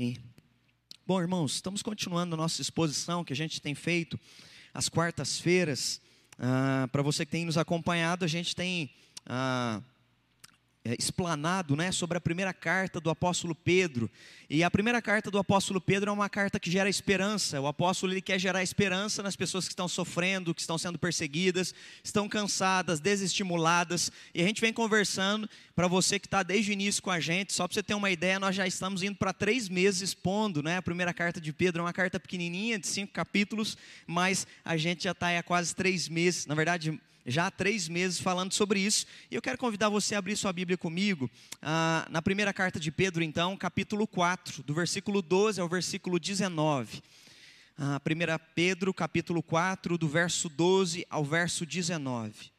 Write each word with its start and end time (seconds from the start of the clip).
E, 0.00 0.16
bom, 1.04 1.20
irmãos, 1.20 1.54
estamos 1.54 1.82
continuando 1.82 2.36
a 2.36 2.36
nossa 2.36 2.62
exposição 2.62 3.24
que 3.24 3.32
a 3.32 3.36
gente 3.36 3.60
tem 3.60 3.74
feito 3.74 4.16
às 4.72 4.88
quartas-feiras. 4.88 6.00
Ah, 6.38 6.88
Para 6.92 7.02
você 7.02 7.26
que 7.26 7.32
tem 7.32 7.44
nos 7.44 7.58
acompanhado, 7.58 8.24
a 8.24 8.28
gente 8.28 8.54
tem 8.54 8.90
ah, 9.26 9.82
é, 10.84 10.94
explanado 10.98 11.76
né, 11.76 11.92
sobre 11.92 12.16
a 12.16 12.20
primeira 12.20 12.54
carta 12.54 13.00
do 13.00 13.10
apóstolo 13.10 13.54
Pedro. 13.54 14.10
E 14.48 14.62
a 14.64 14.70
primeira 14.70 15.02
carta 15.02 15.30
do 15.30 15.38
apóstolo 15.38 15.80
Pedro 15.80 16.08
é 16.08 16.12
uma 16.12 16.28
carta 16.28 16.58
que 16.58 16.70
gera 16.70 16.88
esperança. 16.88 17.60
O 17.60 17.66
apóstolo 17.66 18.12
ele 18.12 18.22
quer 18.22 18.38
gerar 18.38 18.62
esperança 18.62 19.22
nas 19.22 19.36
pessoas 19.36 19.66
que 19.66 19.72
estão 19.72 19.88
sofrendo, 19.88 20.54
que 20.54 20.60
estão 20.60 20.78
sendo 20.78 20.98
perseguidas, 20.98 21.74
estão 22.02 22.28
cansadas, 22.28 23.00
desestimuladas. 23.00 24.10
E 24.34 24.40
a 24.40 24.46
gente 24.46 24.60
vem 24.60 24.72
conversando 24.72 25.48
para 25.74 25.86
você 25.86 26.18
que 26.18 26.26
está 26.26 26.42
desde 26.42 26.70
o 26.70 26.72
início 26.72 27.02
com 27.02 27.10
a 27.10 27.20
gente. 27.20 27.52
Só 27.52 27.66
para 27.66 27.74
você 27.74 27.82
ter 27.82 27.94
uma 27.94 28.10
ideia, 28.10 28.38
nós 28.38 28.56
já 28.56 28.66
estamos 28.66 29.02
indo 29.02 29.16
para 29.16 29.32
três 29.32 29.68
meses 29.68 30.00
expondo. 30.00 30.62
Né? 30.62 30.76
A 30.76 30.82
primeira 30.82 31.12
carta 31.12 31.40
de 31.40 31.52
Pedro 31.52 31.80
é 31.80 31.84
uma 31.84 31.92
carta 31.92 32.18
pequenininha, 32.18 32.78
de 32.78 32.86
cinco 32.86 33.12
capítulos, 33.12 33.76
mas 34.06 34.46
a 34.64 34.76
gente 34.76 35.04
já 35.04 35.12
está 35.12 35.36
há 35.36 35.42
quase 35.42 35.74
três 35.74 36.08
meses. 36.08 36.46
Na 36.46 36.54
verdade, 36.54 36.98
já 37.26 37.46
há 37.46 37.50
três 37.50 37.88
meses 37.88 38.20
falando 38.20 38.52
sobre 38.52 38.80
isso. 38.80 39.06
E 39.30 39.34
eu 39.34 39.42
quero 39.42 39.58
convidar 39.58 39.88
você 39.88 40.14
a 40.14 40.18
abrir 40.18 40.36
sua 40.36 40.52
Bíblia 40.52 40.78
comigo, 40.78 41.30
ah, 41.60 42.06
na 42.10 42.22
primeira 42.22 42.52
carta 42.52 42.80
de 42.80 42.90
Pedro, 42.90 43.22
então, 43.22 43.56
capítulo 43.56 44.06
4, 44.06 44.62
do 44.62 44.74
versículo 44.74 45.20
12 45.22 45.60
ao 45.60 45.68
versículo 45.68 46.18
19. 46.18 47.02
Ah, 47.78 48.00
1 48.04 48.44
Pedro, 48.54 48.92
capítulo 48.92 49.42
4, 49.42 49.96
do 49.96 50.08
verso 50.08 50.48
12 50.48 51.06
ao 51.08 51.24
verso 51.24 51.64
19. 51.64 52.50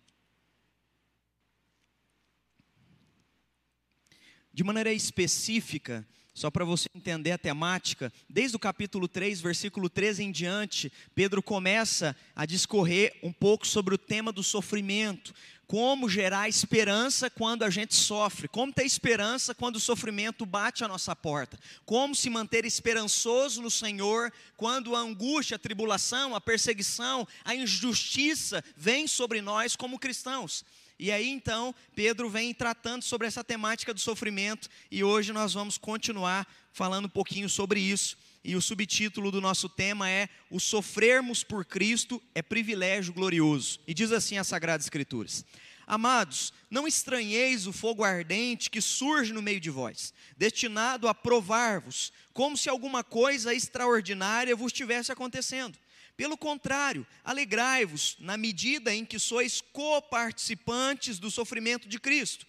De 4.53 4.63
maneira 4.63 4.91
específica, 4.91 6.05
só 6.33 6.49
para 6.49 6.63
você 6.65 6.87
entender 6.95 7.31
a 7.31 7.37
temática, 7.37 8.11
desde 8.29 8.55
o 8.55 8.59
capítulo 8.59 9.07
3, 9.07 9.41
versículo 9.41 9.89
13 9.89 10.23
em 10.23 10.31
diante, 10.31 10.91
Pedro 11.13 11.43
começa 11.43 12.15
a 12.35 12.45
discorrer 12.45 13.17
um 13.21 13.33
pouco 13.33 13.67
sobre 13.67 13.93
o 13.93 13.97
tema 13.97 14.31
do 14.31 14.43
sofrimento, 14.43 15.33
como 15.69 16.09
gerar 16.09 16.49
esperança 16.49 17.29
quando 17.29 17.61
a 17.61 17.69
gente 17.69 17.93
sofre, 17.93 18.47
como 18.47 18.73
ter 18.73 18.85
esperança 18.85 19.53
quando 19.53 19.75
o 19.75 19.79
sofrimento 19.79 20.43
bate 20.43 20.83
à 20.83 20.87
nossa 20.87 21.15
porta, 21.15 21.59
como 21.85 22.15
se 22.15 22.27
manter 22.27 22.65
esperançoso 22.65 23.61
no 23.61 23.69
Senhor 23.69 24.33
quando 24.57 24.95
a 24.95 24.99
angústia, 24.99 25.57
a 25.57 25.59
tribulação, 25.59 26.33
a 26.33 26.41
perseguição, 26.41 27.27
a 27.45 27.53
injustiça 27.53 28.63
vem 28.75 29.05
sobre 29.05 29.41
nós 29.41 29.75
como 29.75 29.99
cristãos. 29.99 30.65
E 30.99 31.13
aí 31.13 31.29
então, 31.29 31.73
Pedro 31.95 32.29
vem 32.29 32.53
tratando 32.53 33.03
sobre 33.03 33.25
essa 33.25 33.41
temática 33.41 33.93
do 33.93 34.01
sofrimento 34.01 34.67
e 34.91 35.01
hoje 35.01 35.31
nós 35.31 35.53
vamos 35.53 35.77
continuar 35.77 36.45
falando 36.73 37.05
um 37.05 37.09
pouquinho 37.09 37.47
sobre 37.47 37.79
isso. 37.79 38.17
E 38.43 38.53
o 38.53 38.61
subtítulo 38.61 39.31
do 39.31 39.39
nosso 39.39 39.69
tema 39.69 40.09
é 40.09 40.27
O 40.49 40.59
sofrermos 40.59 41.41
por 41.41 41.63
Cristo 41.63 42.21
é 42.35 42.41
privilégio 42.41 43.13
glorioso. 43.13 43.79
E 43.87 43.93
diz 43.93 44.11
assim 44.11 44.37
as 44.37 44.47
Sagradas 44.47 44.85
Escrituras: 44.85 45.45
Amados, 45.87 46.51
não 46.69 46.85
estranheis 46.85 47.65
o 47.65 47.71
fogo 47.71 48.03
ardente 48.03 48.69
que 48.69 48.81
surge 48.81 49.31
no 49.31 49.41
meio 49.41 49.61
de 49.61 49.69
vós, 49.69 50.13
destinado 50.35 51.07
a 51.07 51.15
provar-vos, 51.15 52.11
como 52.33 52.57
se 52.57 52.67
alguma 52.67 53.05
coisa 53.05 53.53
extraordinária 53.53 54.53
vos 54.53 54.73
estivesse 54.73 55.13
acontecendo 55.13 55.77
pelo 56.19 56.37
contrário, 56.37 57.07
alegrai-vos 57.23 58.17
na 58.19 58.35
medida 58.35 58.93
em 58.93 59.05
que 59.05 59.17
sois 59.17 59.61
coparticipantes 59.61 61.17
do 61.17 61.31
sofrimento 61.31 61.87
de 61.87 61.97
Cristo, 61.97 62.45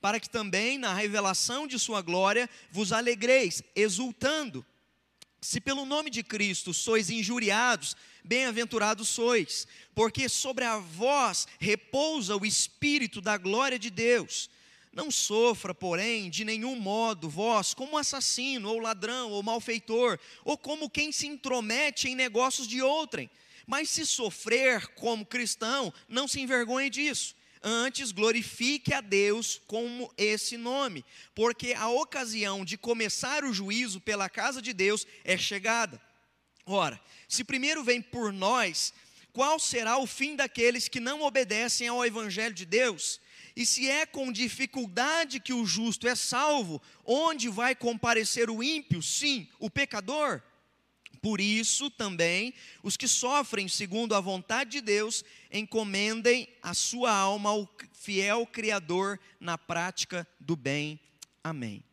para 0.00 0.18
que 0.18 0.28
também 0.28 0.76
na 0.76 0.92
revelação 0.92 1.64
de 1.68 1.78
Sua 1.78 2.02
glória 2.02 2.50
vos 2.72 2.92
alegreis, 2.92 3.62
exultando. 3.76 4.66
Se 5.40 5.60
pelo 5.60 5.86
nome 5.86 6.10
de 6.10 6.24
Cristo 6.24 6.74
sois 6.74 7.10
injuriados, 7.10 7.96
bem-aventurados 8.24 9.08
sois, 9.08 9.68
porque 9.94 10.28
sobre 10.28 10.64
a 10.64 10.78
vós 10.78 11.46
repousa 11.60 12.36
o 12.36 12.44
Espírito 12.44 13.20
da 13.20 13.36
glória 13.36 13.78
de 13.78 13.88
Deus. 13.88 14.50
Não 14.92 15.10
sofra, 15.10 15.74
porém, 15.74 16.28
de 16.28 16.44
nenhum 16.44 16.78
modo 16.78 17.28
vós 17.28 17.72
como 17.72 17.96
assassino, 17.96 18.68
ou 18.68 18.78
ladrão, 18.78 19.30
ou 19.30 19.42
malfeitor, 19.42 20.18
ou 20.44 20.58
como 20.58 20.90
quem 20.90 21.10
se 21.10 21.26
intromete 21.26 22.08
em 22.08 22.14
negócios 22.14 22.68
de 22.68 22.82
outrem. 22.82 23.30
Mas 23.66 23.88
se 23.88 24.04
sofrer 24.04 24.86
como 24.88 25.24
cristão, 25.24 25.92
não 26.06 26.28
se 26.28 26.40
envergonhe 26.40 26.90
disso. 26.90 27.34
Antes 27.62 28.12
glorifique 28.12 28.92
a 28.92 29.00
Deus 29.00 29.62
com 29.66 30.10
esse 30.18 30.58
nome, 30.58 31.04
porque 31.34 31.72
a 31.72 31.88
ocasião 31.88 32.64
de 32.64 32.76
começar 32.76 33.44
o 33.44 33.52
juízo 33.52 34.00
pela 34.00 34.28
casa 34.28 34.60
de 34.60 34.74
Deus 34.74 35.06
é 35.24 35.38
chegada. 35.38 36.02
Ora, 36.66 37.00
se 37.28 37.44
primeiro 37.44 37.82
vem 37.82 38.02
por 38.02 38.32
nós, 38.32 38.92
qual 39.32 39.58
será 39.58 39.96
o 39.96 40.06
fim 40.06 40.36
daqueles 40.36 40.88
que 40.88 41.00
não 41.00 41.22
obedecem 41.22 41.88
ao 41.88 42.04
evangelho 42.04 42.54
de 42.54 42.66
Deus? 42.66 43.20
E 43.54 43.66
se 43.66 43.88
é 43.88 44.06
com 44.06 44.32
dificuldade 44.32 45.40
que 45.40 45.52
o 45.52 45.66
justo 45.66 46.08
é 46.08 46.14
salvo, 46.14 46.80
onde 47.04 47.48
vai 47.48 47.74
comparecer 47.74 48.50
o 48.50 48.62
ímpio? 48.62 49.02
Sim, 49.02 49.48
o 49.58 49.68
pecador. 49.68 50.42
Por 51.20 51.40
isso 51.40 51.88
também, 51.88 52.52
os 52.82 52.96
que 52.96 53.06
sofrem 53.06 53.68
segundo 53.68 54.14
a 54.14 54.20
vontade 54.20 54.70
de 54.72 54.80
Deus, 54.80 55.24
encomendem 55.52 56.48
a 56.60 56.74
sua 56.74 57.12
alma 57.12 57.50
ao 57.50 57.72
fiel 57.92 58.44
Criador 58.44 59.20
na 59.38 59.56
prática 59.56 60.26
do 60.40 60.56
bem. 60.56 60.98
Amém. 61.44 61.84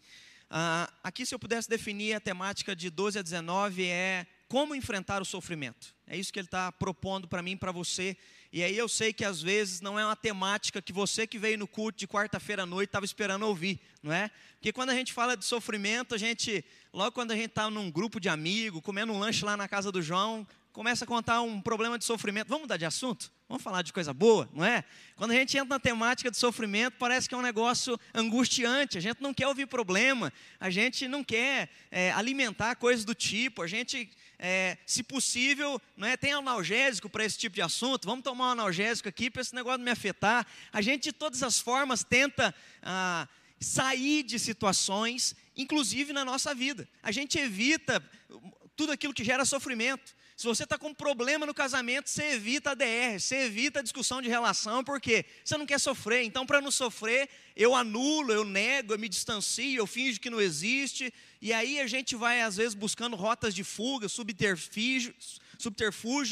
Ah, 0.50 0.92
aqui, 1.03 1.28
se 1.28 1.36
eu 1.36 1.38
pudesse 1.38 1.69
definir 1.69 2.16
a 2.16 2.19
temática 2.19 2.75
de 2.75 2.90
12 2.90 3.19
a 3.19 3.22
19, 3.22 3.86
é 3.86 4.25
como 4.48 4.74
enfrentar 4.74 5.22
o 5.22 5.25
sofrimento. 5.25 5.96
É 6.08 6.18
isso 6.18 6.34
que 6.34 6.40
ele 6.40 6.48
está 6.48 6.72
propondo 6.72 7.28
para 7.28 7.44
mim 7.44 7.52
e 7.52 7.56
para 7.56 7.72
você 7.72 8.18
e 8.52 8.64
aí 8.64 8.76
eu 8.76 8.90
sei 8.90 9.14
que 9.14 9.24
às 9.24 9.42
vezes 9.42 9.80
não 9.80 10.00
é 10.00 10.04
uma 10.04 10.16
temática 10.16 10.82
que 10.82 10.92
você 10.92 11.28
que 11.28 11.38
veio 11.38 11.58
no 11.58 11.68
culto 11.68 12.00
de 12.00 12.08
quarta-feira 12.08 12.64
à 12.64 12.66
noite 12.66 12.90
estava 12.90 13.06
esperando 13.06 13.46
ouvir, 13.46 13.80
não 14.02 14.12
é? 14.12 14.32
Porque 14.54 14.74
quando 14.74 14.90
a 14.90 14.96
gente 14.96 15.14
fala 15.14 15.38
de 15.38 15.46
sofrimento, 15.46 16.16
a 16.16 16.18
gente, 16.18 16.66
logo 16.92 17.12
quando 17.12 17.32
a 17.32 17.36
gente 17.36 17.50
está 17.50 17.70
num 17.70 17.92
grupo 17.92 18.20
de 18.20 18.28
amigos, 18.28 18.82
comendo 18.82 19.14
um 19.14 19.20
lanche 19.20 19.46
lá 19.46 19.56
na 19.56 19.68
casa 19.68 19.92
do 19.92 20.02
João, 20.02 20.48
começa 20.72 21.06
a 21.06 21.08
contar 21.08 21.42
um 21.42 21.62
problema 21.62 22.00
de 22.00 22.06
sofrimento. 22.06 22.48
Vamos 22.48 22.64
mudar 22.64 22.78
de 22.78 22.86
assunto? 22.86 23.32
Vamos 23.48 23.64
falar 23.64 23.82
de 23.82 23.92
coisa 23.92 24.14
boa, 24.14 24.50
não 24.54 24.64
é? 24.64 24.84
Quando 25.16 25.31
a 25.31 25.34
gente 25.34 25.58
entra 25.58 25.70
na 25.70 25.80
temática 25.80 26.31
de 26.31 26.38
sofrimento, 26.38 26.96
parece 27.00 27.28
que 27.28 27.36
é 27.36 27.38
um 27.38 27.42
negócio 27.42 28.00
angustiante. 28.14 28.98
A 28.98 29.02
gente 29.02 29.22
não 29.22 29.34
quer 29.34 29.48
ouvir 29.48 29.66
problema, 29.66 30.31
a 30.60 30.70
gente 30.70 31.08
não 31.08 31.24
quer 31.24 31.70
é, 31.92 32.12
alimentar 32.12 32.76
coisas 32.76 33.04
do 33.04 33.14
tipo, 33.14 33.62
a 33.62 33.68
gente 33.68 34.10
é, 34.40 34.78
se 34.86 35.04
possível, 35.04 35.82
não 35.98 36.08
é, 36.08 36.16
tem 36.16 36.32
analgésico 36.32 37.10
para 37.10 37.26
esse 37.26 37.38
tipo 37.38 37.56
de 37.56 37.62
assunto, 37.62 38.06
vamos 38.06 38.24
tomar 38.24 38.48
um 38.48 38.52
analgésico 38.52 39.10
aqui 39.10 39.30
para 39.30 39.42
esse 39.42 39.54
negócio 39.54 39.80
não 39.80 39.86
me 39.86 39.92
afetar. 39.92 40.48
A 40.72 40.82
gente, 40.82 41.04
de 41.04 41.12
todas 41.12 41.44
as 41.44 41.60
formas, 41.60 42.04
tenta 42.04 42.56
ah, 42.82 43.28
sair 43.60 44.24
de 44.24 44.40
situações, 44.40 45.36
inclusive 45.58 46.14
na 46.14 46.24
nossa 46.24 46.56
vida. 46.56 46.88
A 47.04 47.12
gente 47.12 47.38
evita 47.38 48.02
tudo 48.78 48.94
aquilo 48.94 49.14
que 49.14 49.26
gera 49.26 49.44
sofrimento. 49.44 50.16
Se 50.40 50.48
você 50.48 50.64
está 50.64 50.78
com 50.78 50.88
um 50.88 50.94
problema 50.94 51.46
no 51.46 51.54
casamento, 51.54 52.10
você 52.10 52.36
evita 52.36 52.72
a 52.72 52.74
DR, 52.74 53.20
você 53.20 53.48
evita 53.48 53.80
a 53.80 53.84
discussão 53.84 54.22
de 54.22 54.30
relação, 54.30 54.86
porque 54.86 55.26
você 55.44 55.58
não 55.58 55.66
quer 55.66 55.82
sofrer. 55.82 56.24
Então, 56.24 56.46
para 56.46 56.62
não 56.62 56.72
sofrer, 56.72 57.28
eu 57.58 57.76
anulo, 57.76 58.32
eu 58.32 58.46
nego, 58.46 58.94
eu 58.94 58.98
me 58.98 59.10
distancio, 59.10 59.78
eu 59.78 59.86
finjo 59.86 60.18
que 60.18 60.30
não 60.30 60.40
existe. 60.40 61.14
E 61.42 61.52
aí 61.52 61.82
a 61.82 61.88
gente 61.88 62.16
vai, 62.16 62.42
às 62.42 62.56
vezes, 62.56 62.74
buscando 62.74 63.18
rotas 63.18 63.54
de 63.54 63.66
fuga, 63.66 64.08
subterfúgio, 64.08 65.14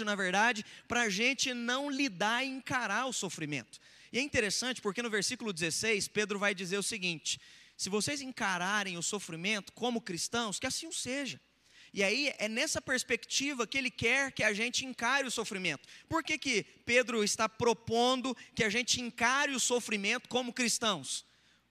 na 0.06 0.16
verdade, 0.16 0.66
para 0.88 1.02
a 1.02 1.10
gente 1.10 1.54
não 1.54 1.90
lidar 1.90 2.46
e 2.46 2.48
encarar 2.48 3.08
o 3.08 3.12
sofrimento. 3.12 3.78
E 4.14 4.20
é 4.20 4.22
interessante 4.22 4.82
porque 4.82 5.02
no 5.02 5.10
versículo 5.10 5.52
16, 5.52 6.08
Pedro 6.08 6.40
vai 6.40 6.56
dizer 6.56 6.78
o 6.78 6.82
seguinte: 6.82 7.42
se 7.76 7.90
vocês 7.90 8.22
encararem 8.22 8.98
o 8.98 9.04
sofrimento 9.04 9.74
como 9.74 10.00
cristãos, 10.00 10.60
que 10.60 10.66
assim 10.66 10.88
o 10.88 10.94
seja. 10.94 11.42
E 11.94 12.04
aí 12.04 12.34
é 12.38 12.48
nessa 12.48 12.82
perspectiva 12.82 13.66
que 13.66 13.78
ele 13.78 13.90
quer 13.90 14.32
que 14.32 14.44
a 14.44 14.54
gente 14.54 14.86
encare 14.86 15.28
o 15.28 15.32
sofrimento. 15.32 15.88
Por 16.08 16.24
que, 16.24 16.38
que 16.38 16.64
Pedro 16.86 17.24
está 17.24 17.48
propondo 17.48 18.36
que 18.54 18.64
a 18.64 18.70
gente 18.70 19.02
encare 19.02 19.54
o 19.54 19.60
sofrimento 19.60 20.28
como 20.30 20.54
cristãos? 20.54 21.26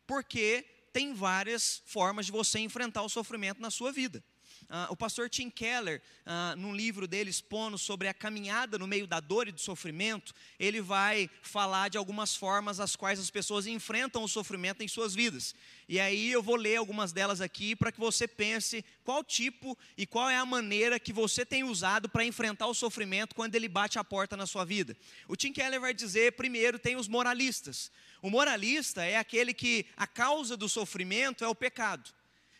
Porque 0.06 0.64
tem 0.92 1.12
várias 1.12 1.82
formas 1.84 2.26
de 2.26 2.32
você 2.32 2.58
enfrentar 2.58 3.02
o 3.02 3.08
sofrimento 3.08 3.60
na 3.60 3.70
sua 3.70 3.92
vida. 3.92 4.24
Uh, 4.68 4.90
o 4.90 4.96
pastor 4.96 5.30
Tim 5.30 5.48
Keller, 5.48 6.02
uh, 6.26 6.56
num 6.56 6.74
livro 6.74 7.06
dele 7.06 7.30
expondo 7.30 7.78
sobre 7.78 8.08
a 8.08 8.14
caminhada 8.14 8.76
no 8.76 8.86
meio 8.86 9.06
da 9.06 9.20
dor 9.20 9.46
e 9.46 9.52
do 9.52 9.60
sofrimento, 9.60 10.34
ele 10.58 10.80
vai 10.80 11.30
falar 11.40 11.88
de 11.88 11.96
algumas 11.96 12.34
formas 12.34 12.80
as 12.80 12.96
quais 12.96 13.20
as 13.20 13.30
pessoas 13.30 13.68
enfrentam 13.68 14.24
o 14.24 14.28
sofrimento 14.28 14.82
em 14.82 14.88
suas 14.88 15.14
vidas. 15.14 15.54
E 15.88 16.00
aí 16.00 16.32
eu 16.32 16.42
vou 16.42 16.56
ler 16.56 16.76
algumas 16.76 17.12
delas 17.12 17.40
aqui 17.40 17.76
para 17.76 17.92
que 17.92 18.00
você 18.00 18.26
pense 18.26 18.84
qual 19.04 19.22
tipo 19.22 19.78
e 19.96 20.04
qual 20.04 20.28
é 20.28 20.36
a 20.36 20.44
maneira 20.44 20.98
que 20.98 21.12
você 21.12 21.46
tem 21.46 21.62
usado 21.62 22.08
para 22.08 22.24
enfrentar 22.24 22.66
o 22.66 22.74
sofrimento 22.74 23.36
quando 23.36 23.54
ele 23.54 23.68
bate 23.68 24.00
a 24.00 24.04
porta 24.04 24.36
na 24.36 24.46
sua 24.46 24.64
vida. 24.64 24.96
O 25.28 25.36
Tim 25.36 25.52
Keller 25.52 25.80
vai 25.80 25.94
dizer, 25.94 26.32
primeiro, 26.32 26.76
tem 26.76 26.96
os 26.96 27.06
moralistas. 27.06 27.90
O 28.20 28.28
moralista 28.28 29.04
é 29.04 29.16
aquele 29.16 29.54
que 29.54 29.86
a 29.96 30.08
causa 30.08 30.56
do 30.56 30.68
sofrimento 30.68 31.44
é 31.44 31.48
o 31.48 31.54
pecado. 31.54 32.10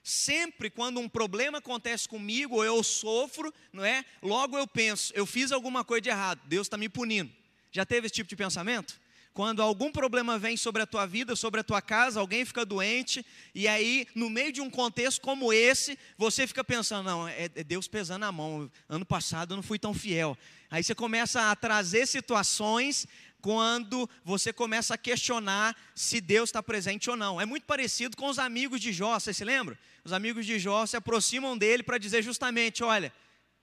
Sempre 0.06 0.70
quando 0.70 1.00
um 1.00 1.08
problema 1.08 1.58
acontece 1.58 2.08
comigo, 2.08 2.55
ou 2.55 2.64
eu 2.64 2.81
sofro, 2.85 3.53
não 3.73 3.85
é? 3.85 4.05
Logo 4.23 4.56
eu 4.56 4.64
penso, 4.64 5.12
eu 5.17 5.26
fiz 5.26 5.50
alguma 5.50 5.85
coisa 5.85 6.03
de 6.03 6.08
errado, 6.11 6.41
Deus 6.44 6.69
está 6.69 6.76
me 6.76 6.88
punindo. 6.88 7.29
Já 7.73 7.85
teve 7.85 8.06
esse 8.06 8.14
tipo 8.14 8.29
de 8.29 8.37
pensamento? 8.37 9.00
Quando 9.35 9.61
algum 9.61 9.91
problema 9.91 10.38
vem 10.38 10.56
sobre 10.56 10.81
a 10.81 10.87
tua 10.87 11.06
vida, 11.06 11.35
sobre 11.35 11.61
a 11.61 11.64
tua 11.64 11.82
casa, 11.82 12.20
alguém 12.20 12.44
fica 12.44 12.64
doente, 12.64 13.26
e 13.53 13.67
aí, 13.67 14.06
no 14.14 14.31
meio 14.31 14.53
de 14.53 14.61
um 14.61 14.70
contexto 14.70 15.20
como 15.20 15.53
esse, 15.53 15.99
você 16.17 16.47
fica 16.47 16.62
pensando: 16.62 17.05
não, 17.05 17.26
é, 17.29 17.50
é 17.55 17.64
Deus 17.64 17.88
pesando 17.88 18.23
a 18.23 18.32
mão. 18.32 18.70
Ano 18.88 19.05
passado 19.05 19.52
eu 19.52 19.56
não 19.56 19.62
fui 19.62 19.79
tão 19.79 19.93
fiel. 19.93 20.38
Aí 20.70 20.82
você 20.82 20.94
começa 20.94 21.50
a 21.50 21.56
trazer 21.56 22.06
situações 22.06 23.06
quando 23.47 24.11
você 24.25 24.53
começa 24.53 24.95
a 24.95 24.99
questionar 24.99 25.77
se 25.95 26.21
Deus 26.21 26.49
está 26.49 26.61
presente 26.61 27.09
ou 27.09 27.15
não. 27.15 27.41
É 27.41 27.47
muito 27.47 27.63
parecido 27.63 28.17
com 28.17 28.27
os 28.27 28.41
amigos 28.41 28.81
de 28.81 28.93
Jó, 28.93 29.21
você 29.21 29.33
se 29.33 29.45
lembra? 29.45 29.79
Os 30.03 30.13
amigos 30.13 30.45
de 30.45 30.59
Jó 30.59 30.85
se 30.85 30.97
aproximam 30.97 31.57
dele 31.57 31.85
para 31.85 31.97
dizer 31.97 32.23
justamente: 32.23 32.83
olha, 32.83 33.13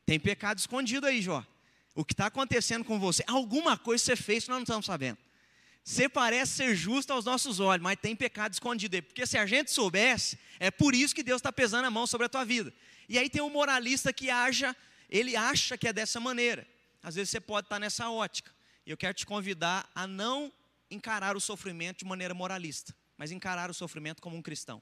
tem 0.06 0.18
pecado 0.18 0.58
escondido 0.58 1.06
aí, 1.06 1.22
Jó. 1.22 1.46
O 1.94 2.06
que 2.06 2.14
está 2.14 2.28
acontecendo 2.28 2.86
com 2.86 2.98
você? 2.98 3.26
Alguma 3.28 3.78
coisa 3.78 4.02
você 4.02 4.16
fez 4.16 4.46
que 4.46 4.52
nós 4.52 4.60
não 4.60 4.64
estamos 4.64 4.86
sabendo. 4.86 5.18
Você 5.84 6.08
parece 6.08 6.54
ser 6.54 6.76
justo 6.78 7.12
aos 7.12 7.26
nossos 7.26 7.60
olhos, 7.60 7.84
mas 7.84 7.98
tem 8.02 8.16
pecado 8.16 8.54
escondido 8.54 8.96
aí. 8.96 9.02
Porque 9.02 9.28
se 9.28 9.38
a 9.38 9.46
gente 9.46 9.70
soubesse, 9.70 10.40
é 10.62 10.72
por 10.72 10.96
isso 10.96 11.14
que 11.14 11.24
Deus 11.24 11.40
está 11.40 11.52
pesando 11.52 11.84
a 11.84 11.92
mão 11.92 12.08
sobre 12.08 12.28
a 12.28 12.30
tua 12.30 12.46
vida. 12.46 12.74
E 13.10 13.20
aí 13.20 13.30
tem 13.30 13.42
um 13.42 13.50
moralista 13.50 14.14
que 14.14 14.30
acha, 14.30 14.74
ele 15.10 15.36
acha 15.36 15.78
que 15.78 15.90
é 15.90 15.92
dessa 15.92 16.22
maneira. 16.22 16.66
Às 17.04 17.16
vezes 17.16 17.32
você 17.32 17.42
pode 17.42 17.66
estar 17.66 17.82
nessa 17.82 18.10
ótica. 18.10 18.50
E 18.86 18.92
eu 18.92 18.98
quero 18.98 19.14
te 19.14 19.26
convidar 19.26 19.90
a 19.96 20.06
não 20.06 20.52
encarar 20.90 21.36
o 21.36 21.42
sofrimento 21.42 22.00
de 22.00 22.06
maneira 22.06 22.34
moralista, 22.34 22.96
mas 23.18 23.32
encarar 23.32 23.70
o 23.70 23.74
sofrimento 23.74 24.22
como 24.22 24.36
um 24.36 24.42
cristão. 24.42 24.82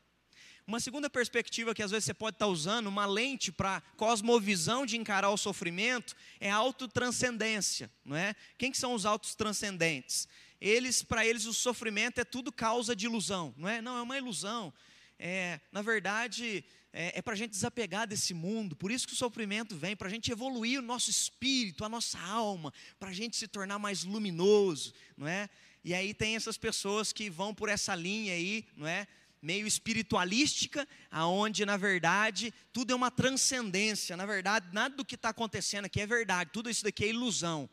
Uma 0.65 0.79
segunda 0.79 1.09
perspectiva 1.09 1.73
que 1.73 1.83
às 1.83 1.91
vezes 1.91 2.05
você 2.05 2.13
pode 2.13 2.35
estar 2.35 2.47
usando, 2.47 2.87
uma 2.87 3.05
lente 3.05 3.51
para 3.51 3.81
cosmovisão 3.97 4.85
de 4.85 4.97
encarar 4.97 5.29
o 5.29 5.37
sofrimento, 5.37 6.15
é 6.39 6.51
a 6.51 6.55
autotranscendência, 6.55 7.91
não 8.05 8.15
é? 8.15 8.35
Quem 8.57 8.71
que 8.71 8.77
são 8.77 8.93
os 8.93 9.05
autotranscendentes? 9.05 10.27
eles, 10.61 11.01
para 11.01 11.25
eles, 11.25 11.45
o 11.45 11.53
sofrimento 11.53 12.21
é 12.21 12.23
tudo 12.23 12.51
causa 12.51 12.95
de 12.95 13.07
ilusão, 13.07 13.53
não 13.57 13.67
é? 13.67 13.81
Não, 13.81 13.97
é 13.97 14.01
uma 14.03 14.15
ilusão. 14.15 14.71
É, 15.17 15.59
na 15.71 15.81
verdade, 15.81 16.63
é, 16.93 17.19
é 17.19 17.21
para 17.21 17.33
a 17.33 17.37
gente 17.37 17.51
desapegar 17.51 18.07
desse 18.07 18.33
mundo, 18.33 18.75
por 18.75 18.91
isso 18.91 19.07
que 19.07 19.13
o 19.13 19.17
sofrimento 19.17 19.75
vem, 19.75 19.95
para 19.95 20.07
a 20.07 20.11
gente 20.11 20.31
evoluir 20.31 20.79
o 20.79 20.83
nosso 20.83 21.09
espírito, 21.09 21.85
a 21.85 21.89
nossa 21.89 22.19
alma, 22.19 22.73
para 22.99 23.09
a 23.09 23.13
gente 23.13 23.37
se 23.37 23.47
tornar 23.47 23.79
mais 23.79 24.03
luminoso, 24.03 24.93
não 25.17 25.27
é? 25.27 25.49
E 25.83 25.93
aí 25.93 26.13
tem 26.13 26.35
essas 26.35 26.57
pessoas 26.57 27.11
que 27.11 27.29
vão 27.29 27.55
por 27.55 27.69
essa 27.69 27.95
linha 27.95 28.33
aí, 28.33 28.65
não 28.75 28.87
é? 28.87 29.07
Meio 29.41 29.65
espiritualística, 29.65 30.87
aonde 31.09 31.65
na 31.65 31.75
verdade 31.75 32.53
tudo 32.71 32.91
é 32.91 32.95
uma 32.95 33.09
transcendência, 33.09 34.15
na 34.15 34.25
verdade 34.25 34.67
nada 34.71 34.95
do 34.95 35.03
que 35.03 35.15
está 35.15 35.29
acontecendo 35.29 35.85
aqui 35.85 35.99
é 35.99 36.05
verdade, 36.05 36.51
tudo 36.53 36.69
isso 36.69 36.83
daqui 36.83 37.05
é 37.05 37.07
ilusão. 37.07 37.69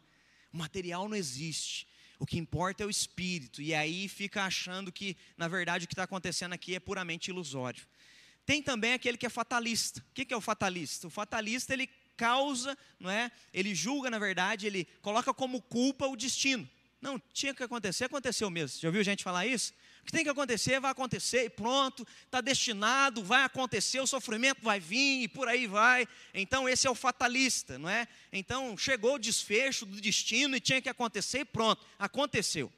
O 0.53 0.57
material 0.57 1.09
não 1.09 1.17
existe. 1.17 1.87
O 2.19 2.27
que 2.27 2.39
importa 2.39 2.83
é 2.83 2.87
o 2.87 2.91
espírito. 2.91 3.63
E 3.63 3.75
aí 3.75 4.09
fica 4.09 4.43
achando 4.43 4.91
que, 4.91 5.17
na 5.37 5.47
verdade, 5.47 5.85
o 5.85 5.89
que 5.89 5.95
está 5.95 6.03
acontecendo 6.03 6.53
aqui 6.53 6.75
é 6.75 6.81
puramente 6.81 7.31
ilusório. 7.31 7.87
Tem 8.49 8.63
também 8.63 8.95
aquele 8.95 9.19
que 9.19 9.27
é 9.27 9.29
fatalista. 9.29 10.01
O 10.01 10.15
que 10.15 10.33
é 10.33 10.37
o 10.37 10.41
fatalista? 10.41 11.07
O 11.07 11.11
fatalista 11.11 11.75
ele 11.75 11.87
causa, 12.17 12.79
não 12.99 13.11
é? 13.11 13.31
Ele 13.53 13.75
julga, 13.75 14.09
na 14.09 14.19
verdade, 14.19 14.67
ele 14.67 14.87
coloca 15.03 15.35
como 15.35 15.61
culpa 15.61 16.07
o 16.07 16.17
destino. 16.17 16.67
Não, 16.99 17.21
tinha 17.35 17.53
que 17.53 17.63
acontecer, 17.63 18.05
aconteceu 18.05 18.49
mesmo. 18.49 18.81
Já 18.81 18.89
ouviu 18.89 19.05
gente 19.05 19.23
falar 19.23 19.45
isso? 19.45 19.75
que 20.03 20.11
tem 20.11 20.25
que 20.25 20.31
acontecer, 20.31 20.81
vai 20.81 20.91
acontecer 20.91 21.45
e 21.45 21.51
pronto, 21.51 22.09
está 22.25 22.41
destinado, 22.41 23.23
vai 23.23 23.45
acontecer, 23.45 24.01
o 24.01 24.07
sofrimento 24.07 24.63
vai 24.63 24.81
vir 24.81 25.25
e 25.25 25.29
por 25.29 25.47
aí 25.47 25.67
vai. 25.67 26.09
Então, 26.33 26.67
esse 26.67 26.87
é 26.87 26.91
o 26.91 26.95
fatalista, 26.95 27.79
não 27.79 27.91
é? 27.91 28.09
Então, 28.33 28.75
chegou 28.79 29.17
o 29.17 29.19
desfecho 29.19 29.85
do 29.85 30.01
destino 30.01 30.57
e 30.57 30.61
tinha 30.61 30.81
que 30.81 30.89
acontecer 30.89 31.41
e 31.41 31.45
pronto, 31.45 31.85
aconteceu. 31.99 32.73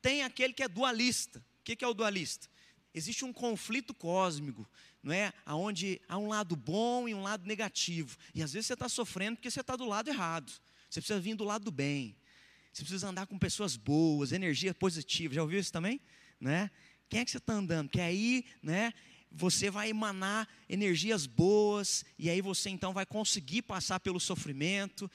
Tem 0.00 0.22
aquele 0.22 0.54
que 0.54 0.62
é 0.62 0.68
dualista. 0.68 1.44
O 1.60 1.64
que 1.64 1.84
é 1.84 1.86
o 1.86 1.92
dualista? 1.92 2.48
Existe 2.94 3.24
um 3.24 3.32
conflito 3.32 3.92
cósmico, 3.92 4.66
não 5.04 5.14
é? 5.14 5.32
Onde 5.46 6.00
há 6.08 6.18
um 6.18 6.26
lado 6.26 6.56
bom 6.56 7.08
e 7.08 7.14
um 7.14 7.22
lado 7.22 7.46
negativo. 7.46 8.16
E 8.34 8.42
às 8.42 8.52
vezes 8.52 8.66
você 8.66 8.72
está 8.72 8.88
sofrendo 8.88 9.36
porque 9.36 9.50
você 9.50 9.60
está 9.60 9.76
do 9.76 9.84
lado 9.84 10.10
errado. 10.10 10.50
Você 10.90 11.00
precisa 11.00 11.20
vir 11.20 11.36
do 11.36 11.44
lado 11.44 11.64
do 11.64 11.70
bem. 11.70 12.16
Você 12.72 12.82
precisa 12.82 13.08
andar 13.08 13.26
com 13.28 13.38
pessoas 13.38 13.76
boas, 13.76 14.32
energia 14.32 14.74
positiva. 14.74 15.34
Já 15.34 15.42
ouviu 15.42 15.60
isso 15.60 15.70
também? 15.70 16.00
né? 16.44 16.70
Quem 17.08 17.20
é 17.20 17.24
que 17.24 17.30
você 17.30 17.38
está 17.38 17.54
andando? 17.54 17.88
Que 17.88 18.00
aí, 18.00 18.44
né? 18.62 18.92
Você 19.30 19.70
vai 19.70 19.88
emanar 19.88 20.48
energias 20.68 21.26
boas 21.26 22.04
e 22.18 22.30
aí 22.30 22.40
você 22.40 22.70
então 22.70 22.92
vai 22.92 23.06
conseguir 23.06 23.62
passar 23.62 23.98
pelo 23.98 24.20
sofrimento. 24.20 25.10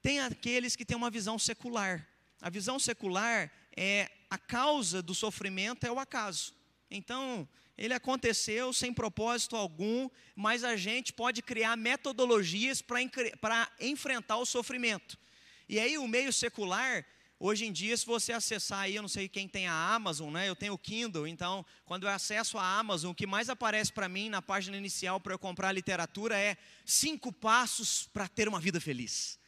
Tem 0.00 0.20
aqueles 0.20 0.76
que 0.76 0.84
têm 0.84 0.96
uma 0.96 1.10
visão 1.10 1.38
secular. 1.38 2.06
A 2.40 2.48
visão 2.48 2.78
secular 2.78 3.50
é 3.76 4.10
a 4.30 4.38
causa 4.38 5.02
do 5.02 5.14
sofrimento 5.14 5.84
é 5.84 5.90
o 5.90 5.98
acaso. 5.98 6.54
Então, 6.90 7.48
ele 7.76 7.94
aconteceu 7.94 8.72
sem 8.72 8.92
propósito 8.92 9.56
algum, 9.56 10.08
mas 10.34 10.62
a 10.64 10.76
gente 10.76 11.12
pode 11.12 11.42
criar 11.42 11.76
metodologias 11.76 12.82
para 12.82 13.00
enfrentar 13.80 14.36
o 14.36 14.46
sofrimento. 14.46 15.18
E 15.68 15.78
aí 15.78 15.98
o 15.98 16.06
meio 16.06 16.32
secular 16.32 17.04
Hoje 17.38 17.66
em 17.66 17.72
dia, 17.72 17.94
se 17.94 18.06
você 18.06 18.32
acessar 18.32 18.80
aí, 18.80 18.94
eu 18.94 19.02
não 19.02 19.08
sei 19.08 19.28
quem 19.28 19.48
tem 19.48 19.66
a 19.66 19.74
Amazon, 19.74 20.32
né? 20.32 20.48
Eu 20.48 20.54
tenho 20.56 20.72
o 20.72 20.78
Kindle, 20.78 21.26
então, 21.26 21.66
quando 21.84 22.04
eu 22.04 22.08
acesso 22.08 22.56
a 22.56 22.78
Amazon, 22.78 23.10
o 23.10 23.14
que 23.14 23.26
mais 23.26 23.50
aparece 23.50 23.92
para 23.92 24.08
mim 24.08 24.30
na 24.30 24.40
página 24.40 24.76
inicial 24.76 25.20
para 25.20 25.34
eu 25.34 25.38
comprar 25.38 25.72
literatura 25.72 26.38
é 26.38 26.56
cinco 26.86 27.32
passos 27.32 28.08
para 28.14 28.28
ter 28.28 28.48
uma 28.48 28.60
vida 28.60 28.80
feliz. 28.80 29.38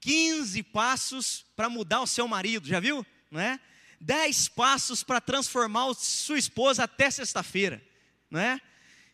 15 0.00 0.62
passos 0.64 1.44
para 1.54 1.68
mudar 1.68 2.00
o 2.00 2.06
seu 2.06 2.26
marido, 2.26 2.66
já 2.66 2.80
viu? 2.80 3.06
Não 3.30 3.40
é? 3.40 3.60
10 4.00 4.48
passos 4.48 5.02
para 5.02 5.20
transformar 5.20 5.94
sua 5.94 6.38
esposa 6.38 6.84
até 6.84 7.10
sexta-feira, 7.10 7.82
não 8.30 8.40
é? 8.40 8.60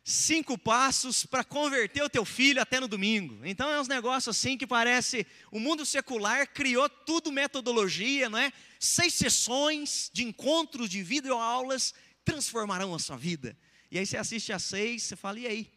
cinco 0.05 0.59
passos 0.59 1.25
para 1.25 1.45
converter 1.45 2.03
o 2.03 2.09
teu 2.09 2.25
filho 2.25 2.61
até 2.61 2.81
no 2.81 2.89
domingo. 2.89 3.45
Então 3.45 3.71
é 3.71 3.81
uns 3.81 3.89
negócios 3.89 4.37
assim 4.37 4.59
que 4.59 4.67
parece 4.67 5.27
o 5.51 5.61
mundo 5.61 5.87
secular 5.87 6.49
criou 6.49 6.89
tudo 6.89 7.31
metodologia, 7.31 8.29
não 8.29 8.39
é? 8.39 8.53
Seis 8.79 9.15
sessões 9.15 10.11
de 10.13 10.25
encontros 10.25 10.89
de 10.89 11.03
videoaulas 11.03 11.95
transformarão 12.25 12.95
a 12.95 12.99
sua 12.99 13.17
vida. 13.17 13.57
E 13.91 13.99
aí 13.99 14.07
você 14.07 14.17
assiste 14.17 14.53
a 14.53 14.59
seis, 14.59 15.03
você 15.03 15.17
fala, 15.17 15.39
e 15.39 15.47
aí? 15.47 15.71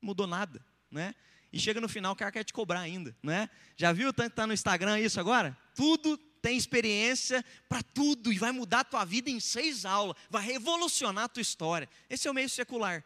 Mudou 0.00 0.26
nada, 0.26 0.64
né? 0.90 1.14
E 1.52 1.58
chega 1.58 1.80
no 1.80 1.88
final, 1.88 2.12
o 2.12 2.16
cara 2.16 2.30
quer 2.30 2.44
te 2.44 2.52
cobrar 2.52 2.80
ainda, 2.80 3.16
né? 3.22 3.48
Já 3.76 3.92
viu 3.92 4.12
tanto 4.12 4.30
que 4.30 4.32
está 4.32 4.46
no 4.46 4.52
Instagram 4.52 5.00
isso 5.00 5.18
agora? 5.18 5.56
Tudo 5.74 6.18
tem 6.44 6.58
experiência 6.58 7.42
para 7.70 7.82
tudo 7.82 8.30
e 8.30 8.36
vai 8.36 8.52
mudar 8.52 8.80
a 8.80 8.84
tua 8.84 9.02
vida 9.02 9.30
em 9.30 9.40
seis 9.40 9.86
aulas, 9.86 10.14
vai 10.28 10.44
revolucionar 10.44 11.24
a 11.24 11.28
tua 11.28 11.40
história. 11.40 11.88
Esse 12.10 12.28
é 12.28 12.30
o 12.30 12.34
meio 12.34 12.50
secular 12.50 13.02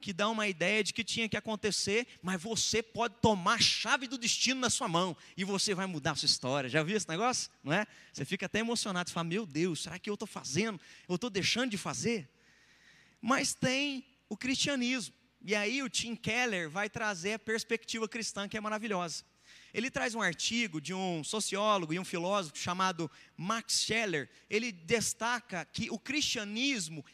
que 0.00 0.12
dá 0.12 0.28
uma 0.28 0.46
ideia 0.46 0.84
de 0.84 0.92
que 0.92 1.02
tinha 1.02 1.28
que 1.28 1.36
acontecer, 1.36 2.06
mas 2.22 2.40
você 2.40 2.80
pode 2.84 3.16
tomar 3.20 3.54
a 3.54 3.58
chave 3.58 4.06
do 4.06 4.16
destino 4.16 4.60
na 4.60 4.70
sua 4.70 4.86
mão 4.86 5.16
e 5.36 5.42
você 5.42 5.74
vai 5.74 5.86
mudar 5.86 6.12
a 6.12 6.14
sua 6.14 6.26
história. 6.26 6.70
Já 6.70 6.84
viu 6.84 6.96
esse 6.96 7.08
negócio? 7.08 7.50
Não 7.64 7.72
é? 7.72 7.88
Você 8.12 8.24
fica 8.24 8.46
até 8.46 8.60
emocionado, 8.60 9.10
você 9.10 9.14
fala: 9.14 9.24
Meu 9.24 9.44
Deus, 9.44 9.82
será 9.82 9.98
que 9.98 10.08
eu 10.08 10.14
estou 10.14 10.28
fazendo? 10.28 10.80
Eu 11.08 11.16
estou 11.16 11.28
deixando 11.28 11.72
de 11.72 11.78
fazer? 11.78 12.30
Mas 13.20 13.52
tem 13.52 14.06
o 14.28 14.36
cristianismo. 14.36 15.12
E 15.44 15.56
aí 15.56 15.82
o 15.82 15.88
Tim 15.88 16.14
Keller 16.14 16.70
vai 16.70 16.88
trazer 16.88 17.32
a 17.32 17.38
perspectiva 17.38 18.08
cristã 18.08 18.48
que 18.48 18.56
é 18.56 18.60
maravilhosa. 18.60 19.24
Ele 19.76 19.90
traz 19.90 20.14
um 20.14 20.22
artigo 20.22 20.80
de 20.80 20.94
um 20.94 21.22
sociólogo 21.22 21.92
e 21.92 21.98
um 21.98 22.04
filósofo 22.04 22.56
chamado 22.56 23.10
Max 23.36 23.82
Scheller. 23.82 24.26
Ele 24.48 24.72
destaca 24.72 25.66
que 25.66 25.90
o 25.90 25.98
cristianismo 25.98 27.04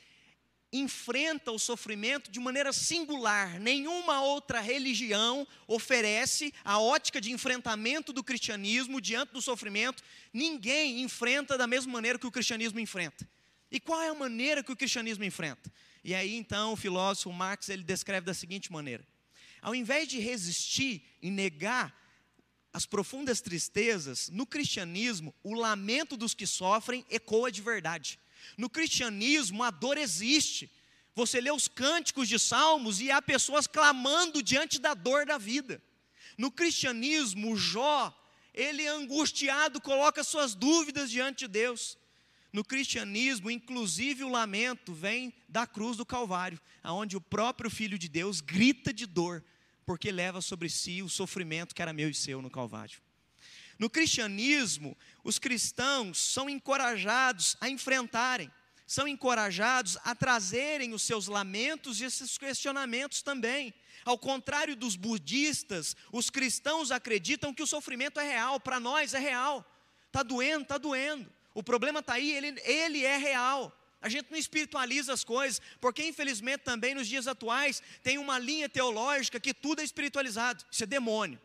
enfrenta 0.73 1.51
o 1.51 1.59
sofrimento 1.59 2.31
de 2.31 2.39
maneira 2.39 2.73
singular. 2.73 3.59
Nenhuma 3.59 4.23
outra 4.23 4.61
religião 4.61 5.45
oferece 5.67 6.55
a 6.65 6.79
ótica 6.79 7.21
de 7.21 7.33
enfrentamento 7.33 8.13
do 8.13 8.23
cristianismo 8.23 9.01
diante 9.01 9.33
do 9.33 9.43
sofrimento. 9.43 10.01
Ninguém 10.33 11.03
enfrenta 11.03 11.59
da 11.59 11.67
mesma 11.67 11.93
maneira 11.93 12.17
que 12.17 12.29
o 12.29 12.31
cristianismo 12.31 12.79
enfrenta. 12.79 13.29
E 13.73 13.81
qual 13.81 14.01
é 14.03 14.09
a 14.09 14.15
maneira 14.15 14.63
que 14.63 14.71
o 14.71 14.77
cristianismo 14.77 15.25
enfrenta? 15.25 15.69
E 16.05 16.15
aí 16.15 16.37
então 16.37 16.75
o 16.75 16.77
filósofo 16.77 17.33
Marx 17.33 17.69
ele 17.69 17.83
descreve 17.83 18.25
da 18.25 18.33
seguinte 18.33 18.71
maneira: 18.71 19.05
ao 19.61 19.75
invés 19.75 20.07
de 20.07 20.21
resistir 20.21 21.03
e 21.21 21.29
negar 21.29 22.01
as 22.73 22.87
profundas 22.87 23.41
tristezas, 23.41 24.31
no 24.31 24.47
cristianismo, 24.47 25.35
o 25.43 25.55
lamento 25.55 26.17
dos 26.17 26.35
que 26.35 26.47
sofrem 26.47 27.05
ecoa 27.11 27.53
de 27.53 27.61
verdade. 27.61 28.19
No 28.57 28.71
cristianismo, 28.71 29.63
a 29.63 29.71
dor 29.71 29.99
existe. 29.99 30.71
Você 31.15 31.41
lê 31.41 31.51
os 31.51 31.69
cânticos 31.69 32.29
de 32.29 32.39
salmos 32.39 33.01
e 33.01 33.11
há 33.11 33.21
pessoas 33.21 33.67
clamando 33.67 34.43
diante 34.43 34.81
da 34.81 34.95
dor 34.95 35.27
da 35.27 35.37
vida. 35.37 35.83
No 36.39 36.51
cristianismo, 36.51 37.57
Jó, 37.57 38.19
ele 38.55 38.87
angustiado 38.87 39.81
coloca 39.81 40.25
suas 40.25 40.55
dúvidas 40.55 41.11
diante 41.11 41.41
de 41.41 41.49
Deus. 41.49 41.99
No 42.53 42.65
cristianismo, 42.65 43.51
inclusive 43.51 44.25
o 44.25 44.29
lamento 44.29 44.93
vem 44.93 45.33
da 45.49 45.67
cruz 45.67 45.97
do 45.97 46.05
Calvário, 46.05 46.61
aonde 46.83 47.17
o 47.17 47.21
próprio 47.21 47.71
Filho 47.71 47.99
de 47.99 48.09
Deus 48.09 48.41
grita 48.41 48.93
de 48.93 49.07
dor, 49.07 49.43
porque 49.85 50.13
leva 50.13 50.41
sobre 50.41 50.69
si 50.69 51.03
o 51.03 51.09
sofrimento 51.09 51.75
que 51.75 51.83
era 51.83 51.93
meu 51.93 52.09
e 52.09 52.15
seu 52.15 52.41
no 52.41 52.51
Calvário. 52.51 53.01
No 53.79 53.91
cristianismo, 53.91 54.97
os 55.25 55.39
cristãos 55.39 56.19
são 56.19 56.49
encorajados 56.49 57.57
a 57.61 57.69
enfrentarem, 57.69 58.51
são 58.87 59.09
encorajados 59.09 59.99
a 60.05 60.15
trazerem 60.15 60.93
os 60.95 61.03
seus 61.03 61.27
lamentos 61.27 62.01
e 62.01 62.05
esses 62.05 62.37
questionamentos 62.39 63.23
também. 63.23 63.75
Ao 64.05 64.19
contrário 64.19 64.77
dos 64.77 64.97
budistas, 64.97 65.97
os 66.13 66.29
cristãos 66.29 66.91
acreditam 66.91 67.55
que 67.55 67.63
o 67.63 67.67
sofrimento 67.67 68.21
é 68.21 68.29
real, 68.29 68.61
para 68.61 68.79
nós 68.79 69.15
é 69.15 69.19
real. 69.19 69.67
Está 70.07 70.23
doendo, 70.23 70.63
está 70.63 70.79
doendo. 70.79 71.33
O 71.55 71.63
problema 71.63 72.01
está 72.01 72.15
aí, 72.15 72.31
ele, 72.33 72.61
ele 72.65 73.05
é 73.05 73.17
real. 73.17 73.77
A 74.03 74.09
gente 74.09 74.31
não 74.31 74.37
espiritualiza 74.37 75.13
as 75.13 75.23
coisas, 75.23 75.63
porque 75.81 76.05
infelizmente 76.05 76.63
também 76.63 76.95
nos 76.95 77.07
dias 77.07 77.29
atuais 77.29 77.81
tem 78.03 78.19
uma 78.19 78.39
linha 78.39 78.69
teológica 78.69 79.39
que 79.39 79.55
tudo 79.55 79.81
é 79.81 79.85
espiritualizado. 79.85 80.65
Isso 80.71 80.83
é 80.83 80.87
demônio. 80.87 81.41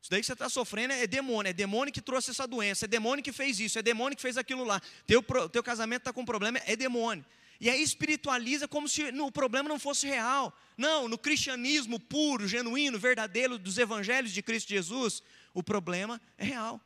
Isso 0.00 0.10
daí 0.10 0.20
que 0.20 0.26
você 0.26 0.32
está 0.32 0.48
sofrendo 0.48 0.94
é 0.94 1.06
demônio, 1.06 1.50
é 1.50 1.52
demônio 1.52 1.92
que 1.92 2.00
trouxe 2.00 2.30
essa 2.30 2.44
doença, 2.44 2.86
é 2.86 2.88
demônio 2.88 3.22
que 3.22 3.30
fez 3.30 3.60
isso, 3.60 3.78
é 3.78 3.82
demônio 3.82 4.16
que 4.16 4.22
fez 4.22 4.36
aquilo 4.36 4.64
lá. 4.64 4.80
Teu, 5.06 5.22
teu 5.48 5.62
casamento 5.62 6.00
está 6.00 6.12
com 6.12 6.24
problema, 6.24 6.58
é 6.66 6.74
demônio. 6.74 7.24
E 7.60 7.70
aí 7.70 7.80
espiritualiza 7.80 8.66
como 8.66 8.88
se 8.88 9.04
o 9.04 9.30
problema 9.30 9.68
não 9.68 9.78
fosse 9.78 10.08
real. 10.08 10.52
Não, 10.76 11.06
no 11.06 11.16
cristianismo 11.16 12.00
puro, 12.00 12.48
genuíno, 12.48 12.98
verdadeiro 12.98 13.56
dos 13.56 13.78
evangelhos 13.78 14.32
de 14.32 14.42
Cristo 14.42 14.70
Jesus, 14.70 15.22
o 15.54 15.62
problema 15.62 16.20
é 16.36 16.44
real. 16.44 16.80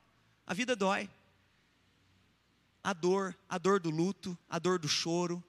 A 0.47 0.53
vida 0.53 0.77
dói. 0.77 1.09
A 2.87 2.93
dor, 2.93 3.37
a 3.49 3.59
dor 3.59 3.81
do 3.81 3.91
luto, 3.91 4.39
a 4.49 4.61
dor 4.61 4.79
do 4.79 4.89
choro, 4.89 5.43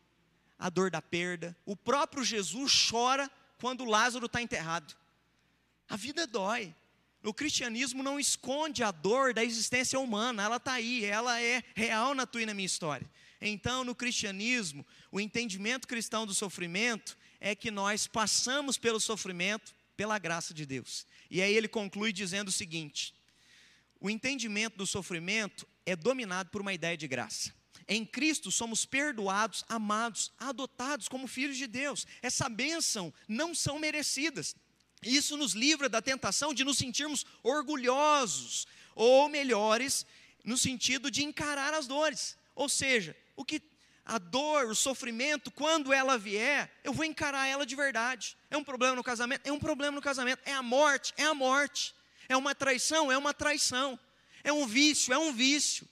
a 0.58 0.72
dor 0.72 0.90
da 0.90 1.04
perda. 1.04 1.56
O 1.68 1.76
próprio 1.76 2.24
Jesus 2.24 2.88
chora 2.90 3.30
quando 3.60 3.86
Lázaro 3.86 4.26
está 4.26 4.42
enterrado. 4.42 4.98
A 5.88 5.96
vida 5.96 6.26
dói. 6.26 6.74
O 7.24 7.32
cristianismo 7.32 8.02
não 8.02 8.20
esconde 8.20 8.82
a 8.82 8.90
dor 8.90 9.36
da 9.36 9.44
existência 9.44 10.00
humana, 10.00 10.42
ela 10.42 10.56
está 10.56 10.74
aí, 10.74 11.06
ela 11.06 11.40
é 11.40 11.64
real 11.76 12.16
na 12.16 12.26
tua 12.26 12.42
e 12.42 12.46
na 12.48 12.56
minha 12.56 12.66
história. 12.66 13.08
Então, 13.40 13.84
no 13.84 13.94
cristianismo, 13.94 14.84
o 15.12 15.20
entendimento 15.20 15.88
cristão 15.88 16.26
do 16.26 16.34
sofrimento 16.34 17.16
é 17.40 17.54
que 17.54 17.70
nós 17.70 18.08
passamos 18.08 18.80
pelo 18.80 19.00
sofrimento 19.00 19.76
pela 19.96 20.18
graça 20.18 20.56
de 20.56 20.66
Deus. 20.66 21.06
E 21.30 21.40
aí 21.40 21.54
ele 21.54 21.68
conclui 21.68 22.12
dizendo 22.12 22.48
o 22.48 22.52
seguinte: 22.52 23.14
o 24.00 24.10
entendimento 24.10 24.76
do 24.76 24.88
sofrimento 24.88 25.68
é 25.88 25.96
dominado 25.96 26.50
por 26.50 26.62
uma 26.62 26.74
ideia 26.74 26.98
de 26.98 27.08
graça. 27.08 27.54
Em 27.88 28.06
Cristo 28.06 28.52
somos 28.52 28.86
perdoados, 28.86 29.64
amados, 29.70 30.34
adotados 30.38 31.08
como 31.08 31.28
filhos 31.28 31.58
de 31.58 31.66
Deus. 31.66 32.06
Essa 32.22 32.50
bênção 32.50 33.14
não 33.26 33.56
são 33.56 33.80
merecidas. 33.80 34.54
Isso 35.02 35.38
nos 35.38 35.54
livra 35.54 35.88
da 35.88 36.02
tentação 36.02 36.54
de 36.54 36.66
nos 36.66 36.78
sentirmos 36.78 37.26
orgulhosos 37.42 38.68
ou 38.94 39.30
melhores 39.30 40.06
no 40.44 40.58
sentido 40.58 41.10
de 41.10 41.24
encarar 41.24 41.74
as 41.74 41.88
dores. 41.88 42.38
Ou 42.54 42.68
seja, 42.68 43.16
o 43.38 43.46
que 43.46 43.62
a 44.04 44.18
dor, 44.18 44.68
o 44.68 44.76
sofrimento, 44.76 45.50
quando 45.52 45.94
ela 45.94 46.18
vier, 46.18 46.70
eu 46.84 46.92
vou 46.92 47.06
encarar 47.06 47.48
ela 47.48 47.66
de 47.66 47.76
verdade. 47.76 48.36
É 48.50 48.58
um 48.58 48.64
problema 48.64 48.96
no 48.96 49.04
casamento? 49.04 49.48
É 49.48 49.52
um 49.52 49.60
problema 49.60 49.96
no 49.96 50.02
casamento. 50.02 50.42
É 50.44 50.54
a 50.54 50.64
morte? 50.64 51.14
É 51.16 51.24
a 51.24 51.34
morte. 51.34 51.96
É 52.28 52.36
uma 52.36 52.54
traição? 52.54 53.10
É 53.10 53.18
uma 53.18 53.34
traição. 53.34 53.98
É 54.44 54.52
um 54.52 54.66
vício? 54.66 55.14
É 55.14 55.18
um 55.18 55.34
vício. 55.34 55.88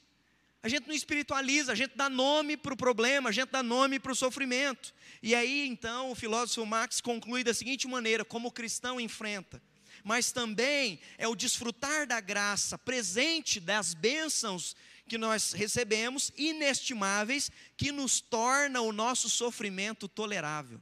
A 0.62 0.68
gente 0.68 0.88
não 0.88 0.96
espiritualiza, 0.96 1.72
a 1.72 1.76
gente 1.76 1.96
dá 1.96 2.10
nome 2.10 2.58
para 2.58 2.74
o 2.74 2.78
problema, 2.78 3.30
a 3.30 3.32
gente 3.32 3.50
dá 3.50 3.62
nome 3.62 4.00
para 4.00 4.12
o 4.12 4.16
sofrimento. 4.16 4.94
E 5.22 5.36
aí, 5.36 5.68
então, 5.68 6.12
o 6.12 6.16
filósofo 6.16 6.66
Marx 6.66 7.00
conclui 7.00 7.44
da 7.44 7.54
seguinte 7.54 7.88
maneira: 7.88 8.26
como 8.26 8.48
o 8.48 8.52
cristão 8.52 9.00
enfrenta 9.00 9.62
mas 10.06 10.32
também 10.32 11.00
é 11.18 11.28
o 11.28 11.36
desfrutar 11.36 12.06
da 12.06 12.22
graça 12.22 12.78
presente 12.78 13.60
das 13.60 13.96
bênçãos 13.96 14.76
que 15.08 15.18
nós 15.18 15.52
recebemos, 15.52 16.32
inestimáveis, 16.38 17.52
que 17.76 17.92
nos 17.92 18.22
torna 18.22 18.82
o 18.82 18.92
nosso 18.92 19.28
sofrimento 19.28 20.08
tolerável. 20.08 20.80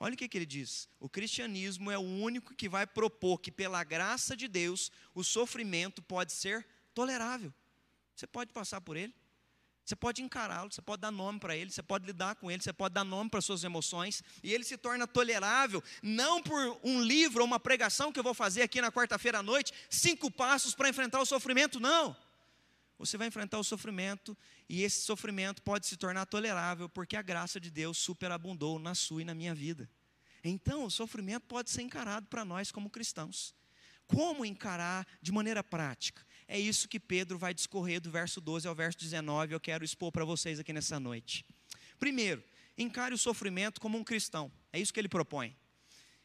Olha 0.00 0.14
o 0.14 0.16
que, 0.16 0.26
que 0.26 0.38
ele 0.38 0.46
diz: 0.46 0.88
o 0.98 1.08
cristianismo 1.08 1.90
é 1.90 1.98
o 1.98 2.02
único 2.02 2.54
que 2.54 2.66
vai 2.66 2.86
propor 2.86 3.40
que, 3.40 3.52
pela 3.52 3.84
graça 3.84 4.34
de 4.34 4.48
Deus, 4.48 4.90
o 5.14 5.22
sofrimento 5.22 6.00
pode 6.00 6.32
ser 6.32 6.66
tolerável. 6.66 6.75
Você 8.14 8.26
pode 8.26 8.52
passar 8.52 8.80
por 8.80 8.96
ele, 8.96 9.14
você 9.84 9.94
pode 9.94 10.22
encará-lo, 10.22 10.72
você 10.72 10.82
pode 10.82 11.02
dar 11.02 11.10
nome 11.10 11.38
para 11.38 11.56
ele, 11.56 11.70
você 11.70 11.82
pode 11.82 12.06
lidar 12.06 12.36
com 12.36 12.50
ele, 12.50 12.62
você 12.62 12.72
pode 12.72 12.94
dar 12.94 13.04
nome 13.04 13.30
para 13.30 13.40
suas 13.40 13.62
emoções, 13.62 14.22
e 14.42 14.52
ele 14.52 14.64
se 14.64 14.76
torna 14.76 15.06
tolerável, 15.06 15.82
não 16.02 16.42
por 16.42 16.80
um 16.82 17.02
livro 17.02 17.40
ou 17.40 17.46
uma 17.46 17.60
pregação 17.60 18.10
que 18.12 18.18
eu 18.18 18.24
vou 18.24 18.34
fazer 18.34 18.62
aqui 18.62 18.80
na 18.80 18.90
quarta-feira 18.90 19.38
à 19.38 19.42
noite, 19.42 19.72
cinco 19.90 20.30
passos 20.30 20.74
para 20.74 20.88
enfrentar 20.88 21.20
o 21.20 21.26
sofrimento, 21.26 21.78
não 21.78 22.16
você 22.98 23.16
vai 23.16 23.28
enfrentar 23.28 23.58
o 23.58 23.64
sofrimento 23.64 24.36
e 24.68 24.82
esse 24.82 25.00
sofrimento 25.02 25.62
pode 25.62 25.86
se 25.86 25.96
tornar 25.96 26.26
tolerável 26.26 26.88
porque 26.88 27.16
a 27.16 27.22
graça 27.22 27.60
de 27.60 27.70
Deus 27.70 27.98
superabundou 27.98 28.78
na 28.78 28.94
sua 28.94 29.22
e 29.22 29.24
na 29.24 29.34
minha 29.34 29.54
vida. 29.54 29.88
Então, 30.42 30.84
o 30.84 30.90
sofrimento 30.90 31.44
pode 31.46 31.70
ser 31.70 31.82
encarado 31.82 32.26
para 32.28 32.44
nós 32.44 32.70
como 32.70 32.88
cristãos. 32.88 33.54
Como 34.06 34.44
encarar 34.44 35.06
de 35.20 35.32
maneira 35.32 35.62
prática? 35.62 36.24
É 36.48 36.58
isso 36.58 36.88
que 36.88 37.00
Pedro 37.00 37.38
vai 37.38 37.52
discorrer 37.52 38.00
do 38.00 38.10
verso 38.10 38.40
12 38.40 38.68
ao 38.68 38.74
verso 38.74 38.98
19, 38.98 39.54
eu 39.54 39.60
quero 39.60 39.84
expor 39.84 40.12
para 40.12 40.24
vocês 40.24 40.60
aqui 40.60 40.72
nessa 40.72 41.00
noite. 41.00 41.44
Primeiro, 41.98 42.42
encare 42.78 43.14
o 43.14 43.18
sofrimento 43.18 43.80
como 43.80 43.98
um 43.98 44.04
cristão. 44.04 44.50
É 44.72 44.78
isso 44.78 44.92
que 44.92 45.00
ele 45.00 45.08
propõe. 45.08 45.56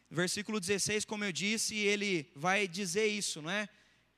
Versículo 0.10 0.60
16, 0.60 1.06
como 1.06 1.24
eu 1.24 1.32
disse, 1.32 1.76
ele 1.76 2.30
vai 2.36 2.68
dizer 2.68 3.08
isso, 3.08 3.42
não 3.42 3.50
é? 3.50 3.68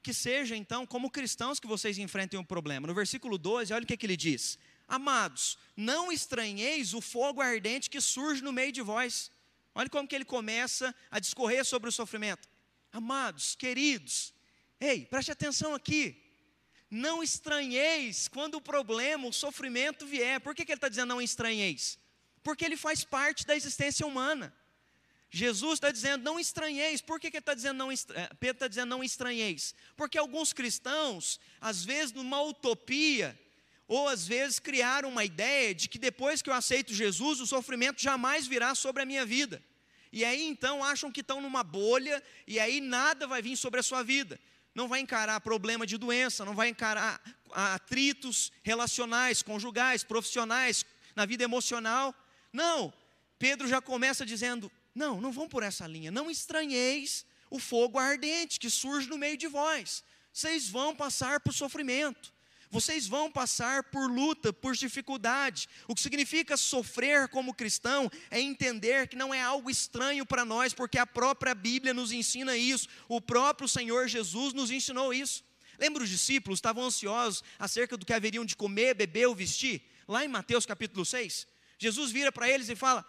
que 0.03 0.13
seja 0.13 0.55
então 0.55 0.86
como 0.86 1.10
cristãos 1.10 1.62
que 1.62 1.65
vocês 1.65 1.98
enfrentem 1.98 2.38
o 2.38 2.43
problema. 2.43 2.86
No 2.86 2.93
versículo 2.93 3.38
12, 3.38 3.74
olha 3.74 3.83
o 3.83 3.88
que, 3.88 3.95
que 3.95 4.05
ele 4.05 4.17
diz: 4.17 4.60
Amados, 4.86 5.57
não 5.77 6.12
estranheis 6.12 6.93
o 6.93 7.00
fogo 7.00 7.41
ardente 7.41 7.89
que 7.89 8.01
surge 8.01 8.43
no 8.43 8.51
meio 8.51 8.72
de 8.72 8.81
vós. 8.81 9.31
Olha 9.74 9.89
como 9.89 10.07
que 10.07 10.13
ele 10.13 10.25
começa 10.25 10.93
a 11.10 11.19
discorrer 11.19 11.63
sobre 11.65 11.89
o 11.89 11.91
sofrimento. 11.91 12.48
Amados, 12.91 13.55
queridos, 13.55 14.33
ei, 14.89 15.05
preste 15.05 15.31
atenção 15.31 15.73
aqui. 15.73 16.21
Não 16.89 17.23
estranheis 17.23 18.27
quando 18.27 18.55
o 18.55 18.61
problema, 18.61 19.27
o 19.27 19.33
sofrimento 19.33 20.05
vier. 20.05 20.39
Por 20.39 20.53
que, 20.53 20.65
que 20.65 20.71
ele 20.71 20.77
está 20.77 20.89
dizendo 20.89 21.09
não 21.09 21.21
estranheis? 21.21 21.97
Porque 22.43 22.63
ele 22.63 22.77
faz 22.77 23.03
parte 23.03 23.45
da 23.45 23.55
existência 23.55 24.05
humana. 24.05 24.53
Jesus 25.29 25.73
está 25.73 25.89
dizendo, 25.89 26.23
não 26.23 26.39
estranheis. 26.39 27.01
Por 27.01 27.19
que, 27.19 27.31
que 27.31 27.37
ele 27.37 27.41
está 27.41 27.55
dizendo, 27.55 27.77
não, 27.77 27.91
eh, 27.91 27.95
Pedro 28.39 28.57
está 28.57 28.67
dizendo, 28.67 28.89
não 28.89 29.03
estranheis? 29.03 29.73
Porque 29.95 30.17
alguns 30.19 30.53
cristãos, 30.53 31.39
às 31.59 31.83
vezes, 31.83 32.11
numa 32.11 32.39
utopia, 32.43 33.39
ou 33.87 34.07
às 34.07 34.27
vezes 34.27 34.59
criaram 34.59 35.09
uma 35.09 35.25
ideia 35.25 35.73
de 35.73 35.89
que 35.89 35.97
depois 35.97 36.41
que 36.41 36.49
eu 36.49 36.53
aceito 36.53 36.93
Jesus, 36.93 37.39
o 37.39 37.47
sofrimento 37.47 38.01
jamais 38.01 38.45
virá 38.45 38.75
sobre 38.75 39.01
a 39.01 39.05
minha 39.05 39.25
vida. 39.25 39.63
E 40.11 40.23
aí 40.23 40.43
então 40.45 40.83
acham 40.83 41.11
que 41.11 41.21
estão 41.21 41.41
numa 41.41 41.63
bolha, 41.63 42.21
e 42.45 42.59
aí 42.59 42.79
nada 42.79 43.25
vai 43.25 43.41
vir 43.41 43.57
sobre 43.57 43.79
a 43.79 43.83
sua 43.83 44.03
vida. 44.03 44.39
Não 44.73 44.87
vai 44.87 44.99
encarar 44.99 45.39
problema 45.41 45.85
de 45.85 45.97
doença, 45.97 46.43
não 46.43 46.55
vai 46.55 46.69
encarar 46.69 47.21
atritos 47.51 48.51
relacionais, 48.63 49.43
conjugais, 49.43 50.03
profissionais, 50.03 50.83
na 51.15 51.25
vida 51.25 51.43
emocional. 51.43 52.13
Não, 52.51 52.91
Pedro 53.37 53.67
já 53.67 53.79
começa 53.79 54.25
dizendo: 54.25 54.71
não, 54.95 55.21
não 55.21 55.31
vão 55.31 55.47
por 55.47 55.61
essa 55.61 55.85
linha. 55.85 56.09
Não 56.11 56.29
estranheis 56.29 57.25
o 57.49 57.59
fogo 57.59 57.99
ardente 57.99 58.59
que 58.59 58.69
surge 58.69 59.07
no 59.07 59.17
meio 59.17 59.37
de 59.37 59.47
vós. 59.47 60.03
Vocês 60.31 60.67
vão 60.67 60.95
passar 60.95 61.39
por 61.39 61.53
sofrimento. 61.53 62.32
Vocês 62.73 63.05
vão 63.05 63.31
passar 63.31 63.83
por 63.83 64.09
luta, 64.09 64.51
por 64.51 64.73
dificuldade. 64.73 65.69
O 65.87 65.93
que 65.93 66.01
significa 66.01 66.57
sofrer 66.57 67.27
como 67.27 67.53
cristão 67.53 68.09
é 68.31 68.41
entender 68.41 69.07
que 69.07 69.15
não 69.15 69.31
é 69.31 69.39
algo 69.39 69.69
estranho 69.69 70.25
para 70.25 70.43
nós, 70.43 70.73
porque 70.73 70.97
a 70.97 71.05
própria 71.05 71.53
Bíblia 71.53 71.93
nos 71.93 72.11
ensina 72.11 72.57
isso. 72.57 72.87
O 73.07 73.21
próprio 73.21 73.67
Senhor 73.67 74.07
Jesus 74.07 74.55
nos 74.55 74.71
ensinou 74.71 75.13
isso. 75.13 75.43
Lembra 75.77 76.01
os 76.01 76.09
discípulos 76.09 76.57
estavam 76.57 76.83
ansiosos 76.83 77.43
acerca 77.59 77.95
do 77.95 78.07
que 78.07 78.13
haveriam 78.13 78.43
de 78.43 78.55
comer, 78.55 78.95
beber 78.95 79.27
ou 79.27 79.35
vestir? 79.35 79.83
Lá 80.07 80.25
em 80.25 80.27
Mateus 80.27 80.65
capítulo 80.65 81.05
6, 81.05 81.45
Jesus 81.77 82.11
vira 82.11 82.31
para 82.31 82.49
eles 82.49 82.69
e 82.69 82.75
fala: 82.75 83.05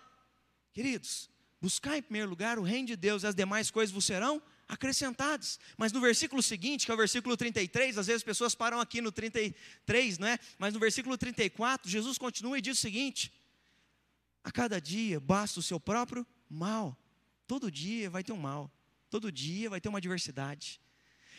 Queridos, 0.75 1.31
Buscar 1.65 1.97
em 1.97 2.03
primeiro 2.03 2.29
lugar 2.29 2.59
o 2.59 2.63
reino 2.63 2.89
de 2.89 2.95
Deus 2.95 3.23
e 3.23 3.27
as 3.27 3.35
demais 3.35 3.71
coisas 3.71 3.91
vos 3.91 4.05
serão 4.05 4.43
acrescentadas. 4.69 5.59
Mas 5.77 5.93
no 5.93 6.01
versículo 6.01 6.43
seguinte, 6.43 6.87
que 6.87 6.91
é 6.91 6.95
o 6.95 6.99
versículo 6.99 7.37
33, 7.37 7.99
às 7.99 8.07
vezes 8.07 8.21
as 8.21 8.25
pessoas 8.25 8.55
param 8.55 8.81
aqui 8.81 9.01
no 9.01 9.13
33, 9.13 10.19
não 10.19 10.29
é? 10.29 10.39
Mas 10.59 10.75
no 10.75 10.81
versículo 10.81 11.17
34, 11.17 11.91
Jesus 11.91 12.19
continua 12.19 12.59
e 12.59 12.61
diz 12.61 12.79
o 12.79 12.81
seguinte: 12.81 13.33
A 14.43 14.51
cada 14.51 14.81
dia 14.81 15.21
basta 15.21 15.61
o 15.61 15.63
seu 15.63 15.79
próprio 15.79 16.27
mal. 16.49 16.97
Todo 17.47 17.71
dia 17.71 18.09
vai 18.09 18.25
ter 18.25 18.33
um 18.33 18.39
mal. 18.39 18.71
Todo 19.11 19.31
dia 19.31 19.71
vai 19.71 19.81
ter 19.81 19.89
uma 19.89 19.99
adversidade. 19.99 20.81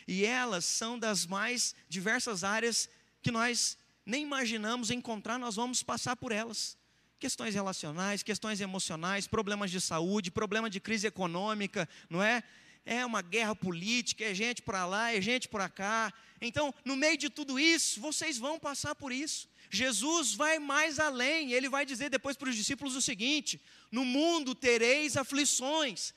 E 0.06 0.24
elas 0.24 0.64
são 0.64 0.98
das 0.98 1.26
mais 1.26 1.74
diversas 1.88 2.44
áreas 2.44 2.88
que 3.20 3.30
nós 3.30 3.76
nem 4.04 4.22
imaginamos 4.22 4.90
encontrar, 4.90 5.36
nós 5.36 5.56
vamos 5.56 5.82
passar 5.82 6.14
por 6.14 6.30
elas. 6.30 6.78
Questões 7.18 7.54
relacionais, 7.54 8.22
questões 8.22 8.60
emocionais, 8.60 9.26
problemas 9.26 9.70
de 9.70 9.80
saúde, 9.80 10.30
problema 10.30 10.70
de 10.70 10.78
crise 10.78 11.06
econômica, 11.08 11.88
não 12.08 12.22
é? 12.22 12.44
É 12.86 13.04
uma 13.04 13.20
guerra 13.20 13.54
política, 13.54 14.24
é 14.24 14.32
gente 14.32 14.62
para 14.62 14.86
lá, 14.86 15.12
é 15.12 15.20
gente 15.20 15.48
para 15.48 15.68
cá. 15.68 16.14
Então, 16.40 16.72
no 16.84 16.96
meio 16.96 17.16
de 17.18 17.28
tudo 17.28 17.58
isso, 17.58 18.00
vocês 18.00 18.38
vão 18.38 18.60
passar 18.60 18.94
por 18.94 19.10
isso. 19.10 19.48
Jesus 19.68 20.32
vai 20.32 20.60
mais 20.60 21.00
além, 21.00 21.52
ele 21.52 21.68
vai 21.68 21.84
dizer 21.84 22.08
depois 22.08 22.36
para 22.36 22.48
os 22.48 22.54
discípulos 22.54 22.94
o 22.94 23.02
seguinte: 23.02 23.60
no 23.90 24.04
mundo 24.04 24.54
tereis 24.54 25.16
aflições. 25.16 26.14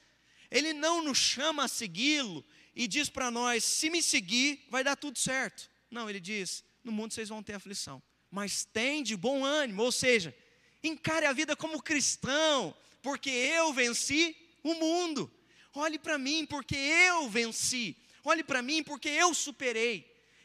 Ele 0.52 0.74
não 0.74 1.04
nos 1.04 1.18
chama 1.18 1.66
a 1.66 1.68
segui-lo 1.68 2.46
e 2.76 2.88
diz 2.88 3.10
para 3.10 3.32
nós: 3.32 3.64
se 3.64 3.90
me 3.90 4.02
seguir, 4.04 4.66
vai 4.70 4.84
dar 4.84 4.96
tudo 4.96 5.18
certo. 5.18 5.70
Não, 5.90 6.10
ele 6.10 6.20
diz: 6.20 6.64
no 6.84 6.92
mundo 6.92 7.14
vocês 7.14 7.30
vão 7.30 7.42
ter 7.42 7.54
aflição, 7.54 8.02
mas 8.30 8.64
tem 8.64 9.02
de 9.02 9.18
bom 9.18 9.44
ânimo, 9.44 9.84
ou 9.84 9.92
seja, 9.92 10.36
encare 10.84 11.26
a 11.26 11.34
vida 11.34 11.56
como 11.56 11.82
cristão, 11.82 12.76
porque 13.02 13.30
eu 13.30 13.74
venci 13.74 14.36
o 14.64 14.76
mundo. 14.76 15.32
Olhe 15.80 15.98
para 15.98 16.18
mim, 16.18 16.46
porque 16.46 16.76
eu 16.76 17.30
venci. 17.30 17.96
Olhe 18.24 18.44
para 18.44 18.62
mim, 18.62 18.84
porque 18.84 19.08
eu 19.08 19.34
superei. 19.34 19.96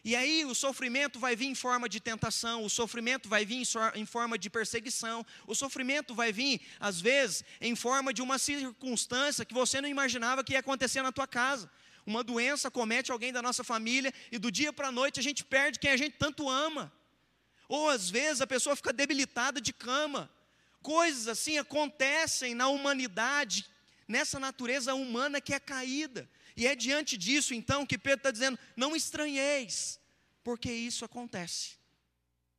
E 0.05 0.15
aí 0.15 0.45
o 0.45 0.55
sofrimento 0.55 1.19
vai 1.19 1.35
vir 1.35 1.47
em 1.47 1.55
forma 1.55 1.89
de 1.89 1.99
tentação, 1.99 2.63
o 2.63 2.69
sofrimento 2.69 3.27
vai 3.27 3.45
vir 3.45 3.67
em 3.95 4.05
forma 4.05 4.37
de 4.39 4.49
perseguição, 4.51 5.25
o 5.47 5.55
sofrimento 5.55 6.15
vai 6.15 6.31
vir, 6.31 6.61
às 6.79 7.01
vezes, 7.01 7.43
em 7.59 7.75
forma 7.75 8.13
de 8.13 8.21
uma 8.21 8.39
circunstância 8.39 9.47
que 9.47 9.55
você 9.55 9.81
não 9.81 9.89
imaginava 9.89 10.45
que 10.45 10.53
ia 10.53 10.61
acontecer 10.61 11.01
na 11.01 11.11
tua 11.11 11.27
casa. 11.27 11.71
Uma 12.07 12.23
doença 12.23 12.71
comete 12.71 13.11
alguém 13.11 13.33
da 13.33 13.41
nossa 13.41 13.65
família 13.65 14.13
e 14.31 14.39
do 14.39 14.53
dia 14.53 14.73
para 14.73 14.89
a 14.89 14.93
noite 14.93 15.19
a 15.19 15.23
gente 15.23 15.43
perde 15.43 15.79
quem 15.81 15.91
a 15.91 15.97
gente 15.97 16.17
tanto 16.19 16.51
ama. 16.51 16.93
Ou 17.67 17.89
às 17.89 18.11
vezes 18.11 18.41
a 18.41 18.47
pessoa 18.47 18.77
fica 18.77 18.93
debilitada 18.93 19.59
de 19.61 19.73
cama. 19.73 20.31
Coisas 20.83 21.27
assim 21.29 21.57
acontecem 21.57 22.55
na 22.55 22.69
humanidade, 22.69 23.67
nessa 24.07 24.39
natureza 24.39 24.95
humana 24.95 25.41
que 25.41 25.55
é 25.55 25.61
caída. 25.61 26.29
E 26.57 26.67
é 26.67 26.75
diante 26.75 27.17
disso, 27.17 27.55
então, 27.55 27.87
que 27.87 27.99
Pedro 27.99 28.19
está 28.19 28.31
dizendo: 28.31 28.59
não 28.77 28.95
estranheis, 28.95 30.01
porque 30.43 30.71
isso 30.71 31.05
acontece. 31.05 31.77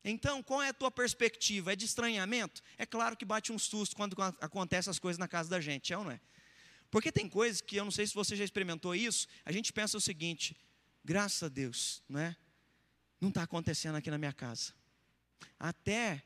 Então, 0.03 0.43
qual 0.43 0.61
é 0.61 0.69
a 0.69 0.73
tua 0.73 0.91
perspectiva? 0.91 1.73
É 1.73 1.75
de 1.75 1.85
estranhamento? 1.85 2.61
É 2.77 2.85
claro 2.85 3.17
que 3.17 3.25
bate 3.25 3.51
um 3.51 3.57
susto 3.57 3.95
quando 3.95 4.15
acontecem 4.39 4.91
as 4.91 4.99
coisas 4.99 5.17
na 5.17 5.27
casa 5.27 5.49
da 5.49 5.59
gente, 5.59 5.91
é 5.91 5.97
ou 5.97 6.03
não 6.03 6.11
é? 6.11 6.21
Porque 6.91 7.11
tem 7.11 7.27
coisas 7.27 7.59
que 7.59 7.75
eu 7.75 7.83
não 7.83 7.91
sei 7.91 8.05
se 8.05 8.13
você 8.13 8.35
já 8.35 8.43
experimentou 8.43 8.93
isso, 8.93 9.27
a 9.43 9.51
gente 9.51 9.73
pensa 9.73 9.97
o 9.97 10.01
seguinte: 10.01 10.55
graças 11.03 11.41
a 11.41 11.47
Deus, 11.47 12.03
não 12.07 12.19
é? 12.19 12.35
Não 13.19 13.29
está 13.29 13.43
acontecendo 13.43 13.95
aqui 13.95 14.11
na 14.11 14.17
minha 14.17 14.33
casa. 14.33 14.73
Até 15.59 16.23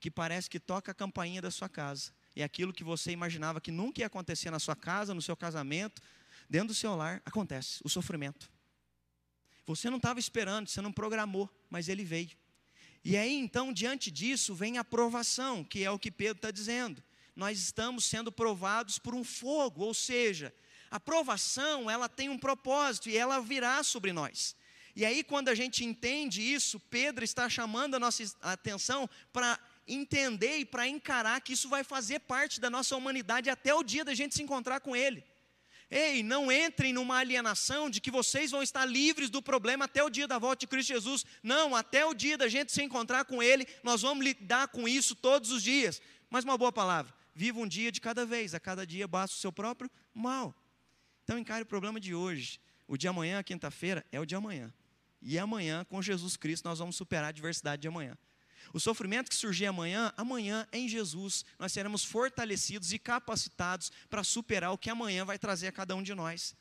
que 0.00 0.10
parece 0.10 0.48
que 0.48 0.58
toca 0.58 0.92
a 0.92 0.94
campainha 0.94 1.42
da 1.42 1.50
sua 1.50 1.68
casa. 1.68 2.12
E 2.34 2.42
aquilo 2.42 2.72
que 2.72 2.84
você 2.84 3.10
imaginava 3.10 3.60
que 3.60 3.70
nunca 3.70 4.00
ia 4.00 4.06
acontecer 4.06 4.50
na 4.50 4.58
sua 4.58 4.76
casa, 4.76 5.14
no 5.14 5.22
seu 5.22 5.36
casamento, 5.36 6.00
dentro 6.48 6.68
do 6.68 6.74
seu 6.74 6.94
lar 6.94 7.20
acontece 7.24 7.80
o 7.84 7.88
sofrimento. 7.88 8.50
Você 9.66 9.88
não 9.88 9.98
estava 9.98 10.18
esperando, 10.18 10.68
você 10.68 10.80
não 10.80 10.92
programou, 10.92 11.48
mas 11.68 11.88
ele 11.88 12.04
veio. 12.04 12.36
E 13.04 13.16
aí 13.16 13.34
então, 13.34 13.72
diante 13.72 14.10
disso, 14.10 14.54
vem 14.54 14.78
a 14.78 14.84
provação, 14.84 15.64
que 15.64 15.84
é 15.84 15.90
o 15.90 15.98
que 15.98 16.10
Pedro 16.10 16.36
está 16.36 16.50
dizendo. 16.50 17.02
Nós 17.34 17.58
estamos 17.58 18.04
sendo 18.04 18.30
provados 18.30 18.98
por 18.98 19.14
um 19.14 19.24
fogo, 19.24 19.84
ou 19.84 19.94
seja, 19.94 20.52
a 20.90 20.98
provação, 20.98 21.88
ela 21.88 22.08
tem 22.08 22.28
um 22.28 22.38
propósito 22.38 23.08
e 23.08 23.16
ela 23.16 23.40
virá 23.40 23.82
sobre 23.82 24.12
nós. 24.12 24.56
E 24.96 25.04
aí, 25.04 25.22
quando 25.22 25.48
a 25.48 25.54
gente 25.54 25.84
entende 25.84 26.42
isso, 26.42 26.80
Pedro 26.80 27.24
está 27.24 27.48
chamando 27.48 27.94
a 27.94 28.00
nossa 28.00 28.24
atenção 28.42 29.08
para 29.32 29.58
entender 29.94 30.58
e 30.58 30.64
para 30.64 30.86
encarar 30.86 31.40
que 31.40 31.52
isso 31.52 31.68
vai 31.68 31.82
fazer 31.82 32.20
parte 32.20 32.60
da 32.60 32.70
nossa 32.70 32.96
humanidade 32.96 33.50
até 33.50 33.74
o 33.74 33.82
dia 33.82 34.04
da 34.04 34.14
gente 34.14 34.34
se 34.34 34.42
encontrar 34.42 34.80
com 34.80 34.94
Ele. 34.94 35.24
Ei, 35.90 36.22
não 36.22 36.52
entrem 36.52 36.92
numa 36.92 37.16
alienação 37.16 37.90
de 37.90 38.00
que 38.00 38.12
vocês 38.12 38.52
vão 38.52 38.62
estar 38.62 38.84
livres 38.84 39.28
do 39.28 39.42
problema 39.42 39.86
até 39.86 40.04
o 40.04 40.08
dia 40.08 40.28
da 40.28 40.38
volta 40.38 40.60
de 40.60 40.68
Cristo 40.68 40.88
Jesus. 40.88 41.26
Não, 41.42 41.74
até 41.74 42.06
o 42.06 42.14
dia 42.14 42.38
da 42.38 42.46
gente 42.46 42.70
se 42.70 42.80
encontrar 42.80 43.24
com 43.24 43.42
Ele, 43.42 43.66
nós 43.82 44.02
vamos 44.02 44.24
lidar 44.24 44.68
com 44.68 44.86
isso 44.86 45.16
todos 45.16 45.50
os 45.50 45.62
dias. 45.64 46.00
Mas 46.30 46.44
uma 46.44 46.56
boa 46.56 46.70
palavra: 46.70 47.12
viva 47.34 47.58
um 47.58 47.66
dia 47.66 47.90
de 47.90 48.00
cada 48.00 48.24
vez, 48.24 48.54
a 48.54 48.60
cada 48.60 48.86
dia 48.86 49.08
basta 49.08 49.36
o 49.36 49.40
seu 49.40 49.52
próprio 49.52 49.90
mal. 50.14 50.54
Então 51.24 51.36
encare 51.36 51.64
o 51.64 51.66
problema 51.66 51.98
de 51.98 52.14
hoje. 52.14 52.60
O 52.86 52.96
de 52.96 53.08
amanhã, 53.08 53.42
quinta-feira, 53.42 54.04
é 54.12 54.20
o 54.20 54.26
de 54.26 54.34
amanhã. 54.34 54.72
E 55.22 55.38
amanhã, 55.38 55.84
com 55.84 56.00
Jesus 56.00 56.36
Cristo, 56.36 56.64
nós 56.64 56.78
vamos 56.78 56.96
superar 56.96 57.26
a 57.26 57.28
adversidade 57.28 57.82
de 57.82 57.88
amanhã. 57.88 58.16
O 58.72 58.78
sofrimento 58.78 59.28
que 59.28 59.34
surgir 59.34 59.66
amanhã, 59.66 60.12
amanhã 60.16 60.66
em 60.72 60.88
Jesus, 60.88 61.44
nós 61.58 61.72
seremos 61.72 62.04
fortalecidos 62.04 62.92
e 62.92 62.98
capacitados 62.98 63.90
para 64.08 64.22
superar 64.22 64.72
o 64.72 64.78
que 64.78 64.88
amanhã 64.88 65.24
vai 65.24 65.38
trazer 65.38 65.66
a 65.66 65.72
cada 65.72 65.96
um 65.96 66.02
de 66.02 66.14
nós. 66.14 66.54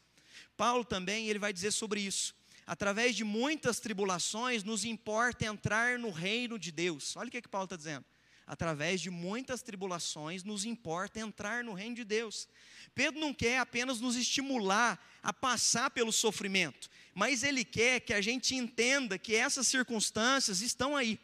Paulo 0.57 0.83
também, 0.83 1.29
ele 1.29 1.39
vai 1.39 1.53
dizer 1.53 1.71
sobre 1.71 2.01
isso. 2.01 2.35
Através 2.65 3.15
de 3.15 3.23
muitas 3.23 3.79
tribulações, 3.79 4.63
nos 4.63 4.85
importa 4.85 5.45
entrar 5.45 5.99
no 5.99 6.09
reino 6.09 6.57
de 6.57 6.71
Deus. 6.71 7.15
Olha 7.15 7.27
o 7.27 7.31
que, 7.31 7.41
que 7.41 7.47
Paulo 7.47 7.65
está 7.65 7.75
dizendo. 7.75 8.05
Através 8.45 8.99
de 8.99 9.11
muitas 9.11 9.61
tribulações, 9.61 10.43
nos 10.43 10.65
importa 10.65 11.19
entrar 11.19 11.63
no 11.63 11.73
reino 11.73 11.95
de 11.95 12.03
Deus. 12.03 12.47
Pedro 12.95 13.19
não 13.19 13.31
quer 13.31 13.59
apenas 13.59 13.99
nos 13.99 14.15
estimular 14.15 14.99
a 15.21 15.31
passar 15.31 15.91
pelo 15.91 16.11
sofrimento, 16.11 16.89
mas 17.13 17.43
ele 17.43 17.63
quer 17.63 17.99
que 17.99 18.13
a 18.13 18.21
gente 18.21 18.55
entenda 18.55 19.19
que 19.19 19.35
essas 19.35 19.67
circunstâncias 19.67 20.61
estão 20.61 20.95
aí 20.95 21.19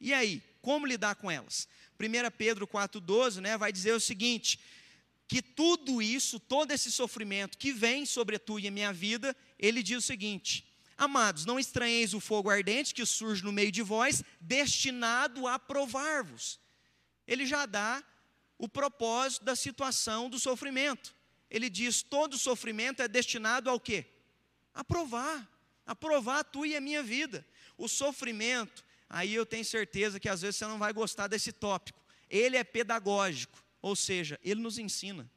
e 0.00 0.12
aí, 0.12 0.42
como 0.60 0.86
lidar 0.86 1.14
com 1.16 1.30
elas? 1.30 1.68
1 1.98 2.30
Pedro 2.36 2.66
4,12 2.66 3.40
né, 3.40 3.56
vai 3.56 3.72
dizer 3.72 3.92
o 3.92 4.00
seguinte: 4.00 4.58
que 5.26 5.40
tudo 5.40 6.02
isso, 6.02 6.38
todo 6.38 6.72
esse 6.72 6.92
sofrimento 6.92 7.56
que 7.56 7.72
vem 7.72 8.04
sobre 8.04 8.36
a 8.36 8.38
tua 8.38 8.60
e 8.60 8.68
a 8.68 8.70
minha 8.70 8.92
vida, 8.92 9.36
ele 9.58 9.82
diz 9.82 9.98
o 9.98 10.06
seguinte: 10.06 10.66
Amados, 10.96 11.44
não 11.44 11.58
estranheis 11.58 12.14
o 12.14 12.20
fogo 12.20 12.50
ardente 12.50 12.94
que 12.94 13.04
surge 13.04 13.42
no 13.42 13.52
meio 13.52 13.72
de 13.72 13.82
vós, 13.82 14.22
destinado 14.40 15.46
a 15.46 15.58
provar-vos. 15.58 16.60
Ele 17.26 17.46
já 17.46 17.66
dá 17.66 18.02
o 18.58 18.68
propósito 18.68 19.44
da 19.44 19.56
situação 19.56 20.30
do 20.30 20.38
sofrimento. 20.38 21.14
Ele 21.50 21.68
diz: 21.68 22.02
todo 22.02 22.38
sofrimento 22.38 23.02
é 23.02 23.08
destinado 23.08 23.70
ao 23.70 23.80
quê? 23.80 24.06
A 24.74 24.84
provar, 24.84 25.48
a 25.86 25.94
provar 25.94 26.40
a 26.40 26.44
tua 26.44 26.68
e 26.68 26.76
a 26.76 26.80
minha 26.80 27.02
vida. 27.02 27.46
O 27.76 27.88
sofrimento, 27.88 28.84
aí 29.14 29.32
eu 29.32 29.46
tenho 29.46 29.64
certeza 29.64 30.18
que 30.18 30.28
às 30.28 30.42
vezes 30.42 30.56
você 30.56 30.66
não 30.66 30.76
vai 30.76 30.92
gostar 30.92 31.28
desse 31.28 31.52
tópico. 31.52 32.02
Ele 32.28 32.56
é 32.56 32.64
pedagógico, 32.64 33.64
ou 33.80 33.94
seja, 33.94 34.40
ele 34.42 34.60
nos 34.60 34.76
ensina. 34.76 35.30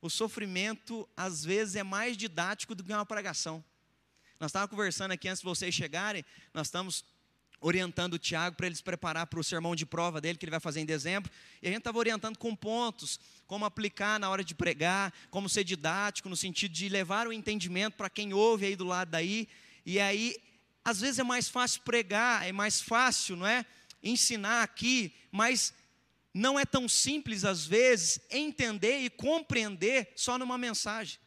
O 0.00 0.08
sofrimento, 0.08 1.06
às 1.14 1.44
vezes, 1.44 1.76
é 1.76 1.82
mais 1.82 2.16
didático 2.16 2.74
do 2.74 2.82
que 2.82 2.90
uma 2.90 3.04
pregação. 3.04 3.62
Nós 4.40 4.48
estávamos 4.48 4.70
conversando 4.70 5.12
aqui 5.12 5.28
antes 5.28 5.42
de 5.42 5.44
vocês 5.44 5.74
chegarem, 5.74 6.24
nós 6.54 6.68
estamos 6.68 7.04
orientando 7.60 8.14
o 8.14 8.18
Tiago 8.18 8.56
para 8.56 8.66
ele 8.66 8.74
se 8.74 8.82
preparar 8.82 9.26
para 9.26 9.38
o 9.38 9.44
sermão 9.44 9.76
de 9.76 9.84
prova 9.84 10.18
dele, 10.18 10.38
que 10.38 10.46
ele 10.46 10.50
vai 10.50 10.58
fazer 10.58 10.80
em 10.80 10.86
dezembro, 10.86 11.30
e 11.60 11.66
a 11.68 11.70
gente 11.70 11.80
estava 11.80 11.98
orientando 11.98 12.38
com 12.38 12.56
pontos, 12.56 13.20
como 13.46 13.66
aplicar 13.66 14.18
na 14.18 14.30
hora 14.30 14.42
de 14.42 14.54
pregar, 14.54 15.12
como 15.30 15.50
ser 15.50 15.64
didático, 15.64 16.30
no 16.30 16.36
sentido 16.36 16.72
de 16.72 16.88
levar 16.88 17.28
o 17.28 17.32
entendimento 17.32 17.94
para 17.94 18.08
quem 18.08 18.32
ouve 18.32 18.64
aí 18.64 18.74
do 18.74 18.84
lado 18.84 19.10
daí, 19.10 19.46
e 19.84 20.00
aí 20.00 20.34
às 20.84 21.00
vezes 21.00 21.18
é 21.18 21.22
mais 21.22 21.48
fácil 21.48 21.82
pregar, 21.82 22.46
é 22.46 22.52
mais 22.52 22.80
fácil, 22.80 23.36
não 23.36 23.46
é? 23.46 23.64
Ensinar 24.02 24.62
aqui, 24.62 25.14
mas 25.30 25.72
não 26.34 26.58
é 26.58 26.64
tão 26.64 26.88
simples 26.88 27.44
às 27.44 27.66
vezes 27.66 28.20
entender 28.30 29.00
e 29.00 29.10
compreender 29.10 30.12
só 30.16 30.38
numa 30.38 30.58
mensagem. 30.58 31.18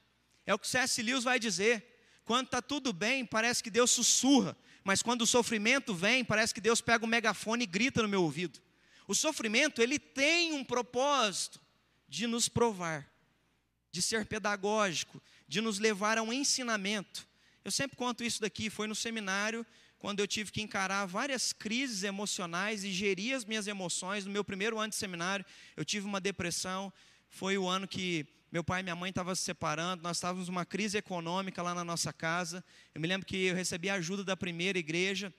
É 0.46 0.54
o 0.54 0.60
que 0.60 0.68
C.S. 0.68 1.02
Lewis 1.02 1.24
vai 1.24 1.40
dizer. 1.40 1.94
Quando 2.24 2.48
está 2.48 2.62
tudo 2.62 2.92
bem, 2.92 3.26
parece 3.26 3.62
que 3.62 3.70
Deus 3.70 3.92
sussurra, 3.92 4.58
mas 4.84 5.02
quando 5.02 5.22
o 5.22 5.28
sofrimento 5.28 5.94
vem, 5.94 6.26
parece 6.26 6.54
que 6.54 6.62
Deus 6.62 6.82
pega 6.82 7.06
o 7.06 7.08
megafone 7.08 7.64
e 7.64 7.68
grita 7.68 8.02
no 8.02 8.10
meu 8.10 8.24
ouvido. 8.24 8.60
O 9.08 9.14
sofrimento, 9.14 9.82
ele 9.82 10.00
tem 10.00 10.54
um 10.54 10.64
propósito 10.64 11.62
de 12.08 12.26
nos 12.26 12.50
provar, 12.50 13.08
de 13.92 14.02
ser 14.02 14.26
pedagógico, 14.26 15.22
de 15.48 15.62
nos 15.62 15.78
levar 15.78 16.18
a 16.18 16.24
um 16.24 16.34
ensinamento. 16.34 17.28
Eu 17.66 17.72
sempre 17.72 17.98
conto 17.98 18.24
isso 18.24 18.40
daqui, 18.40 18.70
foi 18.70 18.86
no 18.86 18.94
seminário, 18.94 19.66
quando 19.98 20.20
eu 20.20 20.28
tive 20.28 20.52
que 20.52 20.62
encarar 20.62 21.08
várias 21.08 21.52
crises 21.52 22.04
emocionais 22.04 22.84
e 22.84 22.92
gerir 22.92 23.36
as 23.36 23.44
minhas 23.44 23.66
emoções. 23.66 24.24
No 24.24 24.32
meu 24.32 24.44
primeiro 24.44 24.78
ano 24.78 24.90
de 24.92 24.96
seminário, 24.96 25.44
eu 25.76 25.84
tive 25.84 26.06
uma 26.06 26.22
depressão. 26.22 26.94
Foi 27.28 27.58
o 27.58 27.68
ano 27.68 27.88
que 27.88 28.24
meu 28.52 28.64
pai 28.64 28.82
e 28.82 28.84
minha 28.84 28.96
mãe 28.96 29.10
estavam 29.10 29.34
se 29.34 29.42
separando, 29.42 30.04
nós 30.04 30.18
estávamos 30.18 30.48
numa 30.48 30.64
crise 30.64 31.00
econômica 31.00 31.60
lá 31.64 31.74
na 31.74 31.84
nossa 31.84 32.14
casa. 32.14 32.64
Eu 32.94 33.02
me 33.02 33.08
lembro 33.08 33.26
que 33.26 33.36
eu 33.46 33.56
recebi 33.56 33.90
a 33.90 33.96
ajuda 33.96 34.24
da 34.24 34.38
primeira 34.38 34.78
igreja, 34.78 35.34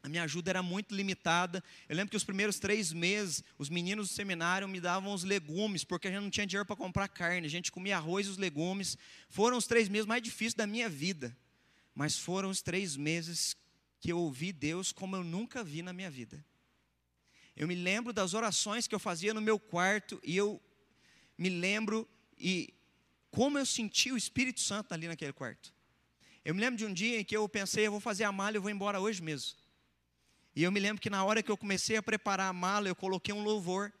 a 0.00 0.08
minha 0.08 0.22
ajuda 0.22 0.50
era 0.52 0.62
muito 0.62 0.94
limitada. 0.94 1.60
Eu 1.88 1.96
lembro 1.96 2.10
que 2.10 2.16
os 2.16 2.22
primeiros 2.22 2.60
três 2.60 2.92
meses, 2.92 3.42
os 3.58 3.68
meninos 3.68 4.10
do 4.10 4.14
seminário 4.14 4.68
me 4.68 4.80
davam 4.80 5.12
os 5.12 5.24
legumes, 5.24 5.82
porque 5.82 6.06
a 6.06 6.10
gente 6.12 6.22
não 6.22 6.30
tinha 6.30 6.46
dinheiro 6.46 6.66
para 6.66 6.76
comprar 6.76 7.08
carne, 7.08 7.48
a 7.48 7.50
gente 7.50 7.72
comia 7.72 7.96
arroz 7.96 8.28
e 8.28 8.30
os 8.30 8.38
legumes. 8.38 8.96
Foram 9.28 9.56
os 9.56 9.66
três 9.66 9.88
meses 9.88 10.06
mais 10.06 10.22
difíceis 10.22 10.54
da 10.54 10.68
minha 10.68 10.88
vida 10.88 11.36
mas 11.94 12.18
foram 12.18 12.50
os 12.50 12.60
três 12.60 12.96
meses 12.96 13.56
que 14.00 14.10
eu 14.10 14.18
ouvi 14.18 14.52
Deus 14.52 14.92
como 14.92 15.16
eu 15.16 15.24
nunca 15.24 15.62
vi 15.62 15.82
na 15.82 15.92
minha 15.92 16.10
vida. 16.10 16.44
Eu 17.56 17.68
me 17.68 17.74
lembro 17.74 18.12
das 18.12 18.34
orações 18.34 18.86
que 18.86 18.94
eu 18.94 18.98
fazia 18.98 19.32
no 19.32 19.40
meu 19.40 19.58
quarto 19.58 20.20
e 20.24 20.36
eu 20.36 20.60
me 21.38 21.48
lembro 21.48 22.08
e 22.38 22.74
como 23.30 23.58
eu 23.58 23.66
senti 23.66 24.12
o 24.12 24.16
Espírito 24.16 24.60
Santo 24.60 24.92
ali 24.92 25.06
naquele 25.06 25.32
quarto. 25.32 25.72
Eu 26.44 26.54
me 26.54 26.60
lembro 26.60 26.76
de 26.76 26.84
um 26.84 26.92
dia 26.92 27.20
em 27.20 27.24
que 27.24 27.36
eu 27.36 27.48
pensei, 27.48 27.86
eu 27.86 27.90
vou 27.90 28.00
fazer 28.00 28.24
a 28.24 28.32
mala, 28.32 28.56
eu 28.56 28.62
vou 28.62 28.70
embora 28.70 29.00
hoje 29.00 29.22
mesmo. 29.22 29.56
E 30.54 30.62
eu 30.62 30.70
me 30.70 30.78
lembro 30.78 31.00
que 31.00 31.10
na 31.10 31.24
hora 31.24 31.42
que 31.42 31.50
eu 31.50 31.56
comecei 31.56 31.96
a 31.96 32.02
preparar 32.02 32.48
a 32.48 32.52
mala, 32.52 32.86
eu 32.86 32.94
coloquei 32.94 33.34
um 33.34 33.42
louvor. 33.42 33.92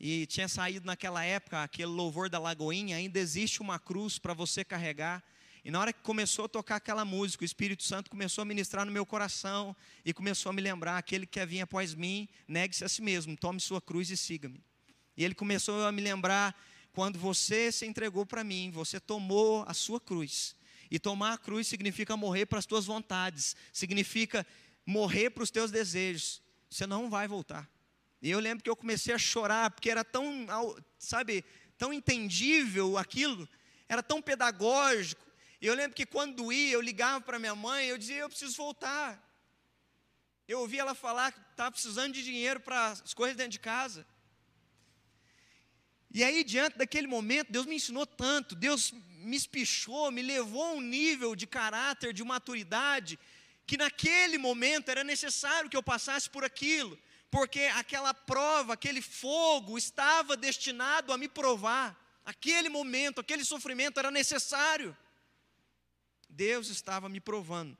E 0.00 0.26
tinha 0.26 0.48
saído 0.48 0.86
naquela 0.86 1.24
época 1.24 1.62
aquele 1.62 1.86
louvor 1.88 2.28
da 2.28 2.38
Lagoinha, 2.38 2.96
ainda 2.96 3.18
existe 3.18 3.60
uma 3.60 3.78
cruz 3.78 4.18
para 4.18 4.34
você 4.34 4.64
carregar. 4.64 5.24
E 5.68 5.70
na 5.70 5.80
hora 5.80 5.92
que 5.92 6.00
começou 6.00 6.46
a 6.46 6.48
tocar 6.48 6.76
aquela 6.76 7.04
música, 7.04 7.42
o 7.42 7.44
Espírito 7.44 7.82
Santo 7.82 8.08
começou 8.08 8.40
a 8.40 8.44
ministrar 8.46 8.86
no 8.86 8.90
meu 8.90 9.04
coração 9.04 9.76
e 10.02 10.14
começou 10.14 10.48
a 10.48 10.52
me 10.54 10.62
lembrar: 10.62 10.96
aquele 10.96 11.26
que 11.26 11.32
quer 11.32 11.46
vir 11.46 11.60
após 11.60 11.94
mim, 11.94 12.26
negue-se 12.48 12.86
a 12.86 12.88
si 12.88 13.02
mesmo, 13.02 13.36
tome 13.36 13.60
sua 13.60 13.78
cruz 13.78 14.08
e 14.08 14.16
siga-me. 14.16 14.64
E 15.14 15.22
ele 15.22 15.34
começou 15.34 15.84
a 15.84 15.92
me 15.92 16.00
lembrar: 16.00 16.58
quando 16.94 17.18
você 17.18 17.70
se 17.70 17.84
entregou 17.84 18.24
para 18.24 18.42
mim, 18.42 18.70
você 18.70 18.98
tomou 18.98 19.62
a 19.68 19.74
sua 19.74 20.00
cruz. 20.00 20.56
E 20.90 20.98
tomar 20.98 21.34
a 21.34 21.36
cruz 21.36 21.66
significa 21.66 22.16
morrer 22.16 22.46
para 22.46 22.60
as 22.60 22.64
tuas 22.64 22.86
vontades, 22.86 23.54
significa 23.70 24.46
morrer 24.86 25.28
para 25.28 25.42
os 25.42 25.50
teus 25.50 25.70
desejos. 25.70 26.40
Você 26.70 26.86
não 26.86 27.10
vai 27.10 27.28
voltar. 27.28 27.70
E 28.22 28.30
eu 28.30 28.40
lembro 28.40 28.64
que 28.64 28.70
eu 28.70 28.76
comecei 28.76 29.14
a 29.14 29.18
chorar, 29.18 29.70
porque 29.70 29.90
era 29.90 30.02
tão, 30.02 30.46
sabe, 30.98 31.44
tão 31.76 31.92
entendível 31.92 32.96
aquilo, 32.96 33.46
era 33.86 34.02
tão 34.02 34.22
pedagógico. 34.22 35.27
E 35.60 35.66
eu 35.66 35.74
lembro 35.74 35.94
que 35.94 36.06
quando 36.06 36.52
ia, 36.52 36.72
eu 36.72 36.80
ligava 36.80 37.20
para 37.20 37.38
minha 37.38 37.54
mãe, 37.54 37.86
eu 37.86 37.98
dizia, 37.98 38.18
eu 38.18 38.28
preciso 38.28 38.56
voltar. 38.56 39.22
Eu 40.46 40.60
ouvi 40.60 40.78
ela 40.78 40.94
falar 40.94 41.32
que 41.32 41.40
estava 41.50 41.72
precisando 41.72 42.14
de 42.14 42.22
dinheiro 42.22 42.60
para 42.60 42.88
as 42.88 43.12
coisas 43.12 43.36
dentro 43.36 43.52
de 43.52 43.58
casa. 43.58 44.06
E 46.10 46.24
aí, 46.24 46.42
diante 46.42 46.78
daquele 46.78 47.06
momento, 47.06 47.52
Deus 47.52 47.66
me 47.66 47.74
ensinou 47.74 48.06
tanto, 48.06 48.54
Deus 48.54 48.92
me 49.18 49.36
espichou, 49.36 50.10
me 50.10 50.22
levou 50.22 50.64
a 50.64 50.72
um 50.72 50.80
nível 50.80 51.36
de 51.36 51.46
caráter, 51.46 52.14
de 52.14 52.24
maturidade, 52.24 53.18
que 53.66 53.76
naquele 53.76 54.38
momento 54.38 54.88
era 54.88 55.04
necessário 55.04 55.68
que 55.68 55.76
eu 55.76 55.82
passasse 55.82 56.30
por 56.30 56.44
aquilo, 56.44 56.98
porque 57.30 57.60
aquela 57.74 58.14
prova, 58.14 58.72
aquele 58.72 59.02
fogo 59.02 59.76
estava 59.76 60.34
destinado 60.34 61.12
a 61.12 61.18
me 61.18 61.28
provar. 61.28 61.94
Aquele 62.24 62.70
momento, 62.70 63.20
aquele 63.20 63.44
sofrimento 63.44 63.98
era 63.98 64.10
necessário. 64.10 64.96
Deus 66.38 66.68
estava 66.68 67.08
me 67.08 67.18
provando. 67.18 67.76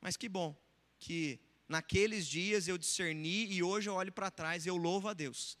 Mas 0.00 0.16
que 0.16 0.28
bom 0.28 0.56
que 0.96 1.40
naqueles 1.68 2.24
dias 2.24 2.68
eu 2.68 2.78
discerni 2.78 3.52
e 3.52 3.64
hoje 3.64 3.90
eu 3.90 3.94
olho 3.94 4.12
para 4.12 4.30
trás 4.30 4.64
e 4.64 4.68
eu 4.68 4.76
louvo 4.76 5.08
a 5.08 5.12
Deus. 5.12 5.58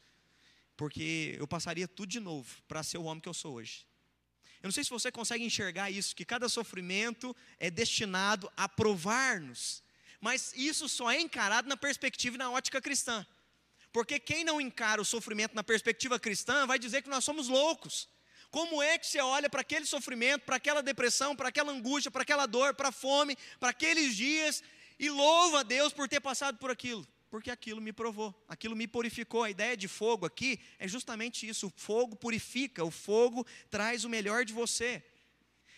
Porque 0.76 1.34
eu 1.40 1.48
passaria 1.48 1.88
tudo 1.88 2.08
de 2.08 2.20
novo 2.20 2.48
para 2.68 2.84
ser 2.84 2.98
o 2.98 3.02
homem 3.02 3.20
que 3.20 3.28
eu 3.28 3.34
sou 3.34 3.54
hoje. 3.54 3.84
Eu 4.62 4.68
não 4.68 4.70
sei 4.70 4.84
se 4.84 4.90
você 4.90 5.10
consegue 5.10 5.42
enxergar 5.42 5.90
isso, 5.90 6.14
que 6.14 6.24
cada 6.24 6.48
sofrimento 6.48 7.34
é 7.58 7.68
destinado 7.68 8.48
a 8.56 8.68
provar-nos. 8.68 9.82
Mas 10.20 10.52
isso 10.54 10.88
só 10.88 11.10
é 11.10 11.20
encarado 11.20 11.68
na 11.68 11.76
perspectiva 11.76 12.36
e 12.36 12.38
na 12.38 12.52
ótica 12.52 12.80
cristã. 12.80 13.26
Porque 13.92 14.20
quem 14.20 14.44
não 14.44 14.60
encara 14.60 15.02
o 15.02 15.04
sofrimento 15.04 15.56
na 15.56 15.64
perspectiva 15.64 16.16
cristã 16.20 16.64
vai 16.64 16.78
dizer 16.78 17.02
que 17.02 17.08
nós 17.08 17.24
somos 17.24 17.48
loucos. 17.48 18.08
Como 18.50 18.82
é 18.82 18.98
que 18.98 19.06
você 19.06 19.20
olha 19.20 19.48
para 19.48 19.60
aquele 19.60 19.86
sofrimento, 19.86 20.42
para 20.42 20.56
aquela 20.56 20.82
depressão, 20.82 21.36
para 21.36 21.48
aquela 21.48 21.70
angústia, 21.70 22.10
para 22.10 22.22
aquela 22.22 22.46
dor, 22.46 22.74
para 22.74 22.88
a 22.88 22.92
fome, 22.92 23.36
para 23.60 23.70
aqueles 23.70 24.16
dias 24.16 24.62
e 24.98 25.08
louva 25.08 25.60
a 25.60 25.62
Deus 25.62 25.92
por 25.92 26.08
ter 26.08 26.20
passado 26.20 26.58
por 26.58 26.70
aquilo? 26.70 27.06
Porque 27.30 27.48
aquilo 27.48 27.80
me 27.80 27.92
provou, 27.92 28.34
aquilo 28.48 28.74
me 28.74 28.88
purificou. 28.88 29.44
A 29.44 29.50
ideia 29.50 29.76
de 29.76 29.86
fogo 29.86 30.26
aqui 30.26 30.58
é 30.80 30.88
justamente 30.88 31.48
isso: 31.48 31.68
o 31.68 31.72
fogo 31.76 32.16
purifica, 32.16 32.84
o 32.84 32.90
fogo 32.90 33.46
traz 33.70 34.04
o 34.04 34.08
melhor 34.08 34.44
de 34.44 34.52
você. 34.52 35.00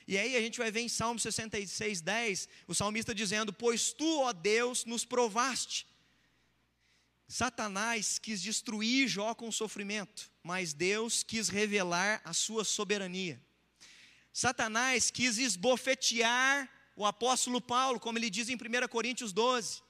E 0.09 0.17
aí 0.17 0.35
a 0.35 0.41
gente 0.41 0.59
vai 0.59 0.71
ver 0.71 0.81
em 0.81 0.89
Salmo 0.89 1.21
66, 1.21 2.01
10, 2.01 2.49
o 2.67 2.75
salmista 2.75 3.15
dizendo: 3.15 3.53
Pois 3.53 3.93
tu, 3.93 4.21
ó 4.21 4.33
Deus, 4.33 4.87
nos 4.87 5.05
provaste. 5.05 5.87
Satanás 7.29 8.19
quis 8.19 8.41
destruir 8.41 9.09
Jó 9.09 9.35
com 9.35 9.53
sofrimento 9.53 10.32
mas 10.42 10.72
Deus 10.72 11.22
quis 11.22 11.48
revelar 11.48 12.20
a 12.24 12.33
sua 12.33 12.64
soberania. 12.64 13.40
Satanás 14.33 15.11
quis 15.11 15.38
esbofetear 15.38 16.68
o 16.96 17.07
apóstolo 17.07 17.61
Paulo, 17.61 18.00
como 18.00 18.18
ele 18.18 18.31
diz 18.31 18.48
em 18.48 18.57
1 18.57 18.88
Coríntios 18.88 19.33
12, 19.33 19.83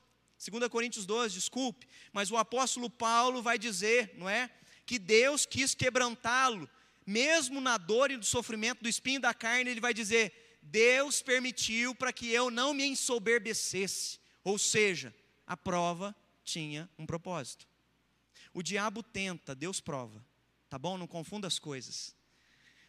2 0.51 0.69
Coríntios 0.69 1.07
12, 1.07 1.35
desculpe, 1.35 1.87
mas 2.13 2.31
o 2.31 2.37
apóstolo 2.37 2.91
Paulo 2.91 3.41
vai 3.41 3.59
dizer, 3.59 4.13
não 4.17 4.29
é? 4.29 4.51
Que 4.85 4.99
Deus 4.99 5.47
quis 5.47 5.75
quebrantá-lo, 5.75 6.69
mesmo 7.07 7.61
na 7.61 7.79
dor 7.79 8.11
e 8.11 8.17
no 8.17 8.25
sofrimento 8.25 8.83
do 8.83 8.89
espinho 8.89 9.21
da 9.21 9.33
carne, 9.33 9.71
ele 9.71 9.81
vai 9.81 9.95
dizer: 9.95 10.59
Deus 10.61 11.23
permitiu 11.23 11.95
para 11.95 12.13
que 12.13 12.31
eu 12.31 12.51
não 12.51 12.75
me 12.75 12.85
ensoberbecesse, 12.85 14.19
ou 14.43 14.59
seja, 14.59 15.15
a 15.47 15.57
prova 15.57 16.15
tinha 16.45 16.91
um 16.99 17.07
propósito. 17.07 17.67
O 18.53 18.63
diabo 18.63 19.03
tenta, 19.03 19.55
Deus 19.55 19.81
prova 19.81 20.25
tá 20.73 20.79
bom? 20.79 20.97
Não 20.97 21.07
confunda 21.07 21.47
as 21.47 21.59
coisas. 21.59 22.17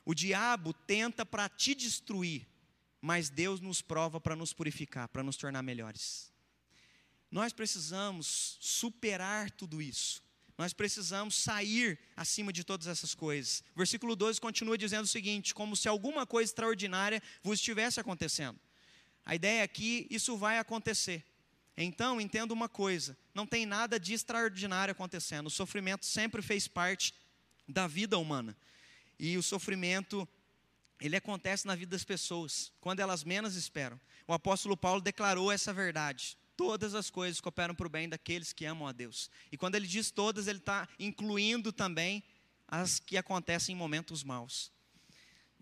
O 0.06 0.14
diabo 0.14 0.72
tenta 0.72 1.26
para 1.26 1.50
te 1.50 1.76
destruir, 1.76 2.48
mas 3.02 3.30
Deus 3.30 3.60
nos 3.60 3.82
prova 3.82 4.22
para 4.22 4.38
nos 4.38 4.54
purificar, 4.54 5.10
para 5.10 5.22
nos 5.22 5.36
tornar 5.36 5.62
melhores. 5.62 6.32
Nós 7.30 7.52
precisamos 7.52 8.58
superar 8.62 9.52
tudo 9.52 9.82
isso. 9.82 10.24
Nós 10.58 10.72
precisamos 10.72 11.36
sair 11.36 12.00
acima 12.16 12.54
de 12.54 12.64
todas 12.64 12.88
essas 12.88 13.14
coisas. 13.14 13.62
Versículo 13.76 14.16
12 14.16 14.40
continua 14.40 14.78
dizendo 14.78 15.04
o 15.04 15.08
seguinte: 15.08 15.54
como 15.54 15.76
se 15.76 15.90
alguma 15.90 16.26
coisa 16.26 16.50
extraordinária 16.50 17.22
vos 17.44 17.60
estivesse 17.60 18.00
acontecendo. 18.00 18.58
A 19.26 19.36
ideia 19.36 19.62
aqui, 19.62 20.08
isso 20.10 20.38
vai 20.38 20.58
acontecer. 20.58 21.26
Então, 21.76 22.22
entenda 22.22 22.54
uma 22.54 22.70
coisa: 22.70 23.18
não 23.34 23.46
tem 23.46 23.66
nada 23.66 24.00
de 24.00 24.14
extraordinário 24.14 24.94
acontecendo. 24.94 25.48
O 25.48 25.52
sofrimento 25.52 26.06
sempre 26.06 26.42
fez 26.42 26.66
parte 26.66 27.14
da 27.68 27.88
vida 27.88 28.18
humana. 28.18 28.56
E 29.20 29.38
o 29.38 29.44
sofrimento, 29.44 30.28
ele 31.00 31.16
acontece 31.16 31.66
na 31.66 31.76
vida 31.76 31.92
das 31.92 32.04
pessoas, 32.04 32.72
quando 32.82 33.00
elas 33.00 33.24
menos 33.24 33.56
esperam. 33.56 34.00
O 34.28 34.34
apóstolo 34.34 34.76
Paulo 34.76 35.02
declarou 35.02 35.52
essa 35.52 35.74
verdade. 35.74 36.38
Todas 36.56 36.94
as 36.94 37.10
coisas 37.10 37.42
cooperam 37.42 37.74
para 37.74 37.88
o 37.88 37.90
bem 37.90 38.08
daqueles 38.08 38.54
que 38.54 38.66
amam 38.66 38.88
a 38.88 38.92
Deus. 38.92 39.30
E 39.52 39.58
quando 39.58 39.76
ele 39.76 39.88
diz 39.88 40.12
todas, 40.12 40.48
ele 40.48 40.60
está 40.60 40.88
incluindo 41.00 41.72
também 41.72 42.24
as 42.68 43.00
que 43.00 43.18
acontecem 43.18 43.76
em 43.76 43.78
momentos 43.78 44.24
maus. 44.24 44.72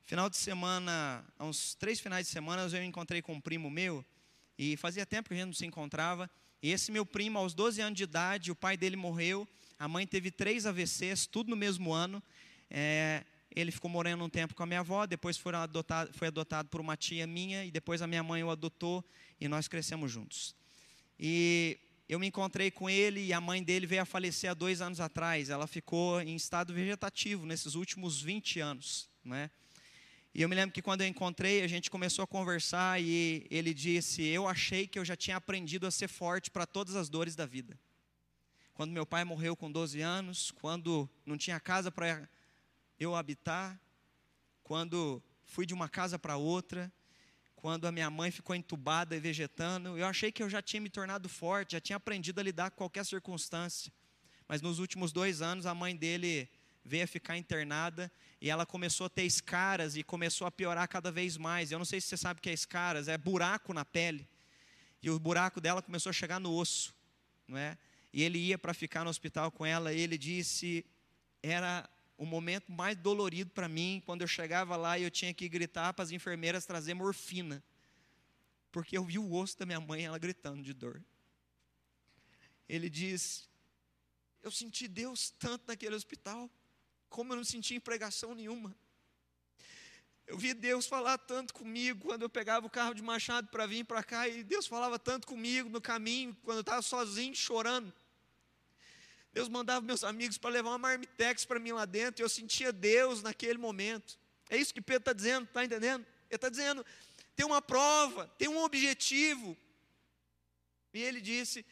Final 0.03 0.29
de 0.29 0.37
semana, 0.37 1.25
há 1.37 1.45
uns 1.45 1.75
três 1.75 1.99
finais 1.99 2.27
de 2.27 2.33
semana, 2.33 2.63
eu 2.63 2.83
encontrei 2.83 3.21
com 3.21 3.33
um 3.33 3.41
primo 3.41 3.69
meu, 3.69 4.05
e 4.57 4.77
fazia 4.77 5.05
tempo 5.05 5.29
que 5.29 5.33
a 5.33 5.37
gente 5.37 5.47
não 5.47 5.53
se 5.53 5.65
encontrava. 5.65 6.29
E 6.61 6.71
esse 6.71 6.91
meu 6.91 7.05
primo, 7.05 7.39
aos 7.39 7.53
12 7.53 7.81
anos 7.81 7.97
de 7.97 8.03
idade, 8.03 8.51
o 8.51 8.55
pai 8.55 8.77
dele 8.77 8.95
morreu, 8.95 9.47
a 9.81 9.87
mãe 9.87 10.05
teve 10.05 10.29
três 10.29 10.67
AVCs, 10.67 11.25
tudo 11.25 11.49
no 11.49 11.55
mesmo 11.55 11.91
ano. 11.91 12.21
É, 12.69 13.25
ele 13.49 13.71
ficou 13.71 13.89
morando 13.89 14.23
um 14.23 14.29
tempo 14.29 14.53
com 14.53 14.61
a 14.61 14.65
minha 14.67 14.81
avó, 14.81 15.07
depois 15.07 15.37
foi 15.37 15.55
adotado, 15.55 16.13
foi 16.13 16.27
adotado 16.27 16.69
por 16.69 16.79
uma 16.79 16.95
tia 16.95 17.25
minha, 17.25 17.65
e 17.65 17.71
depois 17.71 17.99
a 17.99 18.05
minha 18.05 18.21
mãe 18.21 18.43
o 18.43 18.51
adotou, 18.51 19.03
e 19.39 19.47
nós 19.47 19.67
crescemos 19.67 20.11
juntos. 20.11 20.53
E 21.19 21.79
eu 22.07 22.19
me 22.19 22.27
encontrei 22.27 22.69
com 22.69 22.87
ele, 22.87 23.25
e 23.25 23.33
a 23.33 23.41
mãe 23.41 23.63
dele 23.63 23.87
veio 23.87 24.03
a 24.03 24.05
falecer 24.05 24.51
há 24.51 24.53
dois 24.53 24.81
anos 24.81 24.99
atrás. 24.99 25.49
Ela 25.49 25.65
ficou 25.65 26.21
em 26.21 26.35
estado 26.35 26.75
vegetativo 26.75 27.43
nesses 27.47 27.73
últimos 27.73 28.21
20 28.21 28.59
anos. 28.59 29.09
Né? 29.25 29.49
E 30.31 30.43
eu 30.43 30.47
me 30.47 30.53
lembro 30.53 30.75
que 30.75 30.81
quando 30.83 31.01
eu 31.01 31.07
encontrei, 31.07 31.63
a 31.63 31.67
gente 31.67 31.89
começou 31.89 32.21
a 32.21 32.27
conversar, 32.27 33.01
e 33.01 33.47
ele 33.49 33.73
disse: 33.73 34.21
Eu 34.21 34.47
achei 34.47 34.85
que 34.85 34.99
eu 34.99 35.03
já 35.03 35.15
tinha 35.15 35.37
aprendido 35.37 35.87
a 35.87 35.91
ser 35.91 36.07
forte 36.07 36.51
para 36.51 36.67
todas 36.67 36.95
as 36.95 37.09
dores 37.09 37.35
da 37.35 37.47
vida 37.47 37.75
quando 38.81 38.93
meu 38.93 39.05
pai 39.05 39.23
morreu 39.23 39.55
com 39.55 39.71
12 39.71 40.01
anos, 40.01 40.49
quando 40.49 41.07
não 41.23 41.37
tinha 41.37 41.59
casa 41.59 41.91
para 41.91 42.27
eu 42.99 43.15
habitar, 43.15 43.79
quando 44.63 45.21
fui 45.45 45.67
de 45.67 45.73
uma 45.75 45.87
casa 45.87 46.17
para 46.17 46.35
outra, 46.35 46.91
quando 47.55 47.85
a 47.85 47.91
minha 47.91 48.09
mãe 48.09 48.31
ficou 48.31 48.55
entubada 48.55 49.15
e 49.15 49.19
vegetando, 49.19 49.99
eu 49.99 50.07
achei 50.07 50.31
que 50.31 50.41
eu 50.41 50.49
já 50.49 50.63
tinha 50.63 50.81
me 50.81 50.89
tornado 50.89 51.29
forte, 51.29 51.73
já 51.73 51.79
tinha 51.79 51.95
aprendido 51.95 52.39
a 52.39 52.43
lidar 52.43 52.71
com 52.71 52.77
qualquer 52.77 53.05
circunstância. 53.05 53.93
Mas 54.47 54.63
nos 54.63 54.79
últimos 54.79 55.11
dois 55.11 55.43
anos, 55.43 55.67
a 55.67 55.75
mãe 55.75 55.95
dele 55.95 56.49
veio 56.83 57.03
a 57.03 57.07
ficar 57.07 57.37
internada 57.37 58.11
e 58.41 58.49
ela 58.49 58.65
começou 58.65 59.05
a 59.05 59.09
ter 59.09 59.25
escaras 59.25 59.95
e 59.95 60.01
começou 60.01 60.47
a 60.47 60.51
piorar 60.51 60.87
cada 60.87 61.11
vez 61.11 61.37
mais. 61.37 61.71
Eu 61.71 61.77
não 61.77 61.85
sei 61.85 62.01
se 62.01 62.07
você 62.07 62.17
sabe 62.17 62.39
o 62.39 62.41
que 62.41 62.49
é 62.49 62.53
escaras, 62.53 63.07
é 63.07 63.15
buraco 63.15 63.75
na 63.75 63.85
pele. 63.85 64.27
E 65.03 65.09
o 65.11 65.19
buraco 65.19 65.61
dela 65.61 65.83
começou 65.83 66.09
a 66.09 66.13
chegar 66.13 66.39
no 66.39 66.51
osso, 66.51 66.95
não 67.47 67.59
é? 67.59 67.77
E 68.13 68.23
ele 68.23 68.37
ia 68.37 68.57
para 68.57 68.73
ficar 68.73 69.03
no 69.03 69.09
hospital 69.09 69.51
com 69.51 69.65
ela, 69.65 69.93
e 69.93 69.99
ele 69.99 70.17
disse: 70.17 70.85
era 71.41 71.89
o 72.17 72.25
momento 72.25 72.71
mais 72.71 72.95
dolorido 72.95 73.49
para 73.51 73.67
mim 73.67 74.01
quando 74.05 74.21
eu 74.21 74.27
chegava 74.27 74.75
lá 74.75 74.99
e 74.99 75.03
eu 75.03 75.09
tinha 75.09 75.33
que 75.33 75.49
gritar 75.49 75.93
para 75.93 76.03
as 76.03 76.11
enfermeiras 76.11 76.65
trazer 76.65 76.93
morfina. 76.93 77.63
porque 78.71 78.97
eu 78.97 79.03
vi 79.03 79.19
o 79.19 79.33
osso 79.33 79.57
da 79.57 79.65
minha 79.65 79.79
mãe, 79.81 80.05
ela 80.05 80.17
gritando 80.17 80.63
de 80.63 80.73
dor. 80.73 81.03
Ele 82.69 82.89
diz: 82.89 83.49
Eu 84.41 84.51
senti 84.51 84.87
Deus 84.87 85.31
tanto 85.31 85.65
naquele 85.67 85.95
hospital, 85.95 86.49
como 87.09 87.33
eu 87.33 87.37
não 87.37 87.43
senti 87.43 87.75
em 87.75 87.79
pregação 87.79 88.33
nenhuma. 88.33 88.75
Eu 90.27 90.37
vi 90.37 90.53
Deus 90.53 90.85
falar 90.85 91.17
tanto 91.17 91.53
comigo 91.53 92.05
quando 92.05 92.21
eu 92.21 92.29
pegava 92.29 92.65
o 92.65 92.69
carro 92.69 92.93
de 92.93 93.01
machado 93.01 93.47
para 93.49 93.65
vir 93.65 93.83
para 93.83 94.03
cá, 94.03 94.27
e 94.27 94.43
Deus 94.43 94.67
falava 94.67 94.97
tanto 94.97 95.27
comigo 95.27 95.69
no 95.69 95.81
caminho, 95.81 96.35
quando 96.43 96.57
eu 96.57 96.61
estava 96.61 96.81
sozinho, 96.81 97.35
chorando. 97.35 97.93
Deus 99.33 99.47
mandava 99.47 99.85
meus 99.85 100.03
amigos 100.03 100.37
para 100.37 100.49
levar 100.49 100.69
uma 100.71 100.77
marmitex 100.77 101.45
para 101.45 101.59
mim 101.59 101.71
lá 101.71 101.85
dentro, 101.85 102.21
e 102.21 102.23
eu 102.23 102.29
sentia 102.29 102.71
Deus 102.71 103.21
naquele 103.21 103.57
momento. 103.57 104.17
É 104.49 104.57
isso 104.57 104.73
que 104.73 104.81
Pedro 104.81 105.01
está 105.01 105.13
dizendo, 105.13 105.45
está 105.45 105.63
entendendo? 105.63 106.05
Ele 106.29 106.35
está 106.35 106.49
dizendo: 106.49 106.85
tem 107.35 107.45
uma 107.45 107.61
prova, 107.61 108.27
tem 108.37 108.47
um 108.47 108.61
objetivo. 108.63 109.57
E 110.93 111.01
ele 111.01 111.21
disse: 111.21 111.65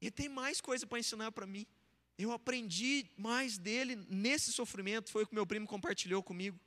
e 0.00 0.10
tem 0.10 0.28
mais 0.28 0.60
coisa 0.60 0.84
para 0.84 0.98
ensinar 0.98 1.30
para 1.30 1.46
mim. 1.46 1.64
Eu 2.18 2.32
aprendi 2.32 3.06
mais 3.16 3.56
dele 3.56 3.94
nesse 4.08 4.52
sofrimento, 4.52 5.10
foi 5.10 5.22
o 5.22 5.26
que 5.26 5.34
meu 5.34 5.46
primo 5.46 5.66
compartilhou 5.66 6.22
comigo. 6.22 6.58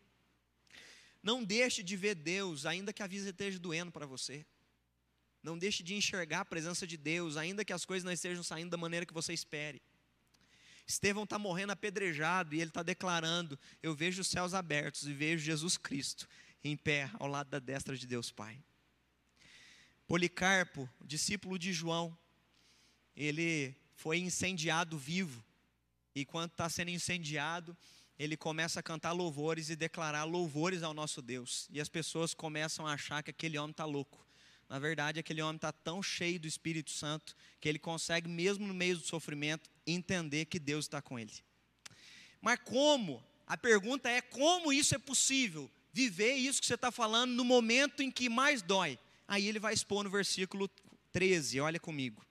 Não 1.26 1.44
deixe 1.44 1.82
de 1.82 1.98
ver 1.98 2.14
Deus, 2.14 2.68
ainda 2.68 2.94
que 2.94 3.02
a 3.02 3.08
vida 3.08 3.28
esteja 3.28 3.58
doendo 3.58 3.92
para 3.92 4.06
você. 4.06 4.46
Não 5.42 5.58
deixe 5.58 5.82
de 5.82 5.96
enxergar 5.96 6.42
a 6.42 6.46
presença 6.46 6.86
de 6.86 6.98
Deus, 6.98 7.36
ainda 7.36 7.66
que 7.66 7.74
as 7.74 7.84
coisas 7.84 8.04
não 8.04 8.12
estejam 8.12 8.44
saindo 8.44 8.70
da 8.70 8.78
maneira 8.78 9.08
que 9.08 9.14
você 9.14 9.34
espere. 9.34 9.82
Estevão 10.86 11.24
está 11.24 11.40
morrendo 11.40 11.72
apedrejado 11.72 12.54
e 12.54 12.62
ele 12.62 12.70
está 12.70 12.84
declarando: 12.84 13.58
Eu 13.82 13.96
vejo 13.96 14.22
os 14.22 14.28
céus 14.28 14.54
abertos 14.54 15.08
e 15.08 15.14
vejo 15.14 15.44
Jesus 15.44 15.78
Cristo 15.78 16.30
em 16.64 16.78
pé 16.78 17.10
ao 17.16 17.28
lado 17.28 17.50
da 17.50 17.58
destra 17.58 17.98
de 17.98 18.06
Deus 18.06 18.30
Pai. 18.32 18.64
Policarpo, 20.06 20.88
discípulo 21.04 21.58
de 21.58 21.74
João, 21.74 22.16
ele 23.16 23.76
foi 23.96 24.20
incendiado 24.20 24.96
vivo. 24.96 25.44
E 26.14 26.24
quando 26.24 26.52
está 26.52 26.70
sendo 26.70 26.92
incendiado, 26.92 27.76
ele 28.18 28.38
começa 28.38 28.80
a 28.80 28.84
cantar 28.84 29.12
louvores 29.12 29.70
e 29.70 29.76
declarar 29.76 30.24
louvores 30.24 30.84
ao 30.84 30.94
nosso 30.94 31.22
Deus. 31.22 31.68
E 31.72 31.82
as 31.82 31.90
pessoas 31.90 32.34
começam 32.34 32.88
a 32.88 32.94
achar 32.94 33.22
que 33.22 33.32
aquele 33.32 33.58
homem 33.58 33.72
está 33.72 33.86
louco. 33.86 34.26
Na 34.70 34.80
verdade, 34.80 35.20
aquele 35.20 35.42
homem 35.42 35.58
está 35.58 35.72
tão 35.72 36.02
cheio 36.02 36.40
do 36.40 36.48
Espírito 36.48 36.92
Santo 36.92 37.36
que 37.60 37.70
ele 37.70 37.78
consegue, 37.78 38.28
mesmo 38.28 38.66
no 38.66 38.74
meio 38.74 38.98
do 38.98 39.06
sofrimento, 39.06 39.70
entender 39.86 40.46
que 40.46 40.58
Deus 40.58 40.86
está 40.86 41.02
com 41.02 41.20
ele. 41.20 41.34
Mas 42.42 42.60
como? 42.64 43.24
A 43.46 43.56
pergunta 43.56 44.10
é: 44.10 44.22
como 44.22 44.74
isso 44.74 44.96
é 44.96 44.98
possível? 44.98 45.70
Viver 45.94 46.34
isso 46.34 46.60
que 46.60 46.68
você 46.68 46.76
está 46.76 46.92
falando 46.92 47.32
no 47.32 47.46
momento 47.46 48.02
em 48.02 48.10
que 48.10 48.28
mais 48.28 48.62
dói. 48.62 48.98
Aí 49.28 49.48
ele 49.48 49.60
vai 49.60 49.74
expor 49.74 50.04
no 50.04 50.10
versículo 50.10 50.70
13, 51.12 51.60
olha 51.60 51.80
comigo. 51.80 52.26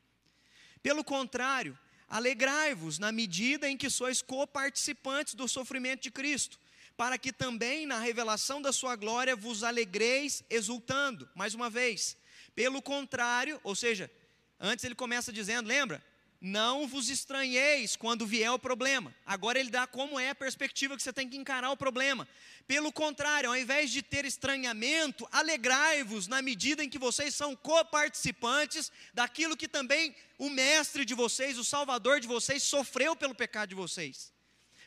Pelo 0.83 1.03
contrário, 1.03 1.79
alegrai-vos 2.15 3.01
na 3.01 3.11
medida 3.11 3.69
em 3.69 3.77
que 3.77 3.91
sois 3.91 4.23
coparticipantes 4.23 5.35
do 5.35 5.49
sofrimento 5.49 6.03
de 6.03 6.13
Cristo 6.13 6.61
para 6.97 7.19
que 7.19 7.33
também 7.33 7.87
na 7.87 7.99
revelação 7.99 8.63
da 8.63 8.73
sua 8.73 8.95
glória 8.95 9.35
vos 9.35 9.65
alegreis 9.65 10.45
exultando. 10.49 11.29
Mais 11.35 11.55
uma 11.55 11.69
vez, 11.69 12.17
pelo 12.55 12.81
contrário, 12.81 13.61
ou 13.65 13.75
seja, 13.75 14.09
antes 14.61 14.85
ele 14.85 14.95
começa 14.95 15.33
dizendo, 15.33 15.67
lembra? 15.67 16.01
Não 16.47 16.87
vos 16.87 17.09
estranheis 17.09 17.97
quando 17.97 18.27
vier 18.27 18.51
o 18.51 18.59
problema. 18.59 19.15
Agora 19.25 19.59
ele 19.59 19.71
dá 19.71 19.87
como 19.87 20.21
é 20.21 20.29
a 20.29 20.35
perspectiva 20.35 20.95
que 20.95 21.03
você 21.03 21.11
tem 21.11 21.27
que 21.27 21.39
encarar 21.39 21.71
o 21.71 21.77
problema. 21.77 22.29
Pelo 22.67 22.93
contrário, 22.93 23.49
ao 23.49 23.57
invés 23.57 23.91
de 23.91 24.03
ter 24.03 24.27
estranhamento, 24.27 25.27
alegrai-vos 25.33 26.27
na 26.27 26.43
medida 26.43 26.85
em 26.85 26.89
que 26.91 26.99
vocês 26.99 27.35
são 27.35 27.57
coparticipantes 27.57 28.93
daquilo 29.15 29.57
que 29.57 29.67
também 29.67 30.15
o 30.37 30.51
mestre 30.51 31.07
de 31.07 31.15
vocês, 31.15 31.57
o 31.57 31.65
salvador 31.65 32.21
de 32.21 32.29
vocês, 32.29 32.63
sofreu 32.63 33.17
pelo 33.17 33.35
pecado 33.35 33.71
de 33.71 33.75
vocês. 33.75 34.31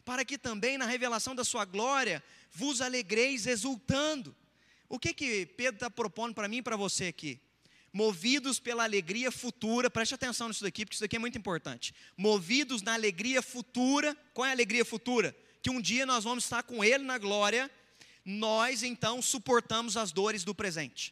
Para 0.06 0.24
que 0.24 0.38
também 0.38 0.78
na 0.78 0.86
revelação 0.86 1.34
da 1.34 1.43
sua 1.43 1.65
glória 1.65 2.24
vos 2.52 2.82
alegreis 2.82 3.48
exultando. 3.48 4.36
O 4.88 5.00
que 5.00 5.12
que 5.12 5.48
Pedro 5.48 5.78
está 5.78 5.89
propondo 5.89 6.36
para 6.36 6.48
mim 6.48 6.58
e 6.58 6.62
para 6.62 6.78
você 6.78 7.06
aqui? 7.06 7.41
Movidos 7.97 8.60
pela 8.60 8.83
alegria 8.83 9.31
futura, 9.31 9.89
preste 9.89 10.13
atenção 10.13 10.47
nisso 10.47 10.63
daqui, 10.63 10.86
porque 10.86 10.93
isso 10.93 11.03
daqui 11.03 11.15
é 11.15 11.19
muito 11.19 11.36
importante. 11.36 11.95
Movidos 12.15 12.83
na 12.83 12.93
alegria 12.93 13.41
futura, 13.41 14.15
qual 14.36 14.45
é 14.45 14.49
a 14.49 14.51
alegria 14.51 14.86
futura? 14.86 15.36
Que 15.63 15.71
um 15.71 15.81
dia 15.81 16.05
nós 16.05 16.23
vamos 16.23 16.43
estar 16.43 16.62
com 16.62 16.83
Ele 16.83 17.03
na 17.03 17.17
glória, 17.17 17.71
nós 18.23 18.83
então 18.83 19.19
suportamos 19.19 19.97
as 19.97 20.12
dores 20.12 20.43
do 20.43 20.53
presente. 20.53 21.12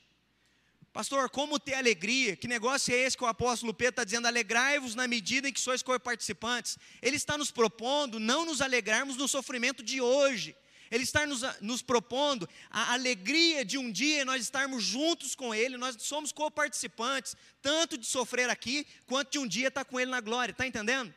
Pastor, 0.94 1.28
como 1.28 1.58
ter 1.58 1.74
alegria? 1.74 2.36
Que 2.36 2.48
negócio 2.48 2.94
é 2.94 2.98
esse 3.00 3.18
que 3.18 3.24
o 3.24 3.28
apóstolo 3.28 3.74
Pedro 3.74 3.94
está 3.94 4.04
dizendo? 4.04 4.28
Alegrai-vos 4.28 4.94
na 4.94 5.08
medida 5.08 5.50
em 5.50 5.54
que 5.54 5.60
sois 5.60 5.82
co-participantes. 5.82 6.78
Ele 7.02 7.16
está 7.16 7.36
nos 7.36 7.50
propondo 7.50 8.20
não 8.20 8.46
nos 8.46 8.62
alegrarmos 8.62 9.18
no 9.18 9.28
sofrimento 9.28 9.82
de 9.82 10.00
hoje, 10.00 10.56
ele 10.96 11.04
está 11.04 11.26
nos, 11.26 11.42
nos, 11.60 11.82
propondo 11.82 12.48
a 12.72 12.94
alegria 12.94 13.66
de 13.66 13.78
um 13.78 13.92
dia 13.92 14.24
nós 14.24 14.42
estarmos 14.42 14.84
juntos 14.84 15.36
com 15.36 15.54
Ele, 15.54 15.78
nós 15.78 15.98
somos 16.00 16.32
co-participantes, 16.32 17.36
tanto 17.62 17.98
de 17.98 18.06
sofrer 18.06 18.50
aqui, 18.50 18.88
quanto 19.06 19.32
de 19.34 19.40
um 19.40 19.46
dia 19.46 19.68
estar 19.68 19.84
com 19.84 20.00
Ele 20.00 20.10
na 20.10 20.22
glória, 20.22 20.54
está 20.54 20.66
entendendo? 20.66 21.14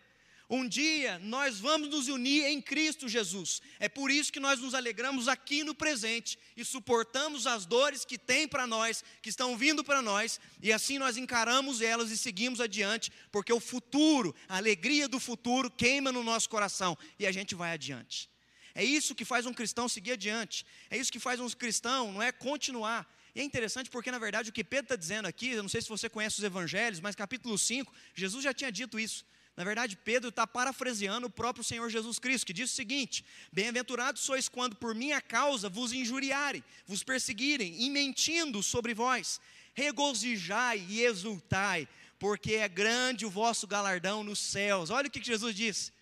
Um 0.50 0.66
dia 0.66 1.18
nós 1.20 1.60
vamos 1.60 1.88
nos 1.90 2.08
unir 2.08 2.46
em 2.46 2.60
Cristo 2.60 3.08
Jesus, 3.08 3.62
é 3.78 3.88
por 3.88 4.10
isso 4.10 4.32
que 4.32 4.40
nós 4.40 4.58
nos 4.58 4.74
alegramos 4.74 5.28
aqui 5.28 5.62
no 5.62 5.74
presente 5.74 6.36
e 6.56 6.64
suportamos 6.64 7.46
as 7.46 7.64
dores 7.64 8.04
que 8.04 8.18
tem 8.18 8.48
para 8.48 8.66
nós, 8.66 9.04
que 9.22 9.28
estão 9.28 9.56
vindo 9.56 9.84
para 9.84 10.02
nós, 10.02 10.40
e 10.60 10.72
assim 10.72 10.98
nós 10.98 11.16
encaramos 11.16 11.80
elas 11.80 12.10
e 12.10 12.18
seguimos 12.18 12.60
adiante, 12.60 13.12
porque 13.30 13.52
o 13.52 13.60
futuro, 13.60 14.34
a 14.48 14.56
alegria 14.56 15.06
do 15.06 15.20
futuro 15.20 15.70
queima 15.70 16.10
no 16.10 16.24
nosso 16.24 16.48
coração 16.48 16.98
e 17.16 17.26
a 17.26 17.30
gente 17.30 17.54
vai 17.54 17.72
adiante. 17.72 18.28
É 18.74 18.84
isso 18.84 19.14
que 19.14 19.24
faz 19.24 19.46
um 19.46 19.52
cristão 19.52 19.88
seguir 19.88 20.12
adiante. 20.12 20.64
É 20.90 20.96
isso 20.96 21.12
que 21.12 21.18
faz 21.18 21.40
um 21.40 21.48
cristão, 21.50 22.12
não 22.12 22.22
é 22.22 22.30
continuar. 22.30 23.06
E 23.34 23.40
é 23.40 23.44
interessante 23.44 23.90
porque, 23.90 24.10
na 24.10 24.18
verdade, 24.18 24.50
o 24.50 24.52
que 24.52 24.64
Pedro 24.64 24.86
está 24.86 24.96
dizendo 24.96 25.26
aqui, 25.26 25.50
eu 25.50 25.62
não 25.62 25.68
sei 25.68 25.80
se 25.80 25.88
você 25.88 26.08
conhece 26.08 26.38
os 26.38 26.44
evangelhos, 26.44 27.00
mas 27.00 27.14
capítulo 27.14 27.56
5, 27.56 27.92
Jesus 28.14 28.42
já 28.42 28.52
tinha 28.52 28.72
dito 28.72 28.98
isso. 28.98 29.24
Na 29.56 29.64
verdade, 29.64 29.96
Pedro 29.96 30.28
está 30.28 30.46
parafraseando 30.46 31.26
o 31.26 31.30
próprio 31.30 31.64
Senhor 31.64 31.90
Jesus 31.90 32.18
Cristo, 32.20 32.46
que 32.46 32.52
diz 32.52 32.70
o 32.70 32.74
seguinte: 32.74 33.24
Bem-aventurados 33.52 34.22
sois 34.22 34.48
quando 34.48 34.76
por 34.76 34.94
minha 34.94 35.20
causa 35.20 35.68
vos 35.68 35.92
injuriarem, 35.92 36.62
vos 36.86 37.02
perseguirem, 37.02 37.74
e 37.82 37.90
mentindo 37.90 38.62
sobre 38.62 38.94
vós. 38.94 39.40
Regozijai 39.74 40.86
e 40.88 41.02
exultai, 41.02 41.88
porque 42.20 42.54
é 42.54 42.68
grande 42.68 43.26
o 43.26 43.30
vosso 43.30 43.66
galardão 43.66 44.22
nos 44.22 44.38
céus. 44.38 44.90
Olha 44.90 45.08
o 45.08 45.10
que 45.10 45.22
Jesus 45.22 45.54
disse 45.56 45.92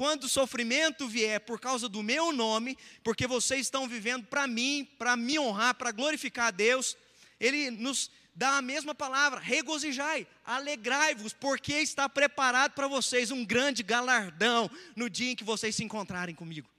quando 0.00 0.24
o 0.24 0.28
sofrimento 0.30 1.06
vier 1.06 1.38
por 1.40 1.60
causa 1.60 1.86
do 1.86 2.02
meu 2.02 2.32
nome, 2.32 2.74
porque 3.04 3.26
vocês 3.26 3.60
estão 3.60 3.86
vivendo 3.86 4.26
para 4.26 4.46
mim, 4.46 4.88
para 4.98 5.14
me 5.14 5.38
honrar, 5.38 5.74
para 5.74 5.92
glorificar 5.92 6.46
a 6.46 6.50
Deus, 6.50 6.96
ele 7.38 7.70
nos 7.70 8.10
dá 8.34 8.56
a 8.56 8.62
mesma 8.62 8.94
palavra, 8.94 9.38
regozijai, 9.38 10.26
alegrai-vos, 10.42 11.34
porque 11.34 11.74
está 11.74 12.08
preparado 12.08 12.72
para 12.72 12.88
vocês 12.88 13.30
um 13.30 13.44
grande 13.44 13.82
galardão 13.82 14.70
no 14.96 15.10
dia 15.10 15.32
em 15.32 15.36
que 15.36 15.44
vocês 15.44 15.76
se 15.76 15.84
encontrarem 15.84 16.34
comigo. 16.34 16.70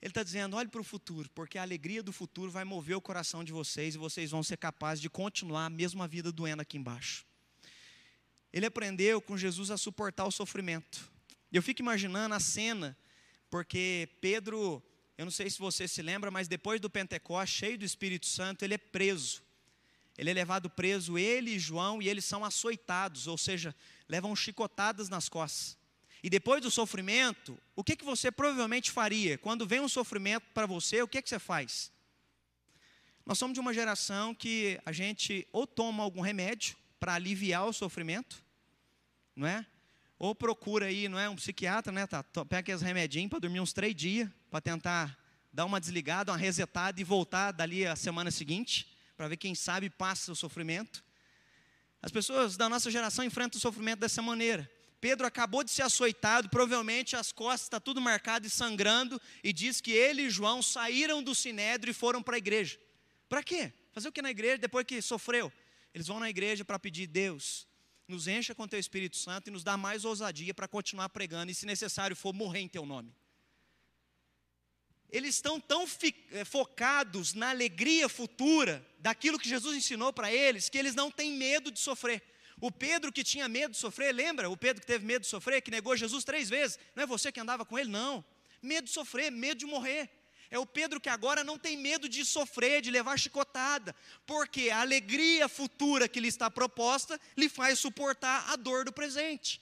Ele 0.00 0.10
está 0.10 0.22
dizendo: 0.22 0.56
olhe 0.56 0.70
para 0.70 0.80
o 0.80 0.84
futuro, 0.84 1.28
porque 1.34 1.58
a 1.58 1.62
alegria 1.62 2.02
do 2.02 2.10
futuro 2.10 2.50
vai 2.50 2.64
mover 2.64 2.96
o 2.96 3.02
coração 3.02 3.44
de 3.44 3.52
vocês 3.52 3.96
e 3.96 3.98
vocês 3.98 4.30
vão 4.30 4.42
ser 4.42 4.56
capazes 4.56 5.02
de 5.02 5.10
continuar 5.10 5.66
a 5.66 5.70
mesma 5.70 6.08
vida 6.08 6.32
doendo 6.32 6.62
aqui 6.62 6.78
embaixo. 6.78 7.26
Ele 8.50 8.64
aprendeu 8.64 9.20
com 9.20 9.36
Jesus 9.36 9.70
a 9.70 9.76
suportar 9.76 10.24
o 10.24 10.32
sofrimento. 10.32 11.17
Eu 11.52 11.62
fico 11.62 11.80
imaginando 11.80 12.34
a 12.34 12.40
cena, 12.40 12.96
porque 13.48 14.08
Pedro, 14.20 14.82
eu 15.16 15.24
não 15.24 15.32
sei 15.32 15.48
se 15.48 15.58
você 15.58 15.88
se 15.88 16.02
lembra, 16.02 16.30
mas 16.30 16.46
depois 16.46 16.80
do 16.80 16.90
Pentecostes, 16.90 17.58
cheio 17.58 17.78
do 17.78 17.84
Espírito 17.84 18.26
Santo, 18.26 18.64
ele 18.64 18.74
é 18.74 18.78
preso. 18.78 19.42
Ele 20.18 20.30
é 20.30 20.34
levado 20.34 20.68
preso, 20.68 21.16
ele 21.16 21.52
e 21.52 21.58
João, 21.58 22.02
e 22.02 22.08
eles 22.08 22.24
são 22.24 22.44
açoitados, 22.44 23.26
ou 23.26 23.38
seja, 23.38 23.74
levam 24.08 24.34
chicotadas 24.34 25.08
nas 25.08 25.28
costas. 25.28 25.78
E 26.22 26.28
depois 26.28 26.60
do 26.60 26.70
sofrimento, 26.70 27.56
o 27.76 27.84
que, 27.84 27.94
que 27.94 28.04
você 28.04 28.30
provavelmente 28.30 28.90
faria? 28.90 29.38
Quando 29.38 29.66
vem 29.66 29.80
um 29.80 29.88
sofrimento 29.88 30.44
para 30.52 30.66
você, 30.66 31.00
o 31.00 31.08
que, 31.08 31.22
que 31.22 31.28
você 31.28 31.38
faz? 31.38 31.92
Nós 33.24 33.38
somos 33.38 33.54
de 33.54 33.60
uma 33.60 33.72
geração 33.72 34.34
que 34.34 34.80
a 34.84 34.90
gente 34.90 35.46
ou 35.52 35.66
toma 35.66 36.02
algum 36.02 36.20
remédio 36.20 36.76
para 36.98 37.14
aliviar 37.14 37.66
o 37.66 37.72
sofrimento, 37.72 38.42
não 39.36 39.46
é? 39.46 39.64
Ou 40.18 40.34
procura 40.34 40.86
aí, 40.86 41.08
não 41.08 41.18
é, 41.18 41.28
um 41.28 41.36
psiquiatra, 41.36 41.92
né, 41.92 42.06
tá, 42.06 42.24
pega 42.24 42.58
aqueles 42.58 42.82
remedinhos 42.82 43.30
para 43.30 43.38
dormir 43.38 43.60
uns 43.60 43.72
três 43.72 43.94
dias, 43.94 44.28
para 44.50 44.60
tentar 44.60 45.16
dar 45.52 45.64
uma 45.64 45.78
desligada, 45.78 46.32
uma 46.32 46.38
resetada 46.38 47.00
e 47.00 47.04
voltar 47.04 47.52
dali 47.52 47.86
a 47.86 47.94
semana 47.94 48.30
seguinte, 48.30 48.88
para 49.16 49.28
ver 49.28 49.36
quem 49.36 49.54
sabe 49.54 49.88
passa 49.88 50.32
o 50.32 50.36
sofrimento. 50.36 51.04
As 52.02 52.10
pessoas 52.10 52.56
da 52.56 52.68
nossa 52.68 52.90
geração 52.90 53.24
enfrentam 53.24 53.58
o 53.58 53.60
sofrimento 53.60 54.00
dessa 54.00 54.20
maneira. 54.22 54.68
Pedro 55.00 55.26
acabou 55.26 55.62
de 55.62 55.70
ser 55.70 55.82
açoitado, 55.82 56.48
provavelmente 56.48 57.14
as 57.14 57.30
costas 57.30 57.62
está 57.62 57.78
tudo 57.78 58.00
marcado 58.00 58.46
e 58.46 58.50
sangrando, 58.50 59.20
e 59.44 59.52
diz 59.52 59.80
que 59.80 59.92
ele 59.92 60.22
e 60.22 60.30
João 60.30 60.60
saíram 60.60 61.22
do 61.22 61.34
sinédrio 61.34 61.92
e 61.92 61.94
foram 61.94 62.22
para 62.22 62.34
a 62.34 62.38
igreja. 62.38 62.78
Para 63.28 63.42
quê? 63.42 63.72
Fazer 63.92 64.08
o 64.08 64.12
que 64.12 64.22
na 64.22 64.30
igreja 64.30 64.58
depois 64.58 64.84
que 64.84 65.00
sofreu? 65.00 65.52
Eles 65.94 66.08
vão 66.08 66.18
na 66.18 66.28
igreja 66.28 66.64
para 66.64 66.78
pedir, 66.78 67.06
Deus, 67.06 67.66
nos 68.08 68.26
encha 68.26 68.54
com 68.54 68.66
teu 68.66 68.80
Espírito 68.80 69.16
Santo 69.16 69.48
e 69.48 69.50
nos 69.50 69.62
dá 69.62 69.76
mais 69.76 70.04
ousadia 70.04 70.54
para 70.54 70.66
continuar 70.66 71.10
pregando 71.10 71.52
e, 71.52 71.54
se 71.54 71.66
necessário 71.66 72.16
for, 72.16 72.32
morrer 72.32 72.60
em 72.60 72.68
teu 72.68 72.86
nome. 72.86 73.14
Eles 75.10 75.34
estão 75.36 75.60
tão 75.60 75.86
eh, 76.32 76.44
focados 76.44 77.34
na 77.34 77.50
alegria 77.50 78.08
futura 78.08 78.86
daquilo 78.98 79.38
que 79.38 79.48
Jesus 79.48 79.76
ensinou 79.76 80.12
para 80.12 80.32
eles, 80.32 80.68
que 80.68 80.76
eles 80.76 80.94
não 80.94 81.10
têm 81.10 81.32
medo 81.32 81.70
de 81.70 81.78
sofrer. 81.78 82.22
O 82.60 82.70
Pedro 82.70 83.12
que 83.12 83.22
tinha 83.22 83.48
medo 83.48 83.72
de 83.72 83.78
sofrer, 83.78 84.12
lembra? 84.12 84.50
O 84.50 84.56
Pedro 84.56 84.80
que 84.80 84.86
teve 84.86 85.06
medo 85.06 85.22
de 85.22 85.28
sofrer, 85.28 85.62
que 85.62 85.70
negou 85.70 85.96
Jesus 85.96 86.24
três 86.24 86.48
vezes. 86.48 86.78
Não 86.94 87.04
é 87.04 87.06
você 87.06 87.30
que 87.30 87.40
andava 87.40 87.64
com 87.64 87.78
ele? 87.78 87.90
Não. 87.90 88.24
Medo 88.60 88.86
de 88.86 88.90
sofrer, 88.90 89.30
medo 89.30 89.58
de 89.58 89.66
morrer. 89.66 90.10
É 90.50 90.58
o 90.58 90.66
Pedro 90.66 91.00
que 91.00 91.08
agora 91.08 91.44
não 91.44 91.58
tem 91.58 91.76
medo 91.76 92.08
de 92.08 92.24
sofrer, 92.24 92.80
de 92.80 92.90
levar 92.90 93.18
chicotada, 93.18 93.94
porque 94.26 94.70
a 94.70 94.80
alegria 94.80 95.48
futura 95.48 96.08
que 96.08 96.20
lhe 96.20 96.28
está 96.28 96.50
proposta 96.50 97.20
lhe 97.36 97.48
faz 97.48 97.78
suportar 97.78 98.50
a 98.50 98.56
dor 98.56 98.84
do 98.84 98.92
presente. 98.92 99.60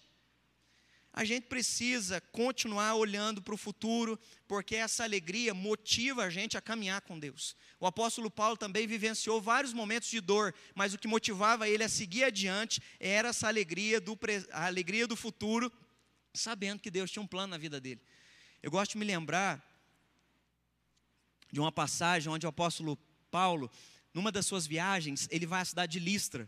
A 1.13 1.25
gente 1.25 1.45
precisa 1.45 2.21
continuar 2.21 2.95
olhando 2.95 3.41
para 3.41 3.55
o 3.55 3.57
futuro, 3.57 4.21
porque 4.47 4.77
essa 4.77 5.03
alegria 5.03 5.55
motiva 5.55 6.25
a 6.25 6.31
gente 6.31 6.59
a 6.59 6.61
caminhar 6.61 7.01
com 7.01 7.19
Deus. 7.19 7.57
O 7.81 7.87
apóstolo 7.87 8.31
Paulo 8.31 8.55
também 8.55 8.87
vivenciou 8.87 9.41
vários 9.41 9.73
momentos 9.73 10.11
de 10.11 10.21
dor, 10.21 10.55
mas 10.75 10.93
o 10.93 10.99
que 10.99 11.09
motivava 11.09 11.69
ele 11.69 11.83
a 11.83 11.89
seguir 11.89 12.25
adiante 12.25 12.83
era 13.01 13.31
essa 13.31 13.49
alegria 13.49 13.99
do, 13.99 14.17
a 14.53 14.67
alegria 14.67 15.07
do 15.07 15.17
futuro, 15.17 15.73
sabendo 16.35 16.83
que 16.83 16.91
Deus 16.91 17.11
tinha 17.11 17.23
um 17.23 17.27
plano 17.27 17.53
na 17.53 17.59
vida 17.59 17.81
dele. 17.81 18.03
Eu 18.63 18.71
gosto 18.71 18.93
de 18.93 18.99
me 18.99 19.05
lembrar 19.07 19.76
de 21.57 21.61
uma 21.61 21.73
passagem 21.73 22.31
onde 22.31 22.45
o 22.45 22.51
apóstolo 22.51 22.99
Paulo, 23.31 23.71
numa 24.13 24.31
das 24.31 24.45
suas 24.45 24.67
viagens, 24.67 25.27
ele 25.31 25.47
vai 25.47 25.63
à 25.63 25.65
cidade 25.65 25.93
de 25.93 25.99
Listra. 25.99 26.47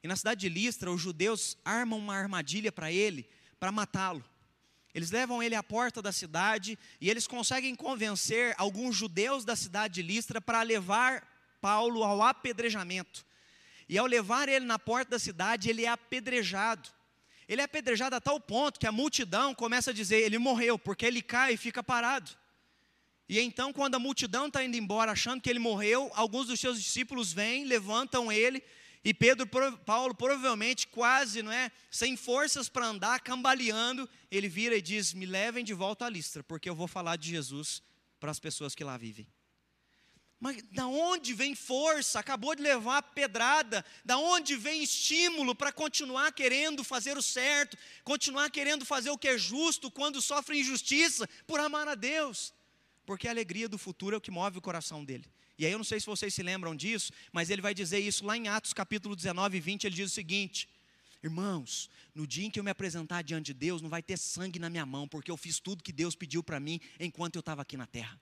E 0.00 0.06
na 0.06 0.14
cidade 0.14 0.42
de 0.42 0.48
Listra, 0.48 0.92
os 0.92 1.00
judeus 1.00 1.58
armam 1.64 1.98
uma 1.98 2.14
armadilha 2.14 2.70
para 2.70 2.92
ele, 2.92 3.28
para 3.58 3.72
matá-lo. 3.72 4.24
Eles 4.94 5.10
levam 5.10 5.42
ele 5.42 5.56
à 5.56 5.62
porta 5.62 6.00
da 6.00 6.12
cidade 6.12 6.78
e 7.00 7.10
eles 7.10 7.26
conseguem 7.26 7.74
convencer 7.74 8.54
alguns 8.56 8.94
judeus 8.94 9.44
da 9.44 9.56
cidade 9.56 9.94
de 9.94 10.02
Listra 10.02 10.40
para 10.40 10.62
levar 10.62 11.26
Paulo 11.60 12.04
ao 12.04 12.22
apedrejamento. 12.22 13.26
E 13.88 13.98
ao 13.98 14.06
levar 14.06 14.48
ele 14.48 14.64
na 14.64 14.78
porta 14.78 15.10
da 15.10 15.18
cidade, 15.18 15.68
ele 15.68 15.84
é 15.84 15.88
apedrejado. 15.88 16.88
Ele 17.48 17.60
é 17.60 17.64
apedrejado 17.64 18.14
a 18.14 18.20
tal 18.20 18.38
ponto 18.38 18.78
que 18.78 18.86
a 18.86 18.92
multidão 18.92 19.52
começa 19.52 19.90
a 19.90 19.94
dizer: 19.94 20.18
ele 20.18 20.38
morreu, 20.38 20.78
porque 20.78 21.04
ele 21.04 21.20
cai 21.20 21.54
e 21.54 21.56
fica 21.56 21.82
parado. 21.82 22.43
E 23.28 23.40
então, 23.40 23.72
quando 23.72 23.94
a 23.94 23.98
multidão 23.98 24.48
está 24.48 24.62
indo 24.62 24.76
embora, 24.76 25.12
achando 25.12 25.40
que 25.40 25.48
ele 25.48 25.58
morreu, 25.58 26.10
alguns 26.14 26.46
dos 26.46 26.60
seus 26.60 26.82
discípulos 26.82 27.32
vêm, 27.32 27.64
levantam 27.64 28.30
ele, 28.30 28.62
e 29.04 29.12
Pedro, 29.12 29.46
Paulo, 29.84 30.14
provavelmente 30.14 30.86
quase, 30.86 31.42
não 31.42 31.52
é, 31.52 31.70
sem 31.90 32.16
forças 32.16 32.70
para 32.70 32.86
andar, 32.86 33.20
cambaleando, 33.20 34.08
ele 34.30 34.48
vira 34.48 34.76
e 34.76 34.82
diz: 34.82 35.12
Me 35.12 35.26
levem 35.26 35.62
de 35.62 35.74
volta 35.74 36.06
à 36.06 36.08
Listra, 36.08 36.42
porque 36.42 36.68
eu 36.68 36.74
vou 36.74 36.88
falar 36.88 37.16
de 37.16 37.28
Jesus 37.28 37.82
para 38.18 38.30
as 38.30 38.40
pessoas 38.40 38.74
que 38.74 38.82
lá 38.82 38.96
vivem. 38.96 39.26
Mas 40.40 40.62
da 40.72 40.86
onde 40.86 41.32
vem 41.34 41.54
força? 41.54 42.18
Acabou 42.18 42.54
de 42.54 42.62
levar 42.62 43.02
pedrada. 43.02 43.84
Da 44.04 44.16
onde 44.18 44.56
vem 44.56 44.82
estímulo 44.82 45.54
para 45.54 45.72
continuar 45.72 46.32
querendo 46.32 46.82
fazer 46.82 47.16
o 47.16 47.22
certo, 47.22 47.76
continuar 48.02 48.50
querendo 48.50 48.84
fazer 48.84 49.10
o 49.10 49.18
que 49.18 49.28
é 49.28 49.38
justo 49.38 49.90
quando 49.90 50.20
sofre 50.20 50.60
injustiça 50.60 51.28
por 51.46 51.60
amar 51.60 51.88
a 51.88 51.94
Deus? 51.94 52.52
Porque 53.06 53.28
a 53.28 53.30
alegria 53.30 53.68
do 53.68 53.78
futuro 53.78 54.14
é 54.14 54.18
o 54.18 54.20
que 54.20 54.30
move 54.30 54.58
o 54.58 54.62
coração 54.62 55.04
dele. 55.04 55.24
E 55.58 55.64
aí 55.64 55.72
eu 55.72 55.78
não 55.78 55.84
sei 55.84 56.00
se 56.00 56.06
vocês 56.06 56.34
se 56.34 56.42
lembram 56.42 56.74
disso, 56.74 57.12
mas 57.32 57.50
ele 57.50 57.62
vai 57.62 57.74
dizer 57.74 57.98
isso 57.98 58.24
lá 58.24 58.36
em 58.36 58.48
Atos 58.48 58.72
capítulo 58.72 59.14
19 59.14 59.56
e 59.56 59.60
20, 59.60 59.84
ele 59.84 59.94
diz 59.94 60.10
o 60.10 60.14
seguinte: 60.14 60.68
Irmãos, 61.22 61.88
no 62.14 62.26
dia 62.26 62.44
em 62.44 62.50
que 62.50 62.58
eu 62.58 62.64
me 62.64 62.70
apresentar 62.70 63.22
diante 63.22 63.46
de 63.46 63.54
Deus, 63.54 63.80
não 63.80 63.88
vai 63.88 64.02
ter 64.02 64.18
sangue 64.18 64.58
na 64.58 64.68
minha 64.68 64.84
mão, 64.84 65.08
porque 65.08 65.30
eu 65.30 65.36
fiz 65.36 65.58
tudo 65.60 65.82
que 65.82 65.92
Deus 65.92 66.14
pediu 66.14 66.42
para 66.42 66.60
mim 66.60 66.80
enquanto 66.98 67.36
eu 67.36 67.40
estava 67.40 67.62
aqui 67.62 67.76
na 67.76 67.86
terra. 67.86 68.20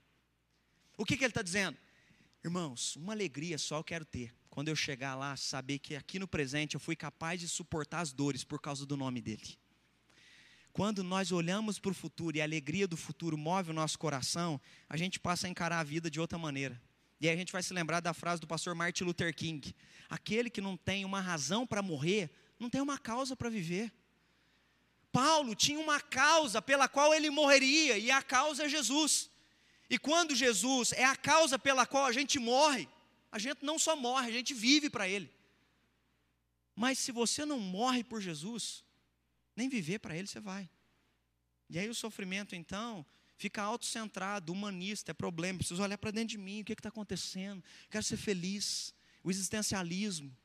O 0.96 1.04
que, 1.04 1.16
que 1.16 1.24
ele 1.24 1.30
está 1.30 1.42
dizendo? 1.42 1.76
Irmãos, 2.44 2.96
uma 2.96 3.12
alegria 3.12 3.56
só 3.56 3.78
eu 3.78 3.84
quero 3.84 4.04
ter, 4.04 4.34
quando 4.50 4.68
eu 4.68 4.76
chegar 4.76 5.14
lá, 5.14 5.36
saber 5.36 5.78
que 5.78 5.96
aqui 5.96 6.18
no 6.18 6.28
presente 6.28 6.74
eu 6.74 6.80
fui 6.80 6.94
capaz 6.94 7.40
de 7.40 7.48
suportar 7.48 8.00
as 8.00 8.12
dores 8.12 8.44
por 8.44 8.60
causa 8.60 8.84
do 8.84 8.96
nome 8.96 9.20
dele. 9.20 9.56
Quando 10.72 11.02
nós 11.04 11.30
olhamos 11.32 11.78
para 11.78 11.90
o 11.90 11.94
futuro 11.94 12.36
e 12.36 12.40
a 12.40 12.44
alegria 12.44 12.88
do 12.88 12.96
futuro 12.96 13.36
move 13.36 13.70
o 13.70 13.74
nosso 13.74 13.98
coração, 13.98 14.60
a 14.88 14.96
gente 14.96 15.20
passa 15.20 15.46
a 15.46 15.50
encarar 15.50 15.80
a 15.80 15.84
vida 15.84 16.10
de 16.10 16.18
outra 16.18 16.38
maneira. 16.38 16.80
E 17.20 17.28
aí 17.28 17.34
a 17.34 17.38
gente 17.38 17.52
vai 17.52 17.62
se 17.62 17.74
lembrar 17.74 18.00
da 18.00 18.14
frase 18.14 18.40
do 18.40 18.46
pastor 18.46 18.74
Martin 18.74 19.04
Luther 19.04 19.34
King: 19.34 19.74
aquele 20.08 20.48
que 20.48 20.60
não 20.60 20.76
tem 20.76 21.04
uma 21.04 21.20
razão 21.20 21.66
para 21.66 21.82
morrer, 21.82 22.30
não 22.58 22.70
tem 22.70 22.80
uma 22.80 22.98
causa 22.98 23.36
para 23.36 23.50
viver. 23.50 23.92
Paulo 25.12 25.54
tinha 25.54 25.78
uma 25.78 26.00
causa 26.00 26.62
pela 26.62 26.88
qual 26.88 27.12
ele 27.12 27.28
morreria, 27.28 27.98
e 27.98 28.10
a 28.10 28.22
causa 28.22 28.64
é 28.64 28.68
Jesus. 28.68 29.30
E 29.90 29.98
quando 29.98 30.34
Jesus 30.34 30.92
é 30.92 31.04
a 31.04 31.14
causa 31.14 31.58
pela 31.58 31.84
qual 31.84 32.06
a 32.06 32.12
gente 32.12 32.38
morre, 32.38 32.88
a 33.30 33.38
gente 33.38 33.62
não 33.62 33.78
só 33.78 33.94
morre, 33.94 34.28
a 34.28 34.32
gente 34.32 34.54
vive 34.54 34.88
para 34.88 35.06
Ele. 35.06 35.30
Mas 36.74 36.98
se 36.98 37.12
você 37.12 37.44
não 37.44 37.58
morre 37.58 38.02
por 38.02 38.18
Jesus, 38.18 38.82
nem 39.56 39.68
viver 39.68 39.98
para 39.98 40.16
Ele 40.16 40.26
você 40.26 40.40
vai. 40.40 40.68
E 41.68 41.78
aí 41.78 41.88
o 41.88 41.94
sofrimento, 41.94 42.54
então, 42.54 43.04
fica 43.36 43.62
autocentrado, 43.62 44.52
humanista, 44.52 45.10
é 45.10 45.14
problema. 45.14 45.58
Preciso 45.58 45.82
olhar 45.82 45.98
para 45.98 46.10
dentro 46.10 46.28
de 46.28 46.38
mim, 46.38 46.60
o 46.60 46.64
que 46.64 46.72
está 46.72 46.88
acontecendo? 46.88 47.62
Quero 47.90 48.04
ser 48.04 48.16
feliz. 48.16 48.94
O 49.24 49.30
existencialismo. 49.30 50.36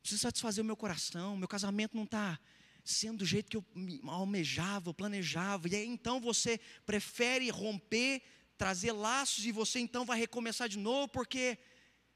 Preciso 0.00 0.22
satisfazer 0.22 0.62
o 0.62 0.66
meu 0.66 0.76
coração. 0.76 1.36
Meu 1.36 1.48
casamento 1.48 1.96
não 1.96 2.04
está 2.04 2.38
sendo 2.84 3.18
do 3.18 3.26
jeito 3.26 3.50
que 3.50 3.56
eu 3.56 3.64
almejava, 4.08 4.92
planejava. 4.92 5.68
E 5.68 5.76
aí 5.76 5.86
então 5.86 6.20
você 6.20 6.58
prefere 6.84 7.48
romper, 7.50 8.22
trazer 8.56 8.92
laços 8.92 9.44
e 9.44 9.52
você 9.52 9.78
então 9.78 10.04
vai 10.04 10.18
recomeçar 10.18 10.68
de 10.68 10.78
novo, 10.78 11.08
porque 11.08 11.58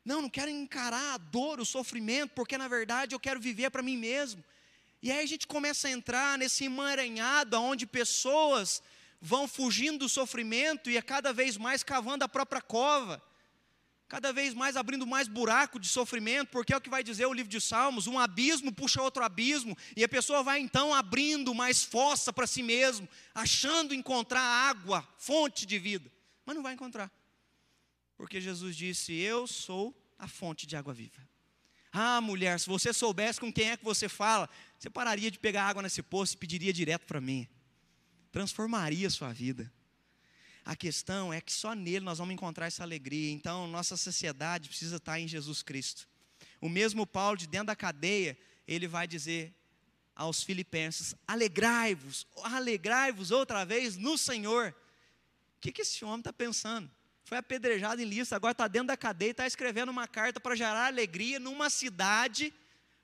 não, 0.04 0.22
não 0.22 0.30
quero 0.30 0.50
encarar 0.50 1.14
a 1.14 1.18
dor, 1.18 1.60
o 1.60 1.64
sofrimento, 1.64 2.32
porque 2.34 2.58
na 2.58 2.68
verdade 2.68 3.14
eu 3.14 3.20
quero 3.20 3.40
viver 3.40 3.70
para 3.70 3.82
mim 3.82 3.96
mesmo. 3.96 4.44
E 5.04 5.12
aí 5.12 5.22
a 5.22 5.26
gente 5.26 5.46
começa 5.46 5.86
a 5.86 5.90
entrar 5.90 6.38
nesse 6.38 6.64
emaranhado 6.64 7.60
onde 7.60 7.86
pessoas 7.86 8.82
vão 9.20 9.46
fugindo 9.46 9.98
do 9.98 10.08
sofrimento 10.08 10.88
e 10.88 10.96
é 10.96 11.02
cada 11.02 11.30
vez 11.30 11.58
mais 11.58 11.82
cavando 11.82 12.24
a 12.24 12.28
própria 12.28 12.62
cova, 12.62 13.22
cada 14.08 14.32
vez 14.32 14.54
mais 14.54 14.78
abrindo 14.78 15.06
mais 15.06 15.28
buraco 15.28 15.78
de 15.78 15.88
sofrimento, 15.88 16.48
porque 16.48 16.72
é 16.72 16.76
o 16.78 16.80
que 16.80 16.88
vai 16.88 17.04
dizer 17.04 17.26
o 17.26 17.34
livro 17.34 17.50
de 17.50 17.60
Salmos: 17.60 18.06
um 18.06 18.18
abismo 18.18 18.72
puxa 18.72 19.02
outro 19.02 19.22
abismo, 19.22 19.76
e 19.94 20.02
a 20.02 20.08
pessoa 20.08 20.42
vai 20.42 20.58
então 20.58 20.94
abrindo 20.94 21.54
mais 21.54 21.84
fossa 21.84 22.32
para 22.32 22.46
si 22.46 22.62
mesmo, 22.62 23.06
achando 23.34 23.92
encontrar 23.92 24.40
água, 24.40 25.06
fonte 25.18 25.66
de 25.66 25.78
vida, 25.78 26.10
mas 26.46 26.56
não 26.56 26.62
vai 26.62 26.72
encontrar, 26.72 27.12
porque 28.16 28.40
Jesus 28.40 28.74
disse: 28.74 29.12
Eu 29.12 29.46
sou 29.46 29.94
a 30.18 30.26
fonte 30.26 30.66
de 30.66 30.74
água 30.76 30.94
viva. 30.94 31.33
Ah, 31.96 32.20
mulher, 32.20 32.58
se 32.58 32.66
você 32.66 32.92
soubesse 32.92 33.38
com 33.38 33.52
quem 33.52 33.70
é 33.70 33.76
que 33.76 33.84
você 33.84 34.08
fala, 34.08 34.50
você 34.76 34.90
pararia 34.90 35.30
de 35.30 35.38
pegar 35.38 35.62
água 35.62 35.80
nesse 35.80 36.02
poço 36.02 36.34
e 36.34 36.36
pediria 36.36 36.72
direto 36.72 37.06
para 37.06 37.20
mim. 37.20 37.46
Transformaria 38.32 39.06
a 39.06 39.10
sua 39.10 39.32
vida. 39.32 39.72
A 40.64 40.74
questão 40.74 41.32
é 41.32 41.40
que 41.40 41.52
só 41.52 41.72
nele 41.72 42.04
nós 42.04 42.18
vamos 42.18 42.34
encontrar 42.34 42.66
essa 42.66 42.82
alegria. 42.82 43.30
Então, 43.30 43.68
nossa 43.68 43.96
sociedade 43.96 44.68
precisa 44.68 44.96
estar 44.96 45.20
em 45.20 45.28
Jesus 45.28 45.62
Cristo. 45.62 46.08
O 46.60 46.68
mesmo 46.68 47.06
Paulo, 47.06 47.38
de 47.38 47.46
dentro 47.46 47.68
da 47.68 47.76
cadeia, 47.76 48.36
ele 48.66 48.88
vai 48.88 49.06
dizer 49.06 49.54
aos 50.16 50.42
filipenses: 50.42 51.14
alegrai-vos, 51.28 52.26
alegrai-vos 52.42 53.30
outra 53.30 53.64
vez 53.64 53.96
no 53.96 54.18
Senhor. 54.18 54.74
O 55.58 55.60
que, 55.60 55.70
que 55.70 55.82
esse 55.82 56.04
homem 56.04 56.18
está 56.18 56.32
pensando? 56.32 56.90
Foi 57.24 57.38
apedrejado 57.38 58.02
em 58.02 58.04
lista, 58.04 58.36
agora 58.36 58.52
está 58.52 58.68
dentro 58.68 58.88
da 58.88 58.96
cadeia 58.96 59.28
e 59.28 59.32
está 59.32 59.46
escrevendo 59.46 59.88
uma 59.88 60.06
carta 60.06 60.38
para 60.38 60.54
gerar 60.54 60.86
alegria 60.86 61.40
numa 61.40 61.70
cidade 61.70 62.52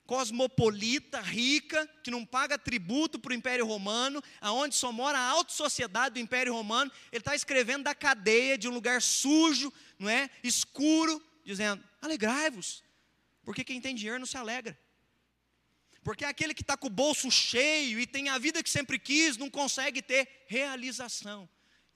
cosmopolita, 0.05 1.21
rica, 1.21 1.87
que 2.03 2.11
não 2.11 2.25
paga 2.25 2.57
tributo 2.57 3.17
para 3.17 3.31
o 3.31 3.33
Império 3.33 3.65
Romano, 3.65 4.21
aonde 4.41 4.75
só 4.75 4.91
mora 4.91 5.17
a 5.17 5.25
alta 5.25 5.53
sociedade 5.53 6.15
do 6.15 6.19
Império 6.19 6.53
Romano, 6.53 6.91
ele 7.11 7.21
está 7.21 7.33
escrevendo 7.33 7.83
da 7.83 7.95
cadeia, 7.95 8.57
de 8.57 8.67
um 8.67 8.73
lugar 8.73 9.01
sujo, 9.01 9.71
não 9.97 10.09
é? 10.09 10.29
escuro, 10.43 11.23
dizendo: 11.45 11.83
alegrai-vos, 12.01 12.83
porque 13.43 13.63
quem 13.63 13.79
tem 13.79 13.95
dinheiro 13.95 14.19
não 14.19 14.25
se 14.25 14.37
alegra. 14.37 14.77
Porque 16.03 16.25
aquele 16.25 16.53
que 16.53 16.61
está 16.61 16.75
com 16.75 16.87
o 16.87 16.89
bolso 16.89 17.31
cheio 17.31 17.99
e 17.99 18.05
tem 18.05 18.27
a 18.27 18.37
vida 18.37 18.61
que 18.61 18.69
sempre 18.69 18.99
quis, 18.99 19.37
não 19.37 19.49
consegue 19.49 20.01
ter 20.01 20.45
realização. 20.47 21.47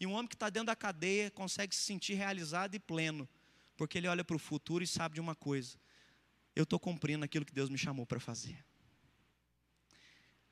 E 0.06 0.08
um 0.08 0.14
homem 0.14 0.28
que 0.28 0.36
está 0.36 0.52
dentro 0.52 0.68
da 0.68 0.76
cadeia 0.76 1.32
consegue 1.32 1.76
se 1.76 1.82
sentir 1.82 2.14
realizado 2.14 2.76
e 2.76 2.80
pleno, 2.80 3.28
porque 3.76 3.98
ele 3.98 4.08
olha 4.08 4.24
para 4.24 4.36
o 4.36 4.40
futuro 4.40 4.84
e 4.84 4.88
sabe 4.88 5.16
de 5.16 5.20
uma 5.20 5.34
coisa: 5.34 5.80
eu 6.56 6.62
estou 6.62 6.80
cumprindo 6.80 7.26
aquilo 7.26 7.44
que 7.44 7.52
Deus 7.52 7.72
me 7.72 7.78
chamou 7.78 8.06
para 8.06 8.20
fazer. 8.20 8.64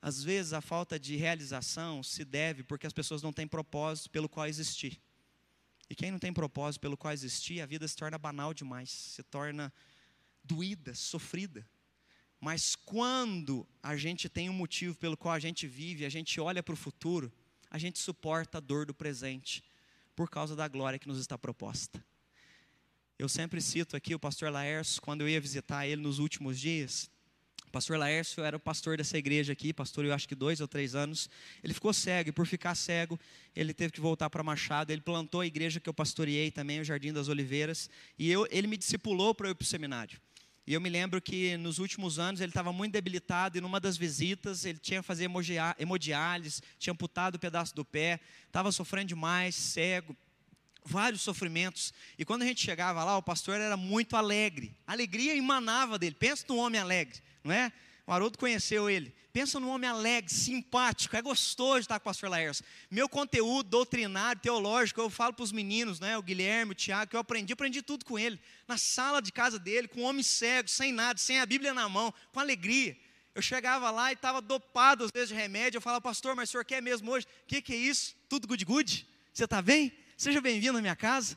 Às 0.02 0.24
vezes 0.24 0.52
a 0.52 0.60
falta 0.60 0.98
de 0.98 1.14
realização 1.14 2.02
se 2.02 2.24
deve 2.24 2.64
porque 2.64 2.84
as 2.84 2.92
pessoas 2.92 3.22
não 3.22 3.32
têm 3.32 3.46
propósito 3.46 4.10
pelo 4.10 4.28
qual 4.28 4.48
existir. 4.48 5.00
E 5.88 5.94
quem 5.94 6.10
não 6.10 6.18
tem 6.18 6.32
propósito 6.32 6.80
pelo 6.80 6.96
qual 6.96 7.14
existir, 7.14 7.60
a 7.60 7.66
vida 7.66 7.86
se 7.86 7.94
torna 7.94 8.18
banal 8.18 8.52
demais, 8.52 8.90
se 8.90 9.22
torna 9.22 9.72
doída, 10.42 10.96
sofrida. 10.96 11.64
Mas 12.40 12.74
quando 12.74 13.64
a 13.80 13.96
gente 13.96 14.28
tem 14.28 14.50
um 14.50 14.52
motivo 14.52 14.96
pelo 14.96 15.16
qual 15.16 15.32
a 15.32 15.38
gente 15.38 15.64
vive, 15.64 16.04
a 16.04 16.10
gente 16.10 16.40
olha 16.40 16.60
para 16.60 16.74
o 16.74 16.76
futuro, 16.76 17.32
a 17.74 17.78
gente 17.78 17.98
suporta 17.98 18.58
a 18.58 18.60
dor 18.60 18.86
do 18.86 18.94
presente, 18.94 19.60
por 20.14 20.30
causa 20.30 20.54
da 20.54 20.68
glória 20.68 20.96
que 20.96 21.08
nos 21.08 21.18
está 21.18 21.36
proposta. 21.36 22.00
Eu 23.18 23.28
sempre 23.28 23.60
cito 23.60 23.96
aqui 23.96 24.14
o 24.14 24.18
pastor 24.18 24.48
Laércio, 24.48 25.02
quando 25.02 25.22
eu 25.22 25.28
ia 25.28 25.40
visitar 25.40 25.84
ele 25.84 26.00
nos 26.00 26.20
últimos 26.20 26.60
dias. 26.60 27.10
O 27.66 27.70
pastor 27.72 27.98
Laércio 27.98 28.44
era 28.44 28.56
o 28.56 28.60
pastor 28.60 28.96
dessa 28.96 29.18
igreja 29.18 29.54
aqui, 29.54 29.72
pastor 29.72 30.04
eu 30.04 30.14
acho 30.14 30.28
que 30.28 30.36
dois 30.36 30.60
ou 30.60 30.68
três 30.68 30.94
anos. 30.94 31.28
Ele 31.64 31.74
ficou 31.74 31.92
cego, 31.92 32.28
e 32.28 32.32
por 32.32 32.46
ficar 32.46 32.76
cego, 32.76 33.18
ele 33.56 33.74
teve 33.74 33.92
que 33.92 34.00
voltar 34.00 34.30
para 34.30 34.44
Machado. 34.44 34.92
Ele 34.92 35.02
plantou 35.02 35.40
a 35.40 35.46
igreja 35.46 35.80
que 35.80 35.88
eu 35.88 35.94
pastoreei 35.94 36.52
também, 36.52 36.78
o 36.78 36.84
Jardim 36.84 37.12
das 37.12 37.26
Oliveiras. 37.26 37.90
E 38.16 38.30
eu, 38.30 38.46
ele 38.52 38.68
me 38.68 38.76
discipulou 38.76 39.34
para 39.34 39.48
eu 39.48 39.50
ir 39.50 39.56
para 39.56 39.64
o 39.64 39.66
seminário. 39.66 40.20
E 40.66 40.72
eu 40.72 40.80
me 40.80 40.88
lembro 40.88 41.20
que 41.20 41.56
nos 41.58 41.78
últimos 41.78 42.18
anos 42.18 42.40
ele 42.40 42.50
estava 42.50 42.72
muito 42.72 42.92
debilitado 42.92 43.58
e 43.58 43.60
numa 43.60 43.78
das 43.78 43.96
visitas 43.98 44.64
ele 44.64 44.78
tinha 44.78 45.00
que 45.00 45.06
fazer 45.06 45.30
hemodiálise, 45.78 46.62
tinha 46.78 46.92
amputado 46.92 47.34
o 47.34 47.36
um 47.36 47.40
pedaço 47.40 47.74
do 47.74 47.84
pé, 47.84 48.18
estava 48.46 48.72
sofrendo 48.72 49.08
demais, 49.08 49.54
cego, 49.54 50.16
vários 50.84 51.20
sofrimentos. 51.20 51.92
E 52.18 52.24
quando 52.24 52.42
a 52.42 52.46
gente 52.46 52.62
chegava 52.62 53.04
lá, 53.04 53.16
o 53.16 53.22
pastor 53.22 53.60
era 53.60 53.76
muito 53.76 54.16
alegre. 54.16 54.74
Alegria 54.86 55.36
emanava 55.36 55.98
dele. 55.98 56.14
Pensa 56.18 56.46
num 56.48 56.58
homem 56.58 56.80
alegre, 56.80 57.20
não 57.42 57.52
é? 57.52 57.70
O 58.06 58.12
Haroldo 58.12 58.38
conheceu 58.38 58.90
ele. 58.90 59.14
Pensa 59.32 59.58
num 59.58 59.70
homem 59.70 59.88
alegre, 59.88 60.32
simpático, 60.32 61.16
é 61.16 61.22
gostoso 61.22 61.80
estar 61.80 61.98
com 61.98 62.04
o 62.04 62.10
pastor 62.10 62.30
Laércio. 62.30 62.64
Meu 62.90 63.08
conteúdo 63.08 63.68
doutrinário, 63.68 64.40
teológico, 64.40 65.00
eu 65.00 65.10
falo 65.10 65.32
para 65.32 65.42
os 65.42 65.50
meninos, 65.50 65.98
né, 65.98 66.16
o 66.16 66.22
Guilherme, 66.22 66.72
o 66.72 66.74
Tiago, 66.74 67.10
que 67.10 67.16
eu 67.16 67.20
aprendi, 67.20 67.52
aprendi 67.52 67.82
tudo 67.82 68.04
com 68.04 68.18
ele. 68.18 68.38
Na 68.68 68.78
sala 68.78 69.20
de 69.20 69.32
casa 69.32 69.58
dele, 69.58 69.88
com 69.88 70.02
um 70.02 70.04
homem 70.04 70.22
cego, 70.22 70.68
sem 70.68 70.92
nada, 70.92 71.18
sem 71.18 71.40
a 71.40 71.46
Bíblia 71.46 71.74
na 71.74 71.88
mão, 71.88 72.14
com 72.32 72.38
alegria. 72.38 72.96
Eu 73.34 73.42
chegava 73.42 73.90
lá 73.90 74.12
e 74.12 74.14
estava 74.14 74.40
dopado 74.40 75.02
às 75.02 75.10
vezes 75.10 75.30
de 75.30 75.34
remédio. 75.34 75.78
Eu 75.78 75.82
falava, 75.82 76.00
pastor, 76.00 76.36
mas 76.36 76.48
o 76.48 76.52
senhor 76.52 76.64
quer 76.64 76.80
mesmo 76.80 77.10
hoje? 77.10 77.26
O 77.26 77.46
que, 77.48 77.60
que 77.60 77.72
é 77.72 77.76
isso? 77.76 78.14
Tudo 78.28 78.46
good 78.46 78.64
good? 78.64 79.08
Você 79.32 79.44
está 79.44 79.60
bem? 79.60 79.92
Seja 80.16 80.40
bem-vindo 80.40 80.78
à 80.78 80.80
minha 80.80 80.94
casa. 80.94 81.36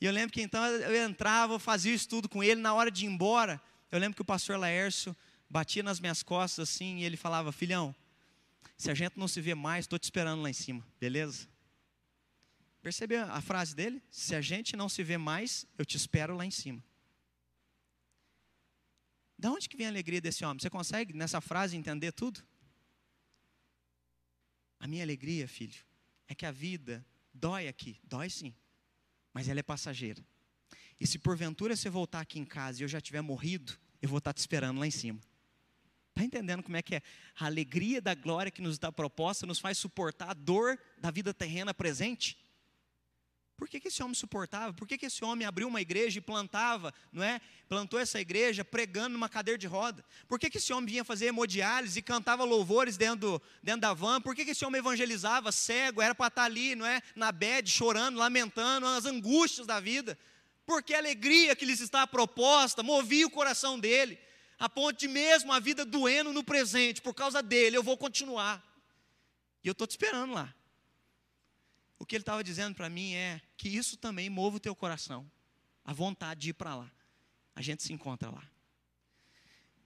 E 0.00 0.06
eu 0.06 0.12
lembro 0.12 0.32
que 0.32 0.40
então 0.40 0.64
eu 0.64 1.06
entrava, 1.06 1.52
eu 1.52 1.58
fazia 1.58 1.92
o 1.92 1.94
estudo 1.94 2.26
com 2.26 2.42
ele. 2.42 2.62
Na 2.62 2.72
hora 2.72 2.90
de 2.90 3.04
ir 3.04 3.08
embora, 3.08 3.60
eu 3.92 3.98
lembro 3.98 4.16
que 4.16 4.22
o 4.22 4.24
pastor 4.24 4.58
Laércio 4.58 5.14
batia 5.48 5.82
nas 5.82 6.00
minhas 6.00 6.22
costas 6.22 6.68
assim 6.68 6.98
e 6.98 7.04
ele 7.04 7.16
falava: 7.16 7.52
Filhão, 7.52 7.94
se 8.76 8.90
a 8.90 8.94
gente 8.94 9.18
não 9.18 9.28
se 9.28 9.40
vê 9.40 9.54
mais, 9.54 9.84
estou 9.84 9.98
te 9.98 10.04
esperando 10.04 10.42
lá 10.42 10.50
em 10.50 10.54
cima, 10.54 10.86
beleza? 11.00 11.48
Percebeu 12.80 13.24
a 13.24 13.40
frase 13.40 13.74
dele? 13.74 14.02
Se 14.10 14.34
a 14.34 14.40
gente 14.40 14.76
não 14.76 14.88
se 14.88 15.02
vê 15.02 15.18
mais, 15.18 15.66
eu 15.76 15.84
te 15.84 15.96
espero 15.96 16.36
lá 16.36 16.46
em 16.46 16.50
cima. 16.50 16.82
Da 19.36 19.50
onde 19.50 19.68
que 19.68 19.76
vem 19.76 19.86
a 19.86 19.90
alegria 19.90 20.20
desse 20.20 20.44
homem? 20.44 20.60
Você 20.60 20.70
consegue 20.70 21.12
nessa 21.12 21.40
frase 21.40 21.76
entender 21.76 22.12
tudo? 22.12 22.42
A 24.80 24.86
minha 24.86 25.02
alegria, 25.02 25.46
filho, 25.48 25.78
é 26.28 26.34
que 26.34 26.46
a 26.46 26.50
vida 26.52 27.04
dói 27.34 27.68
aqui, 27.68 28.00
dói 28.04 28.30
sim, 28.30 28.54
mas 29.32 29.48
ela 29.48 29.60
é 29.60 29.62
passageira. 29.62 30.24
E 31.00 31.06
se 31.06 31.18
porventura 31.18 31.76
você 31.76 31.88
voltar 31.88 32.20
aqui 32.20 32.38
em 32.38 32.44
casa 32.44 32.80
e 32.80 32.84
eu 32.84 32.88
já 32.88 33.00
tiver 33.00 33.20
morrido, 33.20 33.76
eu 34.00 34.08
vou 34.08 34.18
estar 34.18 34.32
te 34.32 34.38
esperando 34.38 34.78
lá 34.78 34.86
em 34.86 34.90
cima. 34.90 35.20
Está 36.18 36.24
entendendo 36.24 36.64
como 36.64 36.76
é 36.76 36.82
que 36.82 36.96
é? 36.96 37.02
A 37.38 37.46
alegria 37.46 38.00
da 38.00 38.12
glória 38.12 38.50
que 38.50 38.60
nos 38.60 38.76
dá 38.76 38.90
proposta 38.90 39.46
nos 39.46 39.60
faz 39.60 39.78
suportar 39.78 40.30
a 40.30 40.34
dor 40.34 40.76
da 41.00 41.12
vida 41.12 41.32
terrena 41.32 41.72
presente? 41.72 42.36
Por 43.56 43.68
que, 43.68 43.78
que 43.78 43.86
esse 43.86 44.02
homem 44.02 44.14
suportava? 44.14 44.72
Por 44.72 44.88
que, 44.88 44.98
que 44.98 45.06
esse 45.06 45.24
homem 45.24 45.46
abriu 45.46 45.68
uma 45.68 45.80
igreja 45.80 46.18
e 46.18 46.20
plantava, 46.20 46.92
não 47.12 47.22
é? 47.22 47.40
Plantou 47.68 48.00
essa 48.00 48.20
igreja 48.20 48.64
pregando 48.64 49.10
numa 49.10 49.28
cadeira 49.28 49.56
de 49.56 49.68
roda? 49.68 50.04
Por 50.26 50.40
que, 50.40 50.50
que 50.50 50.58
esse 50.58 50.72
homem 50.72 50.90
vinha 50.90 51.04
fazer 51.04 51.26
hemodiálise 51.26 52.00
e 52.00 52.02
cantava 52.02 52.42
louvores 52.42 52.96
dentro, 52.96 53.40
dentro 53.62 53.82
da 53.82 53.94
van? 53.94 54.20
Por 54.20 54.34
que, 54.34 54.44
que 54.44 54.50
esse 54.50 54.64
homem 54.64 54.80
evangelizava 54.80 55.52
cego? 55.52 56.02
Era 56.02 56.16
para 56.16 56.26
estar 56.26 56.44
ali, 56.44 56.74
não 56.74 56.84
é? 56.84 57.00
Na 57.14 57.30
bed, 57.30 57.70
chorando, 57.70 58.18
lamentando, 58.18 58.86
as 58.86 59.04
angústias 59.04 59.68
da 59.68 59.78
vida. 59.78 60.18
Porque 60.66 60.94
a 60.94 60.98
alegria 60.98 61.54
que 61.54 61.64
lhes 61.64 61.80
está 61.80 62.08
proposta 62.08 62.82
movia 62.82 63.24
o 63.24 63.30
coração 63.30 63.78
dele 63.78 64.18
a 64.58 64.68
ponto 64.68 64.98
de 64.98 65.06
mesmo 65.06 65.52
a 65.52 65.60
vida 65.60 65.84
doendo 65.84 66.32
no 66.32 66.42
presente, 66.42 67.00
por 67.00 67.14
causa 67.14 67.42
dele, 67.42 67.76
eu 67.76 67.82
vou 67.82 67.96
continuar. 67.96 68.64
E 69.62 69.68
eu 69.68 69.72
estou 69.72 69.86
te 69.86 69.92
esperando 69.92 70.34
lá. 70.34 70.52
O 71.98 72.04
que 72.04 72.16
ele 72.16 72.22
estava 72.22 72.42
dizendo 72.42 72.74
para 72.74 72.88
mim 72.88 73.14
é 73.14 73.40
que 73.56 73.68
isso 73.68 73.96
também 73.96 74.28
move 74.28 74.56
o 74.56 74.60
teu 74.60 74.74
coração, 74.74 75.30
a 75.84 75.92
vontade 75.92 76.40
de 76.40 76.50
ir 76.50 76.54
para 76.54 76.74
lá. 76.74 76.90
A 77.54 77.62
gente 77.62 77.82
se 77.82 77.92
encontra 77.92 78.30
lá. 78.30 78.42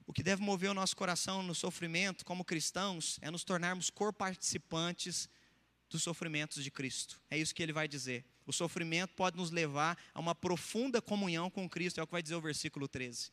O 0.05 0.13
que 0.13 0.23
deve 0.23 0.41
mover 0.41 0.69
o 0.69 0.73
nosso 0.73 0.95
coração 0.95 1.43
no 1.43 1.55
sofrimento, 1.55 2.25
como 2.25 2.43
cristãos, 2.43 3.17
é 3.21 3.31
nos 3.31 3.43
tornarmos 3.43 3.89
co-participantes 3.89 5.29
dos 5.89 6.03
sofrimentos 6.03 6.63
de 6.63 6.69
Cristo. 6.69 7.21
É 7.29 7.37
isso 7.37 7.53
que 7.53 7.63
ele 7.63 7.71
vai 7.71 7.87
dizer. 7.87 8.25
O 8.45 8.51
sofrimento 8.51 9.13
pode 9.13 9.37
nos 9.37 9.49
levar 9.49 9.97
a 10.13 10.19
uma 10.19 10.35
profunda 10.35 11.01
comunhão 11.01 11.49
com 11.49 11.69
Cristo, 11.69 11.99
é 11.99 12.03
o 12.03 12.07
que 12.07 12.11
vai 12.11 12.23
dizer 12.23 12.35
o 12.35 12.41
versículo 12.41 12.87
13 12.87 13.31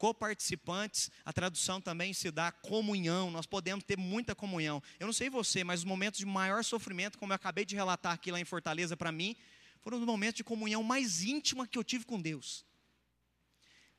coparticipantes, 0.00 1.10
a 1.26 1.30
tradução 1.30 1.78
também 1.78 2.14
se 2.14 2.30
dá 2.30 2.50
comunhão, 2.50 3.30
nós 3.30 3.44
podemos 3.44 3.84
ter 3.84 3.98
muita 3.98 4.34
comunhão. 4.34 4.82
Eu 4.98 5.06
não 5.06 5.12
sei 5.12 5.28
você, 5.28 5.62
mas 5.62 5.80
os 5.80 5.84
momentos 5.84 6.18
de 6.18 6.24
maior 6.24 6.64
sofrimento, 6.64 7.18
como 7.18 7.34
eu 7.34 7.36
acabei 7.36 7.66
de 7.66 7.74
relatar 7.74 8.14
aqui 8.14 8.32
lá 8.32 8.40
em 8.40 8.44
Fortaleza 8.46 8.96
para 8.96 9.12
mim, 9.12 9.36
foram 9.82 9.98
os 9.98 10.06
momentos 10.06 10.36
de 10.36 10.44
comunhão 10.44 10.82
mais 10.82 11.22
íntima 11.22 11.66
que 11.66 11.76
eu 11.76 11.84
tive 11.84 12.06
com 12.06 12.18
Deus. 12.18 12.64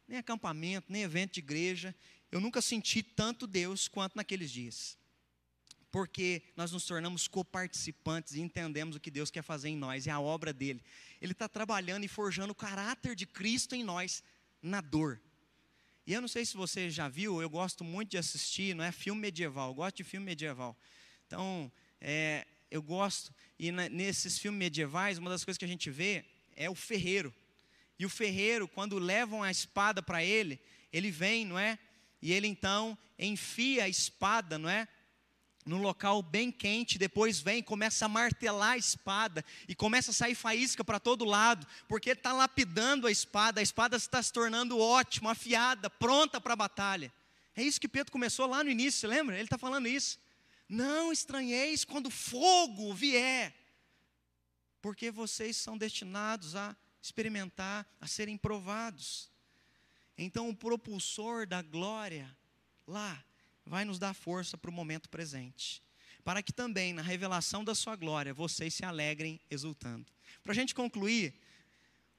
Nem 0.07 0.17
acampamento, 0.17 0.91
nem 0.91 1.03
evento 1.03 1.33
de 1.33 1.39
igreja, 1.39 1.93
eu 2.31 2.41
nunca 2.41 2.63
senti 2.63 3.03
tanto 3.03 3.45
Deus 3.45 3.87
quanto 3.87 4.15
naqueles 4.15 4.49
dias. 4.49 4.97
Porque 5.91 6.41
nós 6.55 6.71
nos 6.71 6.83
tornamos 6.83 7.27
coparticipantes 7.27 8.33
e 8.33 8.41
entendemos 8.41 8.95
o 8.95 8.99
que 8.99 9.11
Deus 9.11 9.29
quer 9.29 9.43
fazer 9.43 9.69
em 9.69 9.77
nós, 9.77 10.07
é 10.07 10.09
a 10.09 10.19
obra 10.19 10.51
dele. 10.51 10.83
Ele 11.21 11.33
está 11.33 11.47
trabalhando 11.47 12.05
e 12.05 12.07
forjando 12.07 12.53
o 12.53 12.55
caráter 12.55 13.15
de 13.15 13.27
Cristo 13.27 13.75
em 13.75 13.83
nós, 13.83 14.23
na 14.63 14.81
dor 14.81 15.21
e 16.05 16.13
eu 16.13 16.21
não 16.21 16.27
sei 16.27 16.45
se 16.45 16.57
você 16.57 16.89
já 16.89 17.07
viu, 17.07 17.41
eu 17.41 17.49
gosto 17.49 17.83
muito 17.83 18.11
de 18.11 18.17
assistir, 18.17 18.75
não 18.75 18.83
é 18.83 18.91
filme 18.91 19.21
medieval, 19.21 19.69
eu 19.69 19.75
gosto 19.75 19.97
de 19.97 20.03
filme 20.03 20.25
medieval. 20.25 20.75
Então, 21.27 21.71
é, 21.99 22.45
eu 22.69 22.81
gosto, 22.81 23.33
e 23.59 23.71
na, 23.71 23.87
nesses 23.87 24.37
filmes 24.39 24.57
medievais, 24.57 25.17
uma 25.17 25.29
das 25.29 25.45
coisas 25.45 25.57
que 25.57 25.65
a 25.65 25.67
gente 25.67 25.89
vê 25.89 26.25
é 26.55 26.69
o 26.69 26.75
ferreiro. 26.75 27.33
E 27.99 28.05
o 28.05 28.09
ferreiro, 28.09 28.67
quando 28.67 28.97
levam 28.97 29.43
a 29.43 29.51
espada 29.51 30.01
para 30.01 30.23
ele, 30.23 30.59
ele 30.91 31.11
vem, 31.11 31.45
não 31.45 31.59
é? 31.59 31.77
E 32.21 32.31
ele 32.31 32.47
então 32.47 32.97
enfia 33.17 33.83
a 33.83 33.89
espada, 33.89 34.57
não 34.57 34.69
é? 34.69 34.87
Num 35.65 35.81
local 35.81 36.21
bem 36.21 36.51
quente, 36.51 36.97
depois 36.97 37.39
vem, 37.39 37.61
começa 37.61 38.05
a 38.05 38.09
martelar 38.09 38.71
a 38.71 38.77
espada 38.77 39.45
e 39.67 39.75
começa 39.75 40.11
a 40.11 40.13
sair 40.13 40.35
faísca 40.35 40.83
para 40.83 40.99
todo 40.99 41.25
lado, 41.25 41.67
porque 41.87 42.11
está 42.11 42.33
lapidando 42.33 43.07
a 43.07 43.11
espada, 43.11 43.59
a 43.59 43.63
espada 43.63 43.95
está 43.95 44.21
se 44.21 44.33
tornando 44.33 44.79
ótima, 44.79 45.31
afiada, 45.31 45.89
pronta 45.89 46.41
para 46.41 46.53
a 46.53 46.57
batalha. 46.57 47.13
É 47.55 47.61
isso 47.61 47.79
que 47.79 47.87
Pedro 47.87 48.11
começou 48.11 48.47
lá 48.47 48.63
no 48.63 48.69
início, 48.69 49.07
lembra? 49.07 49.35
Ele 49.35 49.43
está 49.43 49.57
falando 49.57 49.87
isso. 49.87 50.19
Não 50.67 51.11
estranheis 51.11 51.83
quando 51.83 52.09
fogo 52.09 52.93
vier, 52.93 53.53
porque 54.81 55.11
vocês 55.11 55.57
são 55.57 55.77
destinados 55.77 56.55
a 56.55 56.75
experimentar, 57.01 57.85
a 57.99 58.07
serem 58.07 58.37
provados. 58.37 59.29
Então, 60.17 60.49
o 60.49 60.55
propulsor 60.55 61.45
da 61.45 61.61
glória 61.61 62.35
lá 62.87 63.23
vai 63.71 63.85
nos 63.85 63.97
dar 63.97 64.13
força 64.13 64.57
para 64.57 64.69
o 64.69 64.73
momento 64.73 65.07
presente. 65.07 65.81
Para 66.25 66.43
que 66.43 66.51
também, 66.51 66.91
na 66.91 67.01
revelação 67.01 67.63
da 67.63 67.73
sua 67.73 67.95
glória, 67.95 68.33
vocês 68.33 68.73
se 68.73 68.83
alegrem 68.83 69.39
exultando. 69.49 70.11
Para 70.43 70.51
a 70.51 70.55
gente 70.55 70.75
concluir, 70.75 71.33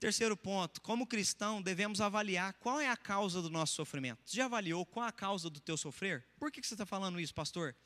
terceiro 0.01 0.35
ponto: 0.35 0.81
como 0.81 1.07
cristão, 1.07 1.61
devemos 1.61 2.01
avaliar 2.01 2.55
qual 2.55 2.81
é 2.81 2.89
a 2.89 2.97
causa 2.97 3.43
do 3.43 3.51
nosso 3.51 3.75
sofrimento. 3.75 4.23
Você 4.25 4.39
já 4.39 4.47
avaliou 4.47 4.87
qual 4.87 5.05
é 5.05 5.11
a 5.11 5.13
causa 5.13 5.51
do 5.51 5.61
teu 5.61 5.77
sofrer? 5.77 6.25
Por 6.39 6.51
que 6.51 6.63
você 6.63 6.73
está 6.73 6.87
falando 6.87 7.21
isso, 7.21 7.35
pastor? 7.35 7.77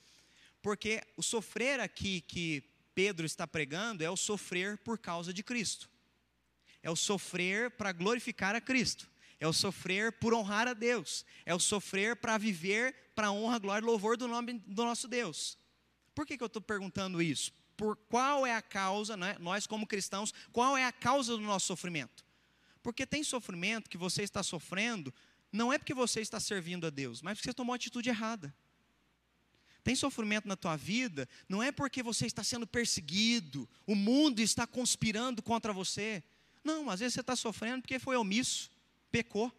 Porque 0.62 1.02
o 1.16 1.22
sofrer 1.22 1.80
aqui 1.80 2.20
que 2.20 2.62
Pedro 2.94 3.26
está 3.26 3.48
pregando 3.48 4.04
é 4.04 4.08
o 4.08 4.16
sofrer 4.16 4.78
por 4.78 4.96
causa 4.96 5.32
de 5.34 5.42
Cristo. 5.42 5.90
É 6.84 6.90
o 6.90 6.94
sofrer 6.94 7.72
para 7.72 7.90
glorificar 7.90 8.54
a 8.54 8.60
Cristo 8.60 9.10
é 9.39 9.47
o 9.47 9.53
sofrer 9.53 10.12
por 10.12 10.32
honrar 10.32 10.66
a 10.66 10.72
Deus, 10.72 11.24
é 11.45 11.55
o 11.55 11.61
sofrer 11.61 12.16
para 12.16 12.39
viver 12.39 12.95
para 13.14 13.32
honra, 13.32 13.59
glória 13.59 13.84
e 13.84 13.87
louvor 13.87 14.16
do 14.16 14.28
nome 14.28 14.55
do 14.66 14.84
nosso 14.84 15.09
Deus. 15.09 15.59
Por 16.14 16.26
que, 16.26 16.37
que 16.37 16.43
eu 16.43 16.47
estou 16.47 16.62
perguntando 16.62 17.20
isso? 17.20 17.53
Por 17.76 17.97
qual 17.97 18.47
é 18.47 18.55
a 18.55 18.62
causa, 18.62 19.16
né? 19.16 19.37
nós 19.39 19.66
como 19.66 19.87
cristãos, 19.87 20.32
qual 20.53 20.76
é 20.76 20.84
a 20.84 20.93
causa 20.93 21.37
do 21.37 21.43
nosso 21.43 21.66
sofrimento? 21.66 22.24
Porque 22.82 23.07
tem 23.07 23.22
sofrimento 23.22 23.91
que 23.91 23.99
você 23.99 24.22
está 24.22 24.43
sofrendo, 24.43 25.12
não 25.53 25.72
é 25.72 25.78
porque 25.78 25.93
você 25.93 26.20
está 26.20 26.41
servindo 26.41 26.87
a 26.87 26.91
Deus, 26.91 27.20
mas 27.20 27.37
porque 27.37 27.51
você 27.51 27.55
tomou 27.55 27.72
a 27.72 27.76
atitude 27.76 28.09
errada. 28.09 28.55
Tem 29.82 29.95
sofrimento 29.95 30.49
na 30.49 30.57
tua 30.57 30.76
vida, 30.76 31.28
não 31.49 31.62
é 31.62 31.70
porque 31.70 32.03
você 32.03 32.26
está 32.26 32.43
sendo 32.43 32.66
perseguido, 32.66 33.68
o 33.87 33.95
mundo 33.95 34.41
está 34.41 34.66
conspirando 34.66 35.43
contra 35.43 35.72
você. 35.72 36.24
Não, 36.64 36.91
às 36.91 37.01
vezes 37.01 37.14
você 37.14 37.20
está 37.20 37.37
sofrendo 37.37 37.82
porque 37.82 37.99
foi 37.99 38.16
omisso 38.16 38.70
pecou. 39.11 39.52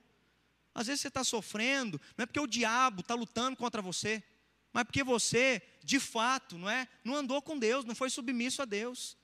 Às 0.73 0.87
vezes 0.87 1.01
você 1.01 1.07
está 1.07 1.23
sofrendo, 1.23 1.99
não 2.15 2.23
é 2.23 2.25
porque 2.25 2.39
o 2.39 2.47
diabo 2.47 3.01
está 3.01 3.15
lutando 3.15 3.57
contra 3.57 3.81
você, 3.81 4.23
mas 4.71 4.83
porque 4.83 5.03
você, 5.03 5.61
de 5.83 5.99
fato, 5.99 6.57
não 6.57 6.69
é, 6.69 6.87
não 7.03 7.15
andou 7.15 7.41
com 7.41 7.57
Deus, 7.57 7.83
não 7.83 7.95
foi 7.95 8.09
submisso 8.09 8.61
a 8.61 8.65
Deus. 8.65 9.17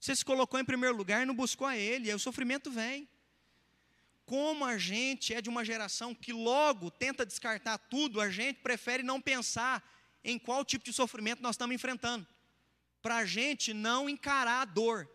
Você 0.00 0.16
se 0.16 0.24
colocou 0.24 0.58
em 0.58 0.64
primeiro 0.64 0.96
lugar 0.96 1.22
e 1.22 1.26
não 1.26 1.34
buscou 1.34 1.66
a 1.66 1.76
Ele, 1.76 2.06
e 2.06 2.10
aí 2.10 2.16
o 2.16 2.18
sofrimento 2.18 2.70
vem. 2.70 3.06
Como 4.24 4.64
a 4.64 4.78
gente 4.78 5.34
é 5.34 5.42
de 5.42 5.50
uma 5.50 5.64
geração 5.64 6.14
que 6.14 6.32
logo 6.32 6.90
tenta 6.90 7.26
descartar 7.26 7.76
tudo, 7.76 8.20
a 8.20 8.30
gente 8.30 8.60
prefere 8.60 9.02
não 9.02 9.20
pensar 9.20 9.86
em 10.24 10.38
qual 10.38 10.64
tipo 10.64 10.84
de 10.84 10.92
sofrimento 10.92 11.42
nós 11.42 11.56
estamos 11.56 11.74
enfrentando, 11.74 12.26
para 13.02 13.16
a 13.18 13.26
gente 13.26 13.74
não 13.74 14.08
encarar 14.08 14.62
a 14.62 14.64
dor. 14.64 15.10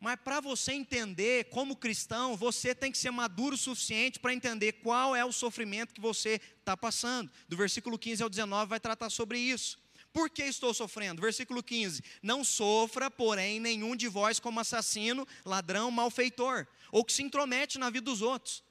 Mas 0.00 0.16
para 0.20 0.40
você 0.40 0.72
entender, 0.72 1.46
como 1.46 1.74
cristão, 1.74 2.36
você 2.36 2.74
tem 2.74 2.92
que 2.92 2.98
ser 2.98 3.10
maduro 3.10 3.56
o 3.56 3.58
suficiente 3.58 4.20
para 4.20 4.32
entender 4.32 4.72
qual 4.74 5.16
é 5.16 5.24
o 5.24 5.32
sofrimento 5.32 5.92
que 5.92 6.00
você 6.00 6.40
está 6.60 6.76
passando. 6.76 7.30
Do 7.48 7.56
versículo 7.56 7.98
15 7.98 8.22
ao 8.22 8.28
19 8.28 8.68
vai 8.68 8.78
tratar 8.78 9.10
sobre 9.10 9.38
isso. 9.40 9.78
Por 10.12 10.30
que 10.30 10.44
estou 10.44 10.72
sofrendo? 10.72 11.20
Versículo 11.20 11.62
15: 11.62 12.02
Não 12.22 12.44
sofra, 12.44 13.10
porém, 13.10 13.58
nenhum 13.58 13.96
de 13.96 14.08
vós 14.08 14.38
como 14.38 14.60
assassino, 14.60 15.26
ladrão, 15.44 15.90
malfeitor, 15.90 16.66
ou 16.92 17.04
que 17.04 17.12
se 17.12 17.22
intromete 17.22 17.78
na 17.78 17.90
vida 17.90 18.04
dos 18.04 18.22
outros. 18.22 18.62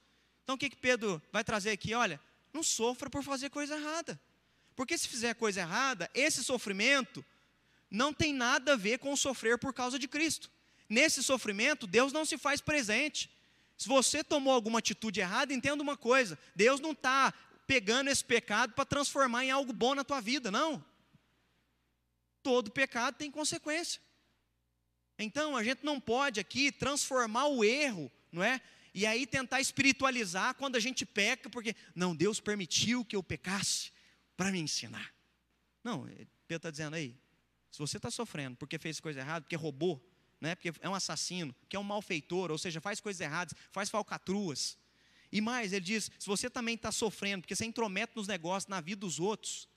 Então 0.44 0.56
o 0.56 0.58
que, 0.58 0.70
que 0.70 0.78
Pedro 0.78 1.22
vai 1.32 1.44
trazer 1.44 1.72
aqui? 1.72 1.94
Olha, 1.94 2.22
não 2.54 2.64
sofra 2.64 3.10
por 3.10 3.22
fazer 3.22 3.50
coisa 3.50 3.76
errada. 3.76 4.20
Porque 4.76 4.98
se 4.98 5.08
fizer 5.08 5.34
coisa 5.34 5.60
errada, 5.60 6.10
esse 6.14 6.44
sofrimento 6.44 7.26
não 7.90 8.14
tem 8.14 8.34
nada 8.34 8.74
a 8.74 8.78
ver 8.78 9.00
com 9.00 9.16
sofrer 9.16 9.58
por 9.58 9.74
causa 9.74 10.00
de 10.00 10.08
Cristo. 10.08 10.50
Nesse 10.90 11.24
sofrimento, 11.24 11.86
Deus 11.86 12.14
não 12.14 12.26
se 12.26 12.38
faz 12.38 12.62
presente. 12.62 13.30
Se 13.78 13.88
você 13.88 14.24
tomou 14.24 14.54
alguma 14.54 14.80
atitude 14.80 15.20
errada, 15.20 15.54
entenda 15.54 15.84
uma 15.84 15.98
coisa: 15.98 16.38
Deus 16.56 16.80
não 16.80 16.92
está 16.92 17.34
pegando 17.66 18.10
esse 18.10 18.24
pecado 18.24 18.74
para 18.74 18.86
transformar 18.86 19.46
em 19.46 19.52
algo 19.52 19.74
bom 19.74 19.94
na 19.94 20.04
tua 20.04 20.22
vida, 20.22 20.50
não. 20.50 20.84
Todo 22.42 22.72
pecado 22.72 23.16
tem 23.16 23.30
consequência. 23.30 24.02
Então, 25.20 25.58
a 25.58 25.64
gente 25.64 25.84
não 25.84 26.00
pode 26.00 26.40
aqui 26.40 26.72
transformar 26.72 27.48
o 27.48 27.64
erro, 27.64 28.12
não 28.32 28.44
é? 28.44 28.62
E 28.94 29.06
aí 29.06 29.28
tentar 29.28 29.60
espiritualizar 29.60 30.56
quando 30.56 30.76
a 30.76 30.80
gente 30.80 31.06
peca, 31.06 31.50
porque, 31.50 31.76
não, 31.94 32.16
Deus 32.16 32.40
permitiu 32.40 33.04
que 33.04 33.16
eu 33.16 33.22
pecasse 33.22 33.92
para 34.36 34.52
me 34.52 34.60
ensinar. 34.60 35.14
Não, 35.84 36.06
Pedro 36.48 36.58
está 36.58 36.72
dizendo 36.72 36.96
aí, 36.96 37.16
se 37.70 37.80
você 37.80 37.98
está 37.98 38.10
sofrendo 38.10 38.56
porque 38.58 38.80
fez 38.80 39.00
coisa 39.00 39.20
errada, 39.20 39.42
porque 39.42 39.56
roubou, 39.56 40.04
né, 40.40 40.56
porque 40.56 40.72
é 40.80 40.90
um 40.90 40.96
assassino, 40.96 41.56
que 41.68 41.76
é 41.76 41.80
um 41.80 41.84
malfeitor, 41.84 42.52
ou 42.52 42.58
seja, 42.58 42.80
faz 42.80 43.00
coisas 43.00 43.20
erradas, 43.20 43.54
faz 43.72 43.90
falcatruas. 43.90 44.78
E 45.32 45.42
mais, 45.42 45.74
ele 45.74 45.84
diz: 45.84 46.12
se 46.18 46.26
você 46.26 46.50
também 46.50 46.76
está 46.76 46.92
sofrendo, 46.92 47.42
porque 47.42 47.56
você 47.56 47.66
intromete 47.66 48.14
nos 48.16 48.28
negócios, 48.28 48.70
na 48.70 48.80
vida 48.80 49.02
dos 49.02 49.20
outros, 49.20 49.68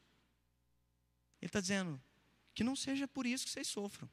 ele 1.41 1.49
está 1.49 1.61
dizendo 1.61 2.01
que 2.55 2.63
não 2.63 2.77
seja 2.77 3.09
por 3.09 3.27
isso 3.27 3.45
que 3.45 3.51
vocês 3.51 3.67
sofram. 3.67 4.09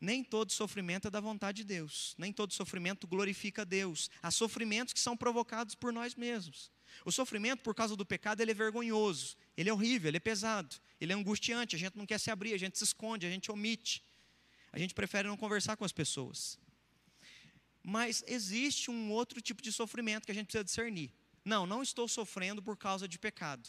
Nem 0.00 0.22
todo 0.22 0.52
sofrimento 0.52 1.08
é 1.08 1.10
da 1.10 1.20
vontade 1.20 1.58
de 1.58 1.64
Deus, 1.64 2.14
nem 2.18 2.32
todo 2.32 2.52
sofrimento 2.52 3.06
glorifica 3.06 3.62
a 3.62 3.64
Deus. 3.64 4.10
Há 4.22 4.30
sofrimentos 4.30 4.92
que 4.92 5.00
são 5.00 5.16
provocados 5.16 5.74
por 5.74 5.92
nós 5.92 6.14
mesmos. 6.14 6.70
O 7.04 7.10
sofrimento 7.10 7.62
por 7.62 7.74
causa 7.74 7.96
do 7.96 8.04
pecado 8.04 8.40
ele 8.40 8.50
é 8.50 8.54
vergonhoso, 8.54 9.36
ele 9.56 9.70
é 9.70 9.72
horrível, 9.72 10.08
ele 10.08 10.18
é 10.18 10.20
pesado, 10.20 10.76
ele 11.00 11.12
é 11.12 11.16
angustiante, 11.16 11.74
a 11.74 11.78
gente 11.78 11.96
não 11.96 12.06
quer 12.06 12.20
se 12.20 12.30
abrir, 12.30 12.52
a 12.52 12.58
gente 12.58 12.78
se 12.78 12.84
esconde, 12.84 13.26
a 13.26 13.30
gente 13.30 13.50
omite. 13.50 14.02
A 14.74 14.78
gente 14.80 14.92
prefere 14.92 15.28
não 15.28 15.36
conversar 15.36 15.76
com 15.76 15.84
as 15.84 15.92
pessoas. 15.92 16.58
Mas 17.80 18.24
existe 18.26 18.90
um 18.90 19.12
outro 19.12 19.40
tipo 19.40 19.62
de 19.62 19.70
sofrimento 19.70 20.24
que 20.24 20.32
a 20.32 20.34
gente 20.34 20.46
precisa 20.46 20.64
discernir. 20.64 21.14
Não, 21.44 21.64
não 21.64 21.80
estou 21.80 22.08
sofrendo 22.08 22.60
por 22.60 22.76
causa 22.76 23.06
de 23.06 23.16
pecado. 23.16 23.68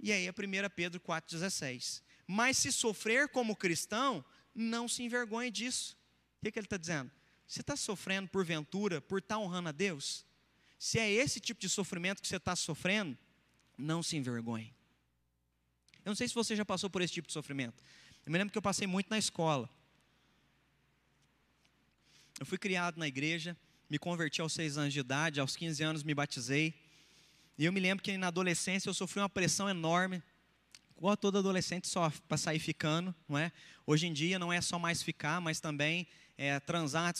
E 0.00 0.10
aí 0.10 0.26
a 0.26 0.30
1 0.30 0.34
Pedro 0.74 0.98
4,16. 1.00 2.00
Mas 2.26 2.56
se 2.56 2.72
sofrer 2.72 3.28
como 3.28 3.54
cristão, 3.54 4.24
não 4.54 4.88
se 4.88 5.02
envergonhe 5.02 5.50
disso. 5.50 5.98
O 6.38 6.46
que, 6.46 6.50
que 6.50 6.58
ele 6.58 6.64
está 6.64 6.78
dizendo? 6.78 7.10
Você 7.46 7.60
está 7.60 7.76
sofrendo 7.76 8.26
porventura 8.30 9.02
por 9.02 9.18
estar 9.18 9.36
honrando 9.36 9.68
a 9.68 9.72
Deus? 9.72 10.24
Se 10.78 10.98
é 10.98 11.10
esse 11.10 11.40
tipo 11.40 11.60
de 11.60 11.68
sofrimento 11.68 12.22
que 12.22 12.28
você 12.28 12.36
está 12.36 12.56
sofrendo, 12.56 13.18
não 13.76 14.02
se 14.02 14.16
envergonhe. 14.16 14.74
Eu 16.06 16.10
não 16.10 16.16
sei 16.16 16.26
se 16.26 16.34
você 16.34 16.56
já 16.56 16.64
passou 16.64 16.88
por 16.88 17.02
esse 17.02 17.12
tipo 17.12 17.26
de 17.26 17.34
sofrimento. 17.34 17.84
Eu 18.24 18.32
me 18.32 18.38
lembro 18.38 18.50
que 18.50 18.56
eu 18.56 18.62
passei 18.62 18.86
muito 18.86 19.10
na 19.10 19.18
escola. 19.18 19.68
Eu 22.38 22.46
fui 22.46 22.56
criado 22.56 22.98
na 22.98 23.08
igreja, 23.08 23.56
me 23.90 23.98
converti 23.98 24.40
aos 24.40 24.52
seis 24.52 24.78
anos 24.78 24.92
de 24.92 25.00
idade, 25.00 25.40
aos 25.40 25.56
15 25.56 25.82
anos 25.82 26.02
me 26.04 26.14
batizei. 26.14 26.72
E 27.58 27.64
eu 27.64 27.72
me 27.72 27.80
lembro 27.80 28.04
que 28.04 28.16
na 28.16 28.28
adolescência 28.28 28.88
eu 28.88 28.94
sofri 28.94 29.20
uma 29.20 29.28
pressão 29.28 29.68
enorme, 29.68 30.22
igual 30.96 31.16
todo 31.16 31.38
adolescente 31.38 31.88
só 31.88 32.12
para 32.28 32.36
sair 32.36 32.60
ficando, 32.60 33.12
não 33.28 33.36
é? 33.36 33.50
Hoje 33.84 34.06
em 34.06 34.12
dia 34.12 34.38
não 34.38 34.52
é 34.52 34.60
só 34.60 34.78
mais 34.78 35.02
ficar, 35.02 35.40
mas 35.40 35.58
também 35.58 36.06
é, 36.38 36.62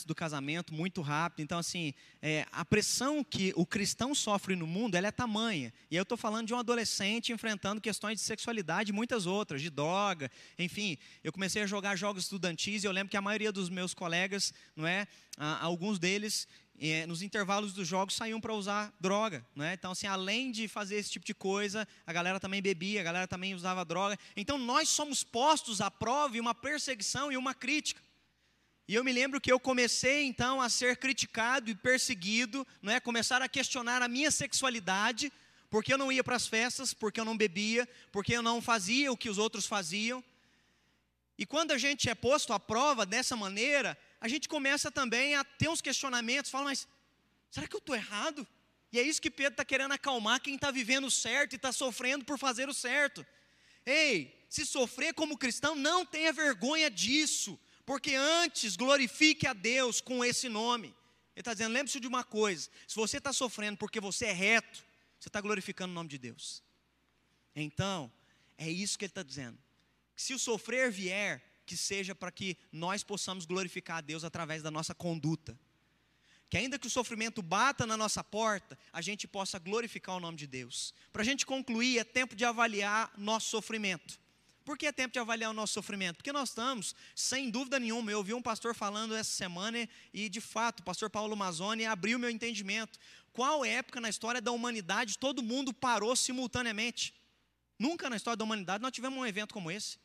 do 0.07 0.15
casamento 0.15 0.73
muito 0.73 1.03
rápido. 1.03 1.43
Então, 1.43 1.59
assim, 1.59 1.93
é, 2.23 2.47
a 2.53 2.65
pressão 2.65 3.25
que 3.25 3.53
o 3.57 3.67
cristão 3.67 4.15
sofre 4.15 4.55
no 4.55 4.67
mundo, 4.67 4.95
ela 4.95 5.09
é 5.09 5.11
tamanha. 5.11 5.73
E 5.91 5.97
eu 5.97 6.05
estou 6.05 6.17
falando 6.17 6.47
de 6.47 6.55
um 6.55 6.59
adolescente 6.59 7.33
enfrentando 7.33 7.81
questões 7.81 8.19
de 8.19 8.25
sexualidade 8.25 8.91
e 8.91 8.95
muitas 8.95 9.27
outras, 9.27 9.61
de 9.61 9.71
droga, 9.71 10.31
enfim. 10.57 10.97
Eu 11.25 11.33
comecei 11.33 11.63
a 11.63 11.67
jogar 11.67 11.97
jogos 11.97 12.23
estudantis 12.23 12.85
e 12.85 12.87
eu 12.87 12.93
lembro 12.93 13.11
que 13.11 13.17
a 13.17 13.23
maioria 13.23 13.51
dos 13.51 13.69
meus 13.69 13.93
colegas, 13.93 14.55
não 14.77 14.87
é, 14.87 15.09
alguns 15.61 15.99
deles 15.99 16.47
é, 16.81 17.07
nos 17.07 17.23
intervalos 17.23 17.73
dos 17.73 17.89
jogos 17.89 18.15
saíam 18.15 18.41
para 18.41 18.55
usar 18.55 18.95
droga, 19.01 19.45
é? 19.59 19.75
Então, 19.75 19.91
assim, 19.91 20.07
além 20.07 20.53
de 20.53 20.69
fazer 20.69 20.95
esse 20.95 21.11
tipo 21.11 21.27
de 21.27 21.35
coisa, 21.35 21.87
a 22.07 22.13
galera 22.13 22.39
também 22.39 22.63
bebia, 22.63 23.01
a 23.01 23.05
galera 23.05 23.27
também 23.27 23.53
usava 23.53 23.85
droga. 23.85 24.17
Então, 24.37 24.57
nós 24.57 24.89
somos 24.89 25.25
postos 25.25 25.81
à 25.81 25.91
prova 25.91 26.37
e 26.37 26.41
uma 26.41 26.55
perseguição 26.55 27.33
e 27.33 27.37
uma 27.37 27.53
crítica. 27.53 28.01
E 28.89 28.95
eu 28.95 29.05
me 29.05 29.13
lembro 29.13 29.39
que 29.39 29.53
eu 29.53 29.61
comecei 29.61 30.25
então 30.25 30.63
a 30.63 30.71
ser 30.71 30.97
criticado 30.97 31.69
e 31.69 31.75
perseguido, 31.75 32.67
não 32.81 32.91
é? 32.91 32.99
Começar 32.99 33.43
a 33.43 33.49
questionar 33.49 34.01
a 34.01 34.09
minha 34.09 34.31
sexualidade, 34.31 35.31
porque 35.69 35.93
eu 35.93 35.99
não 35.99 36.11
ia 36.11 36.25
para 36.25 36.37
as 36.37 36.47
festas, 36.47 36.95
porque 36.95 37.21
eu 37.21 37.25
não 37.25 37.37
bebia, 37.37 37.87
porque 38.11 38.33
eu 38.33 38.41
não 38.41 38.63
fazia 38.63 39.13
o 39.13 39.17
que 39.17 39.29
os 39.29 39.37
outros 39.37 39.67
faziam. 39.67 40.25
E 41.37 41.45
quando 41.45 41.73
a 41.73 41.77
gente 41.77 42.09
é 42.09 42.15
posto 42.15 42.55
à 42.55 42.59
prova 42.59 43.05
dessa 43.05 43.37
maneira, 43.37 43.97
a 44.19 44.27
gente 44.27 44.49
começa 44.49 44.91
também 44.91 45.35
a 45.35 45.45
ter 45.45 45.69
uns 45.69 45.83
questionamentos, 45.83 46.51
fala, 46.51 46.65
mas 46.65 46.89
será 47.51 47.69
que 47.69 47.77
eu 47.77 47.81
estou 47.81 47.95
errado? 47.95 48.49
E 48.91 48.99
é 48.99 49.03
isso 49.03 49.21
que 49.21 49.31
Pedro 49.31 49.53
está 49.53 49.67
querendo 49.67 49.93
acalmar 49.93 50.41
quem 50.41 50.55
está 50.55 50.71
vivendo 50.71 51.11
certo 51.11 51.53
e 51.53 51.57
está 51.57 51.73
sofrendo 51.73 52.25
por 52.25 52.39
fazer 52.39 52.71
o 52.71 52.75
certo. 52.75 53.25
Ei, 53.85 54.35
se 54.49 54.65
sofrer 54.65 55.13
como 55.13 55.37
cristão, 55.37 55.75
não 55.75 56.07
tenha 56.07 56.33
vergonha 56.33 56.91
disso 56.91 57.61
porque 57.89 58.15
antes 58.15 58.77
glorifique 58.77 59.47
a 59.47 59.55
Deus 59.55 59.99
com 59.99 60.23
esse 60.23 60.47
nome. 60.47 60.89
Ele 61.35 61.41
está 61.41 61.55
dizendo: 61.55 61.73
lembre-se 61.73 61.99
de 61.99 62.07
uma 62.07 62.23
coisa: 62.23 62.69
se 62.87 62.95
você 62.95 63.17
está 63.17 63.33
sofrendo 63.33 63.79
porque 63.79 63.99
você 63.99 64.27
é 64.27 64.33
reto, 64.33 64.85
você 65.19 65.31
está 65.31 65.41
glorificando 65.41 65.93
o 65.93 65.95
nome 65.95 66.11
de 66.11 66.19
Deus. 66.19 66.63
Então, 67.57 68.13
é 68.59 68.69
isso 68.69 68.99
que 68.99 69.07
ele 69.07 69.11
está 69.11 69.23
dizendo. 69.23 69.59
Se 70.15 70.35
o 70.35 70.39
sofrer 70.39 70.91
vier, 70.91 71.43
que 71.65 71.79
seja 71.79 72.15
para 72.15 72.31
que 72.31 72.59
nós 72.71 73.03
possamos 73.03 73.47
glorificar 73.47 73.97
a 73.97 74.03
Deus 74.03 74.23
através 74.23 74.63
da 74.63 74.71
nossa 74.71 74.95
conduta. 74.95 75.59
Que 76.51 76.59
ainda 76.59 76.79
que 76.79 76.87
o 76.87 76.91
sofrimento 76.91 77.41
bata 77.41 77.87
na 77.87 77.97
nossa 77.97 78.23
porta, 78.23 78.79
a 78.93 79.01
gente 79.01 79.27
possa 79.27 79.59
glorificar 79.59 80.15
o 80.15 80.21
nome 80.21 80.37
de 80.37 80.47
Deus. 80.47 80.93
Para 81.11 81.23
a 81.23 81.25
gente 81.25 81.47
concluir, 81.47 81.99
é 81.99 82.05
tempo 82.05 82.37
de 82.37 82.45
avaliar 82.45 83.11
nosso 83.17 83.49
sofrimento. 83.49 84.21
Por 84.69 84.77
que 84.77 84.85
é 84.85 84.93
tempo 84.93 85.15
de 85.15 85.19
avaliar 85.19 85.51
o 85.51 85.55
nosso 85.55 85.73
sofrimento? 85.73 86.17
Porque 86.17 86.31
nós 86.31 86.51
estamos, 86.51 86.95
sem 87.15 87.49
dúvida 87.49 87.81
nenhuma, 87.81 88.11
eu 88.11 88.19
ouvi 88.19 88.35
um 88.35 88.43
pastor 88.43 88.75
falando 88.75 89.17
essa 89.17 89.31
semana 89.31 89.89
e, 90.13 90.29
de 90.29 90.43
fato, 90.43 90.81
o 90.81 90.83
pastor 90.83 91.09
Paulo 91.09 91.35
Mazzoni 91.35 91.87
abriu 91.87 92.19
meu 92.19 92.29
entendimento. 92.29 92.99
Qual 93.33 93.65
época 93.65 93.99
na 93.99 94.11
história 94.11 94.43
da 94.43 94.53
humanidade 94.53 95.17
todo 95.17 95.43
mundo 95.43 95.73
parou 95.73 96.15
simultaneamente? 96.15 97.15
Nunca 97.79 98.11
na 98.11 98.17
história 98.17 98.37
da 98.37 98.45
humanidade 98.45 98.83
nós 98.83 98.93
tivemos 98.93 99.19
um 99.19 99.25
evento 99.25 99.55
como 99.55 99.71
esse. 99.71 99.97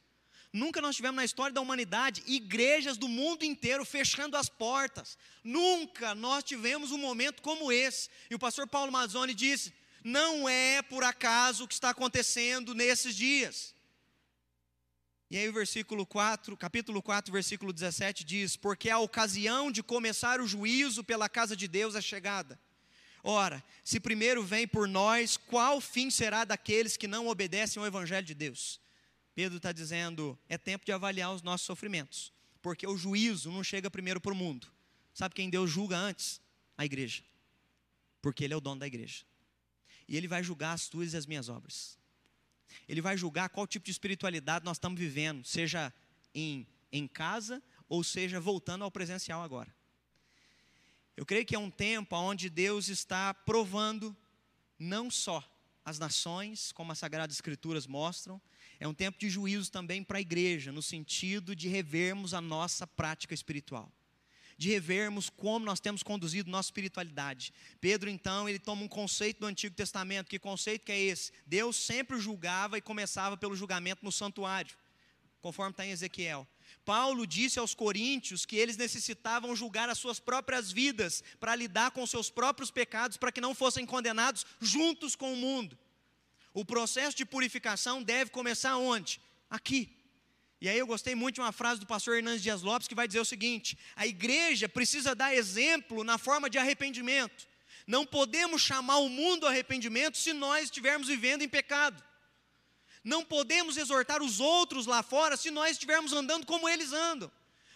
Nunca 0.54 0.80
nós 0.80 0.96
tivemos 0.96 1.18
na 1.18 1.26
história 1.26 1.54
da 1.54 1.60
humanidade 1.60 2.24
igrejas 2.26 2.96
do 2.96 3.10
mundo 3.10 3.44
inteiro 3.44 3.84
fechando 3.84 4.38
as 4.38 4.48
portas. 4.48 5.18
Nunca 5.44 6.16
nós 6.16 6.42
tivemos 6.42 6.90
um 6.90 6.98
momento 6.98 7.42
como 7.42 7.70
esse. 7.70 8.08
E 8.30 8.36
o 8.36 8.40
pastor 8.40 8.66
Paulo 8.66 8.94
Mazzoni 8.94 9.34
disse: 9.34 9.74
não 10.06 10.48
é 10.48 10.82
por 10.82 11.04
acaso 11.04 11.66
o 11.66 11.68
que 11.68 11.74
está 11.74 11.90
acontecendo 11.90 12.74
nesses 12.74 13.14
dias. 13.14 13.74
E 15.34 15.38
aí 15.40 15.50
o 15.50 15.54
versículo 15.54 16.06
4, 16.06 16.56
capítulo 16.56 17.02
4, 17.02 17.34
versículo 17.34 17.74
17 17.74 18.24
diz: 18.24 18.56
"Porque 18.56 18.88
a 18.88 19.00
ocasião 19.00 19.72
de 19.72 19.82
começar 19.82 20.40
o 20.40 20.46
juízo 20.46 21.04
pela 21.04 21.28
casa 21.28 21.56
de 21.56 21.68
Deus 21.68 21.96
é 21.96 22.02
chegada. 22.02 22.60
Ora, 23.24 23.64
se 23.84 24.00
primeiro 24.00 24.44
vem 24.44 24.68
por 24.68 24.88
nós, 24.88 25.36
qual 25.36 25.82
fim 25.82 26.12
será 26.12 26.46
daqueles 26.46 26.96
que 26.96 27.08
não 27.08 27.28
obedecem 27.28 27.82
ao 27.82 27.88
evangelho 27.88 28.28
de 28.28 28.36
Deus?" 28.36 28.80
Pedro 29.34 29.58
está 29.58 29.72
dizendo: 29.72 30.38
é 30.48 30.56
tempo 30.56 30.86
de 30.86 30.92
avaliar 30.92 31.34
os 31.34 31.42
nossos 31.42 31.66
sofrimentos, 31.66 32.32
porque 32.62 32.86
o 32.86 32.96
juízo 32.96 33.52
não 33.52 33.64
chega 33.64 33.90
primeiro 33.90 34.22
para 34.22 34.34
o 34.34 34.36
mundo. 34.36 34.68
Sabe 35.16 35.34
quem 35.34 35.50
Deus 35.50 35.72
julga 35.72 35.98
antes? 35.98 36.40
A 36.78 36.86
igreja, 36.86 37.24
porque 38.22 38.44
Ele 38.44 38.54
é 38.54 38.58
o 38.58 38.62
dono 38.62 38.82
da 38.82 38.86
igreja. 38.86 39.26
e 40.08 40.16
ele 40.16 40.28
vai 40.28 40.44
julgar 40.44 40.74
as 40.74 40.88
tuas 40.88 41.14
e 41.14 41.18
as 41.18 41.26
minhas 41.26 41.50
obras. 41.50 41.98
Ele 42.88 43.02
vai 43.02 43.18
julgar 43.18 43.50
qual 43.50 43.68
tipo 43.68 43.86
de 43.86 43.92
espiritualidade 43.92 44.66
nós 44.66 44.78
estamos 44.78 45.00
vivendo, 45.00 45.46
seja 45.46 45.94
em, 46.34 46.68
em 46.92 47.08
casa 47.08 47.62
ou 47.88 48.04
seja 48.04 48.40
voltando 48.40 48.84
ao 48.84 48.92
presencial 48.92 49.42
agora. 49.42 49.74
Eu 51.16 51.26
creio 51.26 51.46
que 51.46 51.56
é 51.56 51.60
um 51.60 51.70
tempo 51.70 52.16
onde 52.16 52.50
Deus 52.50 52.90
está 52.90 53.34
provando 53.34 54.16
não 54.80 55.12
só 55.12 55.48
as 55.86 56.00
nações, 56.00 56.72
como 56.72 56.92
as 56.92 57.00
Sagradas 57.00 57.36
Escrituras 57.36 57.86
mostram, 57.86 58.42
é 58.80 58.88
um 58.88 58.94
tempo 58.94 59.20
de 59.20 59.30
juízo 59.30 59.72
também 59.72 60.04
para 60.04 60.18
a 60.18 60.22
igreja, 60.22 60.72
no 60.72 60.82
sentido 60.82 61.56
de 61.56 61.68
revermos 61.68 62.34
a 62.34 62.42
nossa 62.42 62.88
prática 62.88 63.34
espiritual 63.34 63.92
de 64.64 64.70
revermos 64.70 65.30
como 65.30 65.66
nós 65.66 65.82
temos 65.82 66.02
conduzido 66.02 66.50
nossa 66.50 66.68
espiritualidade. 66.68 67.54
Pedro, 67.82 68.10
então, 68.10 68.48
ele 68.48 68.58
toma 68.58 68.82
um 68.82 68.88
conceito 68.88 69.42
do 69.42 69.46
Antigo 69.46 69.76
Testamento. 69.76 70.30
Que 70.30 70.40
conceito 70.40 70.86
que 70.86 70.92
é 70.94 70.98
esse? 70.98 71.34
Deus 71.46 71.76
sempre 71.76 72.18
julgava 72.18 72.78
e 72.78 72.82
começava 72.82 73.36
pelo 73.36 73.58
julgamento 73.58 74.06
no 74.06 74.12
santuário, 74.12 74.74
conforme 75.42 75.72
está 75.72 75.86
em 75.86 75.92
Ezequiel. 75.92 76.48
Paulo 76.86 77.28
disse 77.28 77.60
aos 77.60 77.76
coríntios 77.76 78.46
que 78.46 78.56
eles 78.56 78.78
necessitavam 78.78 79.54
julgar 79.54 79.90
as 79.90 79.98
suas 79.98 80.18
próprias 80.18 80.72
vidas 80.72 81.22
para 81.42 81.58
lidar 81.58 81.92
com 81.92 82.08
seus 82.08 82.30
próprios 82.30 82.72
pecados, 82.72 83.18
para 83.18 83.34
que 83.34 83.42
não 83.42 83.54
fossem 83.54 83.86
condenados 83.86 84.46
juntos 84.62 85.14
com 85.14 85.34
o 85.34 85.38
mundo. 85.38 85.78
O 86.54 86.64
processo 86.64 87.18
de 87.18 87.26
purificação 87.26 88.02
deve 88.02 88.32
começar 88.32 88.78
onde? 88.78 89.20
Aqui. 89.50 89.94
E 90.64 90.70
aí 90.70 90.80
eu 90.80 90.88
gostei 90.88 91.14
muito 91.14 91.36
de 91.36 91.42
uma 91.42 91.52
frase 91.52 91.82
do 91.82 91.86
pastor 91.86 92.16
Hernandes 92.16 92.42
Dias 92.42 92.62
Lopes 92.62 92.88
que 92.88 92.96
vai 92.96 93.06
dizer 93.06 93.20
o 93.20 93.26
seguinte: 93.26 93.78
a 93.98 94.08
igreja 94.08 94.70
precisa 94.70 95.14
dar 95.14 95.36
exemplo 95.36 96.06
na 96.06 96.18
forma 96.18 96.50
de 96.50 96.58
arrependimento. 96.58 97.46
Não 97.86 98.06
podemos 98.06 98.62
chamar 98.62 99.00
o 99.00 99.10
mundo 99.10 99.46
arrependimento 99.46 100.18
se 100.18 100.32
nós 100.32 100.64
estivermos 100.64 101.10
vivendo 101.10 101.42
em 101.42 101.50
pecado. 101.50 102.02
Não 103.04 103.26
podemos 103.26 103.76
exortar 103.76 104.24
os 104.24 104.40
outros 104.40 104.86
lá 104.86 105.04
fora 105.04 105.36
se 105.36 105.52
nós 105.52 105.72
estivermos 105.72 106.14
andando 106.14 106.46
como 106.46 106.70
eles 106.70 106.94
andam. 106.94 107.30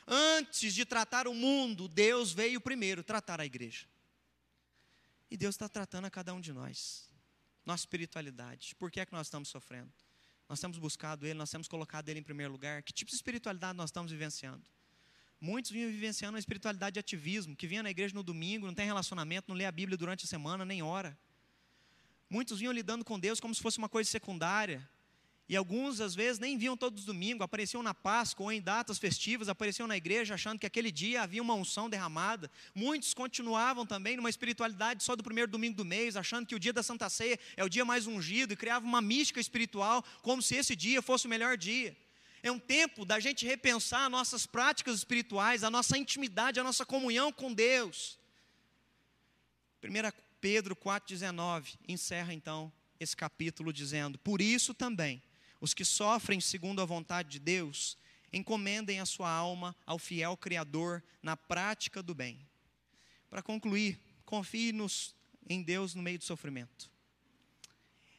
Antes 0.08 0.74
de 0.74 0.86
tratar 0.86 1.28
o 1.28 1.34
mundo, 1.34 1.90
Deus 1.90 2.32
veio 2.32 2.62
primeiro 2.62 3.04
tratar 3.04 3.42
a 3.42 3.46
igreja. 3.46 3.86
E 5.30 5.36
Deus 5.36 5.56
está 5.56 5.68
tratando 5.68 6.06
a 6.06 6.10
cada 6.10 6.34
um 6.34 6.40
de 6.40 6.54
nós. 6.54 7.10
Nossa 7.66 7.82
espiritualidade. 7.82 8.76
Por 8.76 8.90
que 8.90 9.02
é 9.02 9.06
que 9.06 9.12
nós 9.12 9.28
estamos 9.28 9.50
sofrendo? 9.50 10.07
Nós 10.50 10.60
temos 10.60 10.78
buscado 10.78 11.26
Ele, 11.26 11.34
nós 11.34 11.50
temos 11.50 11.68
colocado 11.68 12.10
Ele 12.10 12.20
em 12.20 12.24
primeiro 12.24 12.52
lugar. 12.52 12.82
Que 12.84 12.94
tipo 12.94 13.10
de 13.10 13.16
espiritualidade 13.16 13.78
nós 13.78 13.90
estamos 13.90 14.12
vivenciando? 14.12 14.64
Muitos 15.40 15.70
vinham 15.72 15.90
vivenciando 15.92 16.34
uma 16.34 16.40
espiritualidade 16.40 16.96
de 16.96 17.00
ativismo, 17.00 17.56
que 17.56 17.68
vinha 17.68 17.84
na 17.84 17.92
igreja 17.92 18.16
no 18.16 18.24
domingo, 18.24 18.66
não 18.66 18.74
tem 18.74 18.86
relacionamento, 18.86 19.50
não 19.50 19.56
lê 19.56 19.66
a 19.66 19.72
Bíblia 19.72 19.98
durante 19.98 20.26
a 20.26 20.28
semana, 20.28 20.66
nem 20.66 20.82
ora. 20.82 21.18
Muitos 22.30 22.60
vinham 22.60 22.74
lidando 22.74 23.06
com 23.06 23.20
Deus 23.20 23.40
como 23.40 23.54
se 23.54 23.62
fosse 23.62 23.78
uma 23.78 23.88
coisa 23.88 24.10
secundária, 24.10 24.88
e 25.50 25.56
alguns, 25.56 26.02
às 26.02 26.14
vezes, 26.14 26.40
nem 26.40 26.58
viam 26.58 26.76
todos 26.76 27.02
os 27.02 27.06
domingos, 27.06 27.42
apareciam 27.42 27.82
na 27.82 27.94
Páscoa 27.94 28.46
ou 28.46 28.52
em 28.52 28.62
datas 28.62 28.98
festivas, 28.98 29.48
apareciam 29.48 29.88
na 29.88 29.96
igreja 29.96 30.34
achando 30.34 30.60
que 30.60 30.66
aquele 30.66 30.92
dia 30.92 31.22
havia 31.22 31.42
uma 31.42 31.54
unção 31.54 31.90
derramada. 31.90 32.52
Muitos 32.76 33.14
continuavam 33.14 33.86
também 33.86 34.18
numa 34.18 34.30
espiritualidade 34.30 35.06
só 35.06 35.16
do 35.16 35.24
primeiro 35.24 35.50
domingo 35.50 35.78
do 35.78 35.86
mês, 35.86 36.18
achando 36.18 36.46
que 36.46 36.54
o 36.54 36.60
dia 36.60 36.74
da 36.74 36.84
Santa 36.84 37.10
Ceia 37.10 37.40
é 37.56 37.64
o 37.64 37.70
dia 37.70 37.86
mais 37.86 38.08
ungido 38.08 38.54
e 38.54 38.58
criavam 38.58 38.90
uma 38.90 39.02
mística 39.02 39.40
espiritual, 39.40 40.04
como 40.22 40.42
se 40.42 40.56
esse 40.56 40.76
dia 40.76 41.02
fosse 41.02 41.28
o 41.28 41.30
melhor 41.30 41.56
dia. 41.56 41.96
É 42.44 42.52
um 42.52 42.60
tempo 42.60 43.06
da 43.06 43.18
gente 43.18 43.46
repensar 43.46 44.10
nossas 44.10 44.46
práticas 44.46 44.98
espirituais, 44.98 45.64
a 45.64 45.72
nossa 45.72 45.98
intimidade, 45.98 46.60
a 46.60 46.64
nossa 46.64 46.86
comunhão 46.86 47.32
com 47.32 47.54
Deus. 47.54 48.20
1 49.82 50.12
Pedro 50.42 50.76
4,19 50.76 51.78
encerra 51.88 52.34
então 52.34 52.70
esse 53.00 53.16
capítulo 53.16 53.72
dizendo: 53.72 54.20
Por 54.20 54.42
isso 54.42 54.74
também 54.74 55.22
os 55.60 55.74
que 55.74 55.86
sofrem 55.86 56.40
segundo 56.40 56.82
a 56.82 56.86
vontade 56.86 57.30
de 57.30 57.40
Deus, 57.40 57.98
encomendem 58.32 59.00
a 59.00 59.06
sua 59.06 59.30
alma 59.30 59.76
ao 59.86 59.98
fiel 59.98 60.36
Criador 60.38 61.04
na 61.22 61.36
prática 61.36 62.04
do 62.04 62.14
bem. 62.14 62.40
Para 63.30 63.42
concluir, 63.42 64.00
confie 64.26 64.72
nos, 64.72 65.16
em 65.50 65.62
Deus 65.62 65.96
no 65.96 66.02
meio 66.02 66.18
do 66.18 66.24
sofrimento. 66.24 66.92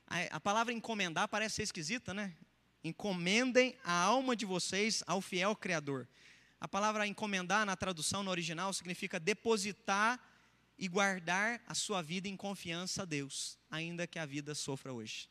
A, 0.07 0.36
a 0.36 0.41
palavra 0.41 0.72
encomendar 0.72 1.28
parece 1.28 1.57
ser 1.57 1.62
esquisita, 1.64 2.12
né? 2.12 2.34
Encomendem 2.82 3.76
a 3.84 3.93
alma 3.93 4.34
de 4.34 4.47
vocês 4.47 5.03
ao 5.07 5.20
fiel 5.20 5.55
Criador. 5.55 6.09
A 6.61 6.66
palavra 6.66 7.07
encomendar 7.07 7.64
na 7.64 7.76
tradução 7.76 8.22
no 8.22 8.30
original 8.30 8.72
significa 8.72 9.20
depositar 9.20 10.20
e 10.78 10.89
guardar 10.89 11.61
a 11.66 11.74
sua 11.74 12.03
vida 12.03 12.28
em 12.28 12.36
confiança 12.36 13.03
a 13.03 13.05
Deus, 13.05 13.59
ainda 13.70 14.07
que 14.07 14.18
a 14.18 14.26
vida 14.26 14.55
sofra 14.55 14.93
hoje. 14.93 15.28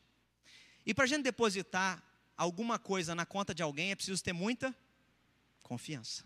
E 0.88 0.94
para 0.94 1.04
a 1.04 1.06
gente 1.06 1.22
depositar 1.22 2.02
alguma 2.34 2.78
coisa 2.78 3.14
na 3.14 3.26
conta 3.26 3.54
de 3.54 3.62
alguém, 3.62 3.90
é 3.90 3.94
preciso 3.94 4.24
ter 4.24 4.32
muita 4.32 4.74
confiança. 5.62 6.24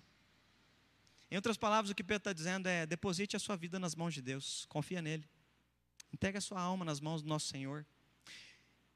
Em 1.28 1.34
outras 1.34 1.56
palavras, 1.56 1.90
o 1.90 1.94
que 1.96 2.04
Pedro 2.04 2.18
está 2.18 2.32
dizendo 2.32 2.68
é: 2.68 2.86
deposite 2.86 3.34
a 3.34 3.40
sua 3.40 3.56
vida 3.56 3.80
nas 3.80 3.96
mãos 3.96 4.14
de 4.14 4.22
Deus, 4.22 4.64
confia 4.68 5.02
nele. 5.02 5.28
Entregue 6.12 6.38
a 6.38 6.40
sua 6.40 6.60
alma 6.60 6.84
nas 6.84 7.00
mãos 7.00 7.22
do 7.22 7.28
nosso 7.28 7.48
Senhor. 7.48 7.84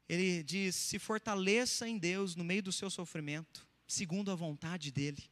Ele 0.07 0.41
diz: 0.41 0.73
se 0.73 0.97
fortaleça 0.97 1.85
em 1.85 1.97
Deus 1.97 2.33
no 2.33 2.45
meio 2.45 2.63
do 2.63 2.71
seu 2.71 2.89
sofrimento, 2.89 3.67
segundo 3.85 4.31
a 4.31 4.35
vontade 4.35 4.89
dEle. 4.89 5.29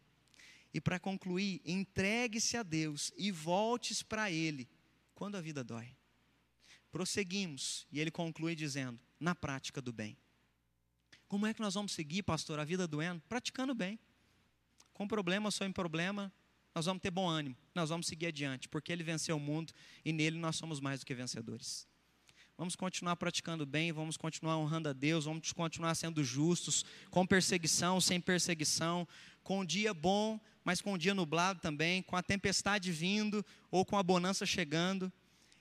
E 0.73 0.81
para 0.81 0.99
concluir, 0.99 1.61
entregue-se 1.63 2.57
a 2.57 2.63
Deus 2.63 3.09
e 3.15 3.31
volte 3.31 4.03
para 4.03 4.29
Ele 4.29 4.67
quando 5.13 5.38
a 5.38 5.41
vida 5.41 5.63
dói. 5.63 5.95
Prosseguimos, 6.91 7.88
e 7.89 8.01
ele 8.01 8.11
conclui 8.11 8.53
dizendo: 8.53 8.99
na 9.17 9.33
prática 9.33 9.81
do 9.81 9.93
bem. 9.93 10.17
Como 11.36 11.47
é 11.47 11.53
que 11.53 11.59
nós 11.59 11.73
vamos 11.73 11.91
seguir, 11.91 12.23
pastor, 12.23 12.59
a 12.59 12.63
vida 12.63 12.88
doendo? 12.88 13.21
Praticando 13.27 13.75
bem. 13.75 13.99
Com 14.93 15.05
problema 15.05 15.47
ou 15.47 15.51
sem 15.51 15.69
problema, 15.69 16.31
nós 16.73 16.86
vamos 16.86 17.01
ter 17.01 17.11
bom 17.11 17.27
ânimo, 17.27 17.57
nós 17.75 17.89
vamos 17.89 18.07
seguir 18.07 18.27
adiante, 18.27 18.69
porque 18.69 18.89
Ele 18.89 19.03
venceu 19.03 19.36
o 19.36 19.39
mundo 19.39 19.73
e 20.05 20.13
nele 20.13 20.39
nós 20.39 20.55
somos 20.55 20.79
mais 20.79 21.01
do 21.01 21.05
que 21.05 21.13
vencedores. 21.13 21.86
Vamos 22.57 22.73
continuar 22.77 23.17
praticando 23.17 23.65
bem, 23.65 23.91
vamos 23.91 24.15
continuar 24.15 24.55
honrando 24.55 24.88
a 24.88 24.93
Deus, 24.93 25.25
vamos 25.25 25.51
continuar 25.51 25.93
sendo 25.95 26.23
justos, 26.23 26.86
com 27.09 27.27
perseguição, 27.27 27.99
sem 27.99 28.21
perseguição, 28.21 29.05
com 29.43 29.59
um 29.59 29.65
dia 29.65 29.93
bom, 29.93 30.39
mas 30.63 30.79
com 30.79 30.93
um 30.93 30.97
dia 30.97 31.13
nublado 31.13 31.59
também, 31.59 32.01
com 32.01 32.15
a 32.15 32.23
tempestade 32.23 32.93
vindo 32.93 33.45
ou 33.69 33.83
com 33.83 33.97
a 33.97 34.03
bonança 34.03 34.45
chegando. 34.45 35.11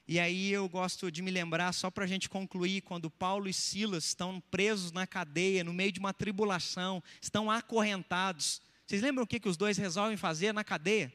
E 0.06 0.20
aí 0.20 0.52
eu 0.52 0.68
gosto 0.68 1.10
de 1.10 1.22
me 1.22 1.30
lembrar, 1.30 1.72
só 1.72 1.90
para 1.90 2.04
a 2.04 2.06
gente 2.06 2.28
concluir, 2.28 2.82
quando 2.82 3.10
Paulo 3.10 3.48
e 3.48 3.54
Silas 3.54 4.04
estão 4.04 4.38
presos 4.50 4.92
na 4.92 5.06
cadeia, 5.06 5.64
no 5.64 5.72
meio 5.72 5.90
de 5.90 5.98
uma 5.98 6.12
tribulação, 6.12 7.02
estão 7.22 7.50
acorrentados. 7.50 8.60
Vocês 8.86 9.00
lembram 9.00 9.24
o 9.24 9.26
que, 9.26 9.40
que 9.40 9.48
os 9.48 9.56
dois 9.56 9.78
resolvem 9.78 10.16
fazer 10.16 10.52
na 10.52 10.62
cadeia? 10.62 11.12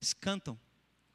Eles 0.00 0.14
cantam, 0.14 0.58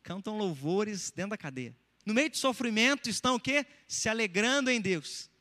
cantam 0.03 0.37
louvores 0.37 1.09
dentro 1.09 1.31
da 1.31 1.37
cadeia. 1.37 1.75
No 2.05 2.13
meio 2.13 2.29
de 2.29 2.37
sofrimento 2.37 3.09
estão 3.09 3.35
o 3.35 3.39
quê? 3.39 3.65
Se 3.87 4.07
alegrando 4.07 4.69
em 4.69 4.79
Deus. 4.79 5.31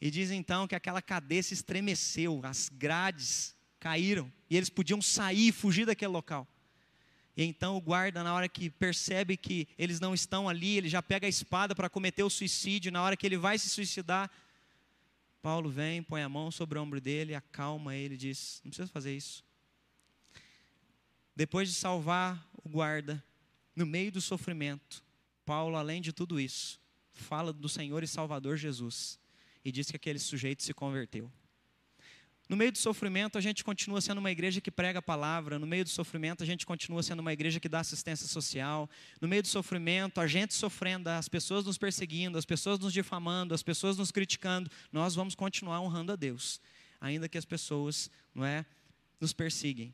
E 0.00 0.08
diz 0.08 0.30
então 0.30 0.68
que 0.68 0.76
aquela 0.76 1.02
cadeia 1.02 1.42
se 1.42 1.54
estremeceu, 1.54 2.40
as 2.44 2.68
grades 2.68 3.56
caíram, 3.80 4.32
e 4.48 4.56
eles 4.56 4.70
podiam 4.70 5.02
sair, 5.02 5.50
fugir 5.50 5.84
daquele 5.84 6.12
local. 6.12 6.46
E 7.36 7.44
então 7.44 7.76
o 7.76 7.80
guarda, 7.80 8.22
na 8.22 8.34
hora 8.34 8.48
que 8.48 8.68
percebe 8.68 9.36
que 9.36 9.66
eles 9.78 10.00
não 10.00 10.12
estão 10.12 10.48
ali, 10.48 10.76
ele 10.76 10.88
já 10.88 11.02
pega 11.02 11.26
a 11.26 11.30
espada 11.30 11.74
para 11.74 11.88
cometer 11.88 12.22
o 12.22 12.30
suicídio. 12.30 12.92
Na 12.92 13.02
hora 13.02 13.16
que 13.16 13.26
ele 13.26 13.38
vai 13.38 13.58
se 13.58 13.68
suicidar, 13.68 14.30
Paulo 15.40 15.70
vem, 15.70 16.02
põe 16.02 16.22
a 16.22 16.28
mão 16.28 16.50
sobre 16.50 16.78
o 16.78 16.82
ombro 16.82 17.00
dele, 17.00 17.34
acalma 17.34 17.96
ele, 17.96 18.16
diz: 18.16 18.60
Não 18.64 18.70
precisa 18.70 18.88
fazer 18.88 19.16
isso. 19.16 19.44
Depois 21.34 21.68
de 21.68 21.74
salvar 21.74 22.46
o 22.62 22.68
guarda, 22.68 23.22
no 23.74 23.86
meio 23.86 24.12
do 24.12 24.20
sofrimento, 24.20 25.02
Paulo, 25.46 25.76
além 25.76 26.02
de 26.02 26.12
tudo 26.12 26.38
isso, 26.38 26.78
fala 27.12 27.52
do 27.52 27.68
Senhor 27.68 28.02
e 28.02 28.06
Salvador 28.06 28.56
Jesus 28.56 29.18
e 29.64 29.72
diz 29.72 29.90
que 29.90 29.96
aquele 29.96 30.18
sujeito 30.18 30.62
se 30.62 30.74
converteu. 30.74 31.30
No 32.52 32.58
meio 32.58 32.70
do 32.70 32.76
sofrimento, 32.76 33.38
a 33.38 33.40
gente 33.40 33.64
continua 33.64 33.98
sendo 34.02 34.18
uma 34.18 34.30
igreja 34.30 34.60
que 34.60 34.70
prega 34.70 34.98
a 34.98 35.02
palavra. 35.02 35.58
No 35.58 35.66
meio 35.66 35.84
do 35.84 35.88
sofrimento, 35.88 36.42
a 36.42 36.46
gente 36.46 36.66
continua 36.66 37.02
sendo 37.02 37.20
uma 37.20 37.32
igreja 37.32 37.58
que 37.58 37.66
dá 37.66 37.80
assistência 37.80 38.28
social. 38.28 38.90
No 39.22 39.26
meio 39.26 39.40
do 39.40 39.48
sofrimento, 39.48 40.20
a 40.20 40.26
gente 40.26 40.52
sofrendo, 40.52 41.08
as 41.08 41.30
pessoas 41.30 41.64
nos 41.64 41.78
perseguindo, 41.78 42.36
as 42.36 42.44
pessoas 42.44 42.78
nos 42.78 42.92
difamando, 42.92 43.54
as 43.54 43.62
pessoas 43.62 43.96
nos 43.96 44.10
criticando, 44.10 44.70
nós 44.92 45.14
vamos 45.14 45.34
continuar 45.34 45.80
honrando 45.80 46.12
a 46.12 46.14
Deus, 46.14 46.60
ainda 47.00 47.26
que 47.26 47.38
as 47.38 47.46
pessoas, 47.46 48.10
não 48.34 48.44
é, 48.44 48.66
nos 49.18 49.32
persigam. 49.32 49.90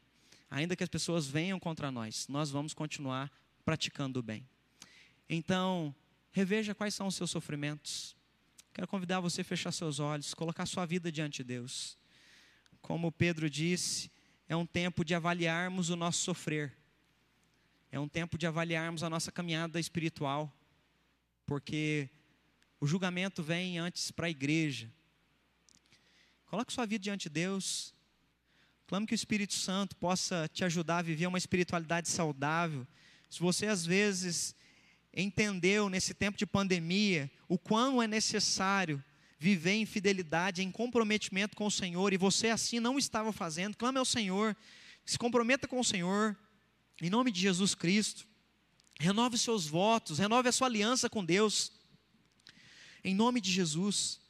Ainda 0.50 0.74
que 0.74 0.82
as 0.82 0.88
pessoas 0.88 1.28
venham 1.28 1.60
contra 1.60 1.92
nós, 1.92 2.26
nós 2.26 2.50
vamos 2.50 2.74
continuar 2.74 3.30
praticando 3.64 4.18
o 4.18 4.22
bem. 4.22 4.44
Então, 5.30 5.94
reveja 6.32 6.74
quais 6.74 6.92
são 6.92 7.06
os 7.06 7.14
seus 7.14 7.30
sofrimentos. 7.30 8.16
Quero 8.74 8.88
convidar 8.88 9.20
você 9.20 9.42
a 9.42 9.44
fechar 9.44 9.70
seus 9.70 10.00
olhos, 10.00 10.34
colocar 10.34 10.66
sua 10.66 10.84
vida 10.84 11.12
diante 11.12 11.36
de 11.36 11.44
Deus. 11.44 11.96
Como 12.80 13.12
Pedro 13.12 13.48
disse, 13.50 14.10
é 14.48 14.56
um 14.56 14.66
tempo 14.66 15.04
de 15.04 15.14
avaliarmos 15.14 15.90
o 15.90 15.96
nosso 15.96 16.20
sofrer. 16.20 16.72
É 17.90 17.98
um 17.98 18.08
tempo 18.08 18.38
de 18.38 18.46
avaliarmos 18.46 19.02
a 19.02 19.10
nossa 19.10 19.30
caminhada 19.30 19.78
espiritual. 19.78 20.52
Porque 21.46 22.08
o 22.80 22.86
julgamento 22.86 23.42
vem 23.42 23.78
antes 23.78 24.10
para 24.10 24.26
a 24.26 24.30
igreja. 24.30 24.90
Coloque 26.46 26.72
sua 26.72 26.86
vida 26.86 27.02
diante 27.02 27.24
de 27.24 27.34
Deus. 27.34 27.94
Clame 28.86 29.06
que 29.06 29.12
o 29.12 29.14
Espírito 29.14 29.52
Santo 29.52 29.94
possa 29.96 30.48
te 30.52 30.64
ajudar 30.64 30.98
a 30.98 31.02
viver 31.02 31.26
uma 31.26 31.36
espiritualidade 31.36 32.08
saudável. 32.08 32.86
Se 33.28 33.38
você 33.38 33.66
às 33.66 33.84
vezes 33.84 34.56
entendeu 35.12 35.90
nesse 35.90 36.14
tempo 36.14 36.38
de 36.38 36.46
pandemia 36.46 37.30
o 37.48 37.58
quão 37.58 38.02
é 38.02 38.06
necessário 38.06 39.02
viver 39.38 39.72
em 39.72 39.86
fidelidade, 39.86 40.62
em 40.62 40.70
comprometimento 40.70 41.56
com 41.56 41.66
o 41.66 41.70
Senhor, 41.70 42.12
e 42.12 42.16
você 42.16 42.48
assim 42.48 42.80
não 42.80 42.98
estava 42.98 43.32
fazendo, 43.32 43.76
clame 43.76 43.98
ao 43.98 44.04
Senhor, 44.04 44.56
se 45.04 45.18
comprometa 45.18 45.68
com 45.68 45.78
o 45.78 45.84
Senhor, 45.84 46.36
em 47.00 47.08
nome 47.08 47.30
de 47.30 47.40
Jesus 47.40 47.74
Cristo. 47.74 48.26
Renove 49.00 49.36
os 49.36 49.42
seus 49.42 49.66
votos, 49.66 50.18
renove 50.18 50.48
a 50.48 50.52
sua 50.52 50.66
aliança 50.66 51.08
com 51.08 51.24
Deus. 51.24 51.70
Em 53.04 53.14
nome 53.14 53.40
de 53.40 53.52
Jesus. 53.52 54.20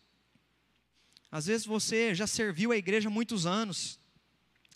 Às 1.30 1.46
vezes 1.46 1.66
você 1.66 2.14
já 2.14 2.26
serviu 2.26 2.70
a 2.70 2.76
igreja 2.76 3.09
há 3.09 3.11
muitos 3.11 3.46
anos, 3.46 3.98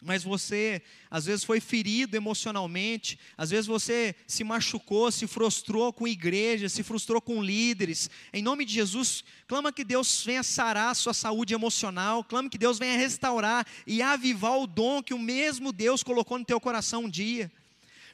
mas 0.05 0.25
você 0.25 0.83
às 1.11 1.27
vezes 1.27 1.45
foi 1.45 1.61
ferido 1.61 2.17
emocionalmente, 2.17 3.19
às 3.37 3.51
vezes 3.51 3.67
você 3.67 4.15
se 4.27 4.43
machucou, 4.43 5.11
se 5.11 5.27
frustrou 5.27 5.93
com 5.93 6.09
igreja, 6.09 6.69
se 6.69 6.83
frustrou 6.83 7.21
com 7.21 7.43
líderes. 7.43 8.11
Em 8.33 8.43
nome 8.43 8.65
de 8.65 8.75
Jesus, 8.75 9.25
clama 9.47 9.73
que 9.73 9.85
Deus 9.85 10.23
venha 10.25 10.43
sarar 10.43 10.91
a 10.91 10.95
sua 10.95 11.15
saúde 11.15 11.55
emocional, 11.55 12.25
clama 12.25 12.51
que 12.51 12.59
Deus 12.59 12.79
venha 12.79 12.97
restaurar 12.97 13.67
e 13.87 14.03
avivar 14.03 14.59
o 14.59 14.67
dom 14.67 15.03
que 15.03 15.15
o 15.15 15.19
mesmo 15.19 15.73
Deus 15.73 16.03
colocou 16.03 16.39
no 16.39 16.45
teu 16.45 16.61
coração 16.61 17.05
um 17.05 17.09
dia. 17.09 17.51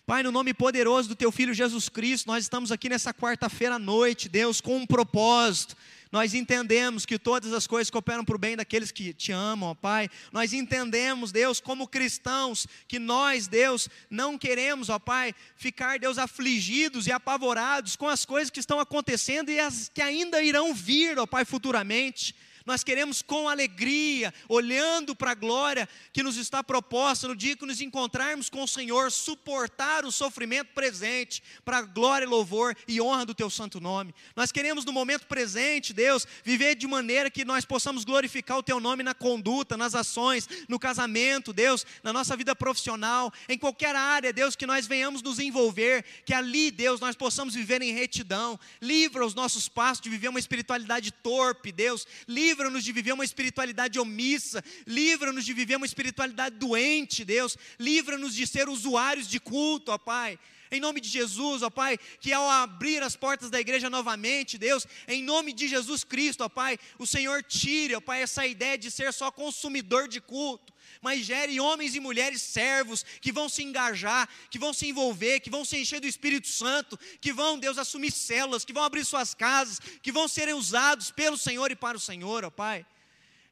Pai, 0.07 0.23
no 0.23 0.33
nome 0.33 0.55
poderoso 0.55 1.11
do 1.11 1.15
teu 1.15 1.31
filho 1.31 1.53
Jesus 1.53 1.89
Cristo, 1.89 2.29
nós 2.29 2.45
estamos 2.45 2.73
aqui 2.73 2.89
nessa 2.89 3.13
quarta-feira 3.13 3.75
à 3.75 3.79
noite, 3.79 4.29
Deus, 4.29 4.61
com 4.61 4.79
um 4.79 4.87
propósito 4.87 5.77
nós 6.11 6.35
entendemos 6.35 7.05
que 7.05 7.19
todas 7.19 7.53
as 7.53 7.67
coisas 7.67 7.91
cooperam 7.91 8.25
para 8.25 8.37
o 8.37 8.39
bem 8.39 8.57
daqueles 8.57 8.91
que 8.91 9.13
te 9.13 9.33
amam, 9.33 9.71
ó 9.71 9.75
Pai. 9.75 10.09
Nós 10.33 10.53
entendemos, 10.53 11.31
Deus, 11.33 11.61
como 11.61 11.87
cristãos, 11.87 12.67
que 12.87 12.99
nós, 12.99 13.47
Deus, 13.47 13.89
não 14.09 14.39
queremos, 14.39 14.89
ó 14.89 14.99
Pai, 14.99 15.35
ficar, 15.57 15.99
Deus, 15.99 16.19
afligidos 16.19 17.07
e 17.07 17.13
apavorados 17.13 17.97
com 17.97 18.09
as 18.09 18.25
coisas 18.25 18.51
que 18.51 18.61
estão 18.61 18.81
acontecendo 18.81 19.51
e 19.51 19.61
as 19.61 19.91
que 19.93 20.03
ainda 20.03 20.43
irão 20.43 20.75
vir, 20.75 21.19
ó 21.19 21.27
Pai, 21.27 21.45
futuramente 21.45 22.35
nós 22.69 22.85
queremos 22.85 23.23
com 23.23 23.49
alegria, 23.49 24.33
olhando 24.47 25.17
para 25.17 25.31
a 25.31 25.35
glória 25.35 25.89
que 26.13 26.23
nos 26.23 26.37
está 26.37 26.63
proposta 26.63 27.27
no 27.27 27.35
dia 27.35 27.57
que 27.57 27.65
nos 27.65 27.81
encontrarmos 27.81 28.51
com 28.51 28.63
o 28.63 28.69
Senhor, 28.69 29.11
suportar 29.11 30.05
o 30.05 30.13
sofrimento 30.13 30.75
presente 30.75 31.43
para 31.65 31.79
a 31.79 31.83
glória, 31.83 32.29
louvor 32.29 32.77
e 32.87 33.01
honra 33.01 33.25
do 33.25 33.35
teu 33.35 33.49
santo 33.49 33.81
nome. 33.81 34.15
Nós 34.37 34.53
queremos 34.53 34.85
no 34.85 34.93
momento 34.93 35.27
presente, 35.27 35.95
Deus, 35.95 36.27
viver 36.45 36.75
de 36.75 36.87
maneira 36.87 37.31
que 37.31 37.43
nós 37.43 37.65
possamos 37.65 38.05
glorificar 38.05 38.59
o 38.59 38.63
teu 38.63 38.79
nome 38.79 39.03
na 39.03 39.15
conduta, 39.15 39.75
nas 39.75 39.95
ações, 39.95 40.47
no 40.69 40.79
casamento, 40.79 41.55
Deus, 41.55 41.87
na 42.03 42.13
nossa 42.13 42.37
vida 42.37 42.55
profissional, 42.55 43.33
em 43.49 43.57
qualquer 43.57 43.97
área, 43.97 44.31
Deus, 44.31 44.55
que 44.55 44.67
nós 44.67 44.87
venhamos 44.87 45.23
nos 45.23 45.39
envolver, 45.39 46.05
que 46.27 46.35
ali, 46.35 46.71
Deus, 46.71 47.01
nós 47.01 47.17
possamos 47.17 47.55
viver 47.55 47.81
em 47.81 47.95
retidão. 47.95 48.61
Livra 48.83 49.25
os 49.25 49.35
nossos 49.35 49.71
passos 49.71 50.03
de 50.03 50.11
viver 50.11 50.29
uma 50.29 50.39
espiritualidade 50.39 51.11
torpe, 51.11 51.73
Deus. 51.73 52.07
Livra 52.29 52.58
livra-nos 52.59 52.83
de 52.83 52.91
viver 52.91 53.13
uma 53.13 53.25
espiritualidade 53.25 54.01
omissa, 54.01 54.65
livra-nos 54.85 55.45
de 55.45 55.53
viver 55.53 55.77
uma 55.77 55.87
espiritualidade 55.87 56.57
doente, 56.57 57.25
Deus, 57.25 57.57
livra-nos 57.79 58.35
de 58.35 58.49
ser 58.49 58.69
usuários 58.69 59.29
de 59.29 59.39
culto, 59.39 59.93
ó 59.93 59.99
Pai. 59.99 60.37
Em 60.71 60.81
nome 60.81 61.01
de 61.01 61.09
Jesus, 61.09 61.63
ó 61.63 61.71
Pai, 61.71 61.99
que 62.21 62.33
ao 62.33 62.49
abrir 62.49 63.03
as 63.03 63.17
portas 63.17 63.51
da 63.51 63.61
igreja 63.61 63.89
novamente, 63.89 64.59
Deus, 64.59 64.87
em 65.07 65.23
nome 65.23 65.53
de 65.53 65.67
Jesus 65.67 66.05
Cristo, 66.05 66.43
ó 66.45 66.49
Pai, 66.49 66.79
o 66.99 67.07
Senhor 67.07 67.43
tire, 67.43 67.95
ó 67.95 68.01
Pai, 68.01 68.23
essa 68.23 68.47
ideia 68.47 68.77
de 68.77 68.91
ser 68.91 69.13
só 69.13 69.31
consumidor 69.31 70.09
de 70.09 70.21
culto, 70.21 70.73
mas 71.01 71.25
gere 71.25 71.59
homens 71.61 71.95
e 71.95 72.01
mulheres 72.01 72.43
servos 72.43 73.05
que 73.21 73.33
vão 73.33 73.49
se 73.49 73.63
engajar, 73.63 74.29
que 74.51 74.59
vão 74.59 74.73
se 74.73 74.87
envolver, 74.87 75.41
que 75.41 75.51
vão 75.51 75.65
se 75.65 75.79
encher 75.79 76.01
do 76.01 76.07
Espírito 76.07 76.49
Santo, 76.49 76.99
que 77.21 77.33
vão, 77.33 77.59
Deus, 77.59 77.79
assumir 77.79 78.11
células, 78.11 78.65
que 78.65 78.73
vão 78.73 78.83
abrir 78.83 79.05
suas 79.05 79.35
casas, 79.35 79.81
que 80.03 80.13
vão 80.13 80.29
ser 80.29 80.55
usados 80.55 81.11
pelo 81.11 81.39
Senhor 81.39 81.71
e 81.71 81.77
para 81.77 81.97
o 81.97 82.01
Senhor, 82.01 82.45
ó 82.45 82.51
Pai. 82.51 82.85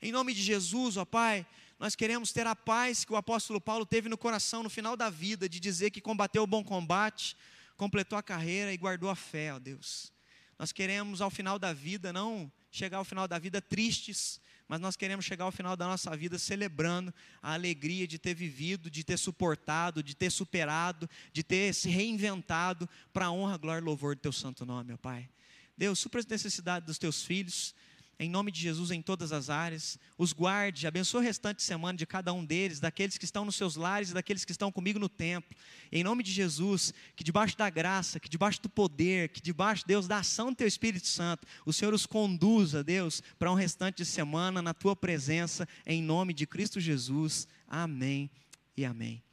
Em 0.02 0.12
nome 0.12 0.34
de 0.34 0.42
Jesus, 0.42 0.96
ó 0.96 1.04
Pai, 1.04 1.46
nós 1.78 1.94
queremos 1.94 2.32
ter 2.32 2.46
a 2.46 2.56
paz 2.56 3.04
que 3.04 3.12
o 3.12 3.16
apóstolo 3.16 3.60
Paulo 3.60 3.84
teve 3.84 4.08
no 4.08 4.16
coração 4.16 4.62
no 4.62 4.70
final 4.70 4.96
da 4.96 5.10
vida, 5.10 5.48
de 5.48 5.60
dizer 5.60 5.90
que 5.90 6.00
combateu 6.00 6.42
o 6.42 6.46
bom 6.46 6.64
combate, 6.64 7.36
completou 7.76 8.18
a 8.18 8.22
carreira 8.22 8.72
e 8.72 8.76
guardou 8.76 9.10
a 9.10 9.14
fé, 9.14 9.52
ó 9.52 9.58
Deus. 9.58 10.12
Nós 10.58 10.72
queremos 10.72 11.20
ao 11.20 11.30
final 11.30 11.58
da 11.58 11.74
vida 11.74 12.12
não 12.12 12.50
chegar 12.70 12.98
ao 12.98 13.04
final 13.04 13.28
da 13.28 13.38
vida 13.38 13.60
tristes, 13.60 14.40
mas 14.66 14.80
nós 14.80 14.96
queremos 14.96 15.24
chegar 15.24 15.44
ao 15.44 15.52
final 15.52 15.76
da 15.76 15.86
nossa 15.86 16.16
vida 16.16 16.38
celebrando 16.38 17.12
a 17.42 17.52
alegria 17.52 18.06
de 18.06 18.18
ter 18.18 18.34
vivido, 18.34 18.90
de 18.90 19.04
ter 19.04 19.18
suportado, 19.18 20.02
de 20.02 20.14
ter 20.16 20.30
superado, 20.30 21.08
de 21.32 21.42
ter 21.42 21.74
se 21.74 21.88
reinventado 21.88 22.88
para 23.12 23.26
a 23.26 23.30
honra, 23.30 23.58
glória 23.58 23.80
e 23.80 23.84
louvor 23.84 24.16
do 24.16 24.22
teu 24.22 24.32
santo 24.32 24.64
nome, 24.64 24.88
meu 24.88 24.98
Pai. 24.98 25.28
Deus, 25.76 25.98
supra 25.98 26.20
as 26.20 26.26
necessidades 26.26 26.86
dos 26.86 26.98
teus 26.98 27.22
filhos, 27.22 27.74
em 28.18 28.30
nome 28.30 28.50
de 28.50 28.60
Jesus 28.60 28.90
em 28.90 29.02
todas 29.02 29.30
as 29.30 29.50
áreas, 29.50 29.98
os 30.16 30.32
guarde, 30.32 30.86
abençoe 30.86 31.20
o 31.20 31.24
restante 31.24 31.58
de 31.58 31.62
semana 31.62 31.98
de 31.98 32.06
cada 32.06 32.32
um 32.32 32.44
deles, 32.44 32.80
daqueles 32.80 33.18
que 33.18 33.24
estão 33.24 33.44
nos 33.44 33.56
seus 33.56 33.76
lares 33.76 34.10
e 34.10 34.14
daqueles 34.14 34.44
que 34.44 34.52
estão 34.52 34.72
comigo 34.72 34.98
no 34.98 35.08
templo, 35.08 35.54
em 35.92 36.02
nome 36.02 36.22
de 36.22 36.32
Jesus, 36.32 36.94
que 37.14 37.22
debaixo 37.22 37.56
da 37.58 37.68
graça, 37.68 38.18
que 38.18 38.28
debaixo 38.28 38.62
do 38.62 38.68
poder, 38.68 39.28
que 39.28 39.40
debaixo, 39.40 39.86
Deus, 39.86 40.08
da 40.08 40.18
ação 40.18 40.50
do 40.50 40.56
Teu 40.56 40.66
Espírito 40.66 41.06
Santo, 41.06 41.46
o 41.66 41.72
Senhor 41.72 41.92
os 41.92 42.06
conduza, 42.06 42.82
Deus, 42.82 43.22
para 43.38 43.52
um 43.52 43.54
restante 43.54 43.98
de 43.98 44.06
semana 44.06 44.62
na 44.62 44.72
Tua 44.72 44.96
presença, 44.96 45.68
em 45.84 46.02
nome 46.02 46.32
de 46.32 46.46
Cristo 46.46 46.80
Jesus, 46.80 47.46
amém 47.68 48.30
e 48.76 48.84
amém. 48.84 49.25